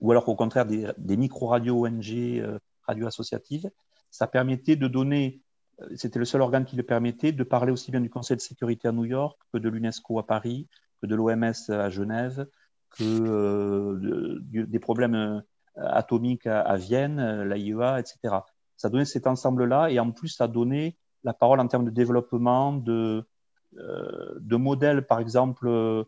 ou 0.00 0.10
alors 0.10 0.28
au 0.28 0.34
contraire 0.34 0.66
des, 0.66 1.16
micro-radios 1.16 1.86
ONG, 1.86 2.10
euh, 2.10 2.58
radios 2.86 3.06
associatives. 3.06 3.70
Ça 4.10 4.26
permettait 4.26 4.76
de 4.76 4.88
donner, 4.88 5.42
euh, 5.80 5.88
c'était 5.96 6.18
le 6.18 6.24
seul 6.24 6.40
organe 6.40 6.64
qui 6.64 6.76
le 6.76 6.82
permettait, 6.82 7.32
de 7.32 7.44
parler 7.44 7.72
aussi 7.72 7.90
bien 7.90 8.00
du 8.00 8.10
Conseil 8.10 8.36
de 8.36 8.42
sécurité 8.42 8.88
à 8.88 8.92
New 8.92 9.04
York 9.04 9.38
que 9.52 9.58
de 9.58 9.68
l'UNESCO 9.68 10.18
à 10.18 10.26
Paris, 10.26 10.66
que 11.02 11.06
de 11.06 11.14
l'OMS 11.16 11.70
à 11.70 11.90
Genève, 11.90 12.46
que 12.90 13.04
euh, 13.04 14.38
des 14.42 14.78
problèmes 14.78 15.14
euh, 15.14 15.40
atomique 15.76 16.46
à, 16.46 16.76
Vienne, 16.76 17.18
euh, 17.18 17.44
l'AIEA, 17.44 17.98
etc. 17.98 18.36
Ça 18.76 18.88
donnait 18.88 19.04
cet 19.04 19.26
ensemble-là 19.26 19.90
et 19.90 19.98
en 19.98 20.12
plus, 20.12 20.28
ça 20.28 20.48
donnait 20.48 20.96
la 21.24 21.32
parole 21.32 21.60
en 21.60 21.68
termes 21.68 21.84
de 21.84 21.90
développement, 21.90 22.72
de, 22.72 23.24
de 23.72 24.56
modèles. 24.56 25.06
Par 25.06 25.20
exemple, 25.20 26.04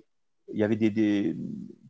il 0.52 0.58
y 0.58 0.64
avait 0.64 0.74
des, 0.74 1.36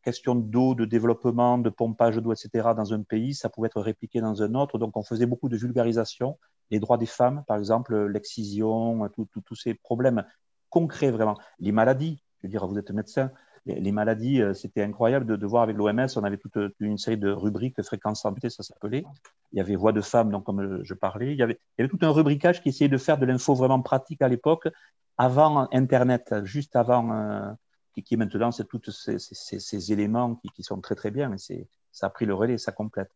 questions 0.02 0.34
d'eau, 0.34 0.74
de 0.74 0.84
développement, 0.84 1.56
de 1.56 1.70
pompage 1.70 2.16
d'eau, 2.18 2.34
etc. 2.34 2.68
dans 2.76 2.92
un 2.92 3.02
pays. 3.02 3.34
Ça 3.34 3.48
pouvait 3.48 3.66
être 3.66 3.80
répliqué 3.80 4.20
dans 4.20 4.42
un 4.42 4.54
autre. 4.54 4.78
Donc, 4.78 4.94
on 4.98 5.02
faisait 5.02 5.24
beaucoup 5.24 5.48
de 5.48 5.56
vulgarisation. 5.56 6.38
Les 6.70 6.80
droits 6.80 6.98
des 6.98 7.06
femmes, 7.06 7.44
par 7.48 7.56
exemple, 7.56 7.96
l'excision, 8.08 9.08
tous 9.46 9.56
ces 9.56 9.72
problèmes 9.72 10.24
concrets 10.68 11.10
vraiment. 11.10 11.38
Les 11.60 11.72
maladies, 11.72 12.23
je 12.44 12.48
veux 12.48 12.50
dire, 12.50 12.66
vous 12.66 12.76
êtes 12.76 12.90
médecin, 12.90 13.30
les, 13.64 13.92
maladies, 13.92 14.42
euh, 14.42 14.52
c'était 14.52 14.82
incroyable 14.82 15.24
de, 15.24 15.46
voir 15.46 15.62
avec 15.62 15.78
l'OMS, 15.78 16.06
on 16.16 16.24
avait 16.24 16.36
toute, 16.36 16.58
une 16.78 16.98
série 16.98 17.16
de 17.16 17.30
rubriques, 17.30 17.82
fréquence 17.82 18.20
santé, 18.20 18.50
ça 18.50 18.62
s'appelait. 18.62 19.04
Il 19.52 19.56
y 19.56 19.60
avait 19.60 19.76
voix 19.76 19.92
de 19.92 20.02
femme, 20.02 20.30
donc 20.30 20.44
comme 20.44 20.82
je 20.82 20.94
parlais. 20.94 21.32
Il 21.32 21.38
y, 21.38 21.42
avait, 21.42 21.58
tout 21.88 21.98
un 22.02 22.10
rubricage 22.10 22.62
qui 22.62 22.68
essayait 22.68 22.90
de 22.90 22.98
faire 22.98 23.16
de 23.16 23.24
l'info 23.24 23.54
vraiment 23.54 23.80
pratique 23.80 24.20
à 24.20 24.28
l'époque, 24.28 24.68
avant 25.16 25.68
Internet, 25.72 26.34
juste 26.44 26.76
avant, 26.76 27.10
euh, 27.12 27.50
qui, 27.94 28.02
qui, 28.02 28.18
maintenant, 28.18 28.50
c'est 28.50 28.68
tous 28.68 28.90
ces, 28.90 29.92
éléments 29.92 30.38
qui, 30.54 30.62
sont 30.62 30.82
très 30.82 30.94
très 30.94 31.10
bien, 31.10 31.32
et 31.32 31.66
ça 31.92 32.08
a 32.08 32.10
pris 32.10 32.26
le 32.26 32.34
relais, 32.34 32.58
ça 32.58 32.72
complète. 32.72 33.10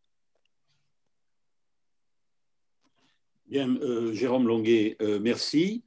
Bien, 3.49 3.68
euh, 3.76 4.14
Jérôme 4.14 4.49
Longuet, 4.49 4.97
merci. 5.20 5.85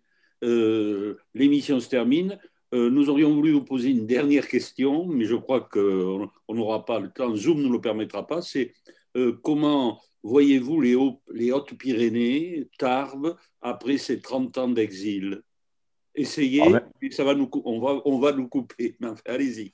L'émission 1.34 1.80
se 1.80 1.90
termine. 1.90 2.40
Euh, 2.74 2.90
nous 2.90 3.10
aurions 3.10 3.34
voulu 3.34 3.52
vous 3.52 3.64
poser 3.64 3.90
une 3.90 4.06
dernière 4.06 4.48
question, 4.48 5.06
mais 5.06 5.26
je 5.26 5.36
crois 5.36 5.62
qu'on 5.62 6.30
n'aura 6.50 6.86
pas 6.86 7.00
le 7.00 7.10
temps, 7.10 7.36
Zoom 7.36 7.58
ne 7.58 7.64
nous 7.64 7.74
le 7.74 7.82
permettra 7.82 8.26
pas. 8.26 8.42
C'est 8.42 8.74
euh, 9.18 9.40
comment 9.44 10.00
voyez-vous 10.24 10.82
les, 10.82 11.52
Hautes-Pyrénées, 11.52 12.70
Tarbes, 12.78 13.36
après 13.62 13.98
ces 13.98 14.22
30 14.22 14.58
ans 14.58 14.70
d'exil? 14.70 15.42
Essayez, 16.14 16.62
ah 16.76 16.82
ça 17.12 17.24
va 17.24 17.36
nous, 17.36 17.50
on, 17.66 17.80
va, 17.80 18.02
on 18.06 18.20
va 18.20 18.34
nous 18.34 18.48
couper. 18.48 18.98
Allez-y. 19.26 19.74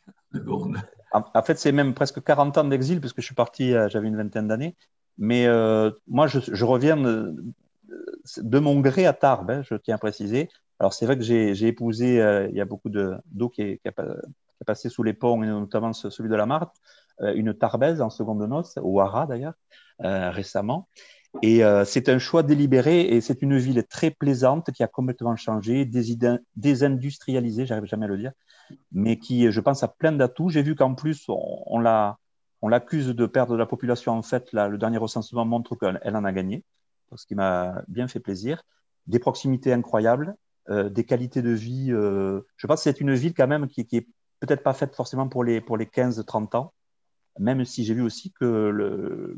En, 1.12 1.42
fait, 1.42 1.58
c'est 1.58 1.72
même 1.72 1.94
presque 1.94 2.24
40 2.24 2.58
ans 2.58 2.64
d'exil, 2.64 3.00
puisque 3.00 3.22
je 3.22 3.26
suis 3.26 3.36
parti, 3.36 3.74
euh, 3.74 3.90
j'avais 3.90 4.08
une 4.08 4.18
vingtaine 4.18 4.48
d'années. 4.48 4.76
Mais 5.18 5.48
euh, 5.48 5.90
moi, 6.08 6.28
je, 6.28 6.40
je, 6.40 6.66
reviens 6.66 6.96
de, 6.96 8.60
mon 8.60 8.80
gré 8.82 9.08
à 9.08 9.14
Tarbes, 9.14 9.50
hein, 9.50 9.62
je 9.64 9.76
tiens 9.76 9.96
à 9.96 9.98
préciser. 9.98 10.50
Alors, 10.80 10.94
c'est 10.94 11.06
vrai 11.06 11.18
que 11.18 11.24
j'ai 11.24 11.68
épousé, 11.68 12.22
euh, 12.22 12.48
il 12.50 12.56
y 12.56 12.62
a 12.62 12.66
beaucoup 12.66 12.90
d'eau 12.90 13.50
qui, 13.50 13.80
qui, 13.80 13.88
a 13.88 13.94
passé 14.66 14.90
sous 14.90 15.04
les 15.04 15.14
ponts, 15.14 15.42
et 15.44 15.48
notamment 15.48 15.94
celui 15.94 16.30
de 16.30 16.36
la 16.36 16.46
Marthe, 16.46 16.76
une 17.20 17.54
Tarbaise 17.54 18.02
en 18.02 18.10
seconde 18.10 18.48
noce, 18.48 18.78
au 18.82 19.00
Hara 19.00 19.26
d'ailleurs, 19.26 19.54
récemment. 20.00 20.88
Et 21.44 21.64
euh, 21.64 21.86
c'est 21.86 22.10
un 22.10 22.20
choix 22.20 22.44
délibéré 22.44 23.02
et 23.02 23.22
c'est 23.22 23.42
une 23.42 23.58
ville 23.58 23.84
très 23.88 24.12
plaisante 24.12 24.72
qui 24.72 24.84
a 24.84 24.88
complètement 24.88 25.36
changé, 25.36 25.86
désindustrialisée, 26.56 27.66
j'arrive 27.66 27.86
jamais 27.86 28.06
à 28.06 28.08
le 28.08 28.18
dire, 28.18 28.32
mais 28.92 29.20
qui, 29.20 29.52
je 29.52 29.62
pense, 29.62 29.84
a 29.84 29.88
plein 29.88 30.12
d'atouts. 30.12 30.50
J'ai 30.50 30.64
vu 30.64 30.76
qu'en 30.76 30.96
plus, 30.96 31.26
on, 31.30 31.64
on 32.62 32.68
l'accuse 32.70 33.08
de 33.08 33.26
perdre 33.26 33.54
de 33.54 33.58
la 33.58 33.66
population. 33.66 34.14
En 34.14 34.24
fait, 34.24 34.52
là, 34.52 34.68
le 34.68 34.78
dernier 34.78 34.98
recensement 34.98 35.46
montre 35.46 35.76
qu'elle 35.76 36.16
en 36.16 36.24
a 36.24 36.32
gagné, 36.32 36.64
ce 37.16 37.26
qui 37.26 37.36
m'a 37.36 37.84
bien 37.88 38.08
fait 38.08 38.20
plaisir. 38.20 38.64
Des 39.06 39.20
proximités 39.20 39.72
incroyables, 39.72 40.30
euh, 40.30 40.47
des 40.70 41.04
qualités 41.04 41.42
de 41.42 41.52
vie. 41.52 41.92
Euh, 41.92 42.42
je 42.58 42.68
pense 42.68 42.80
que 42.80 42.84
c'est 42.84 43.02
une 43.02 43.14
ville 43.14 43.34
quand 43.34 43.48
même 43.48 43.68
qui, 43.68 43.86
qui 43.86 43.98
est 43.98 44.08
peut-être 44.40 44.64
pas 44.64 44.74
faite 44.74 44.96
forcément 44.96 45.28
pour 45.28 45.44
les, 45.44 45.62
pour 45.62 45.78
les 45.78 45.86
15-30 45.86 46.56
ans, 46.58 46.74
même 47.40 47.66
si 47.66 47.84
j'ai 47.84 47.94
vu 47.94 48.02
aussi 48.02 48.32
que 48.32 48.46
le, 48.46 49.36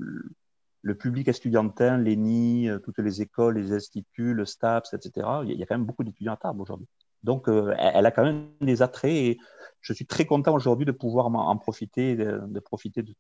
le 0.82 0.96
public 0.96 1.28
estudiantin, 1.28 1.98
l'ENI, 1.98 2.70
euh, 2.70 2.80
toutes 2.80 3.00
les 3.00 3.22
écoles, 3.22 3.58
les 3.58 3.74
instituts, 3.74 4.34
le 4.34 4.46
STAPS, 4.46 4.94
etc., 4.94 5.28
il 5.46 5.54
y 5.54 5.64
a 5.64 5.66
quand 5.66 5.76
même 5.76 5.86
beaucoup 5.86 6.04
d'étudiants 6.04 6.34
à 6.34 6.38
table 6.38 6.62
aujourd'hui. 6.62 6.88
Donc, 7.24 7.50
euh, 7.50 7.76
elle 7.78 8.06
a 8.06 8.12
quand 8.12 8.24
même 8.24 8.50
des 8.62 8.82
attraits 8.82 9.12
et 9.12 9.38
je 9.82 9.94
suis 9.94 10.06
très 10.06 10.26
content 10.26 10.54
aujourd'hui 10.54 10.86
de 10.86 10.92
pouvoir 10.92 11.28
en 11.28 11.58
profiter, 11.58 12.16
de, 12.16 12.60
profiter 12.60 13.04
de 13.04 13.14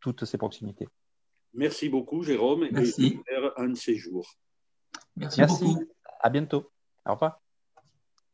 toutes 0.00 0.24
ces 0.24 0.36
proximités. 0.36 0.88
Merci 1.54 1.88
beaucoup, 1.88 2.22
Jérôme. 2.22 2.68
Merci. 2.70 3.18
Et 3.30 3.36
un 3.56 3.68
de 3.68 3.76
ces 3.76 3.96
jours. 3.96 4.26
Merci, 5.16 5.40
Merci. 5.40 5.64
beaucoup. 5.64 5.84
À 6.20 6.28
bientôt. 6.28 6.70
Au 7.06 7.12
revoir. 7.12 7.40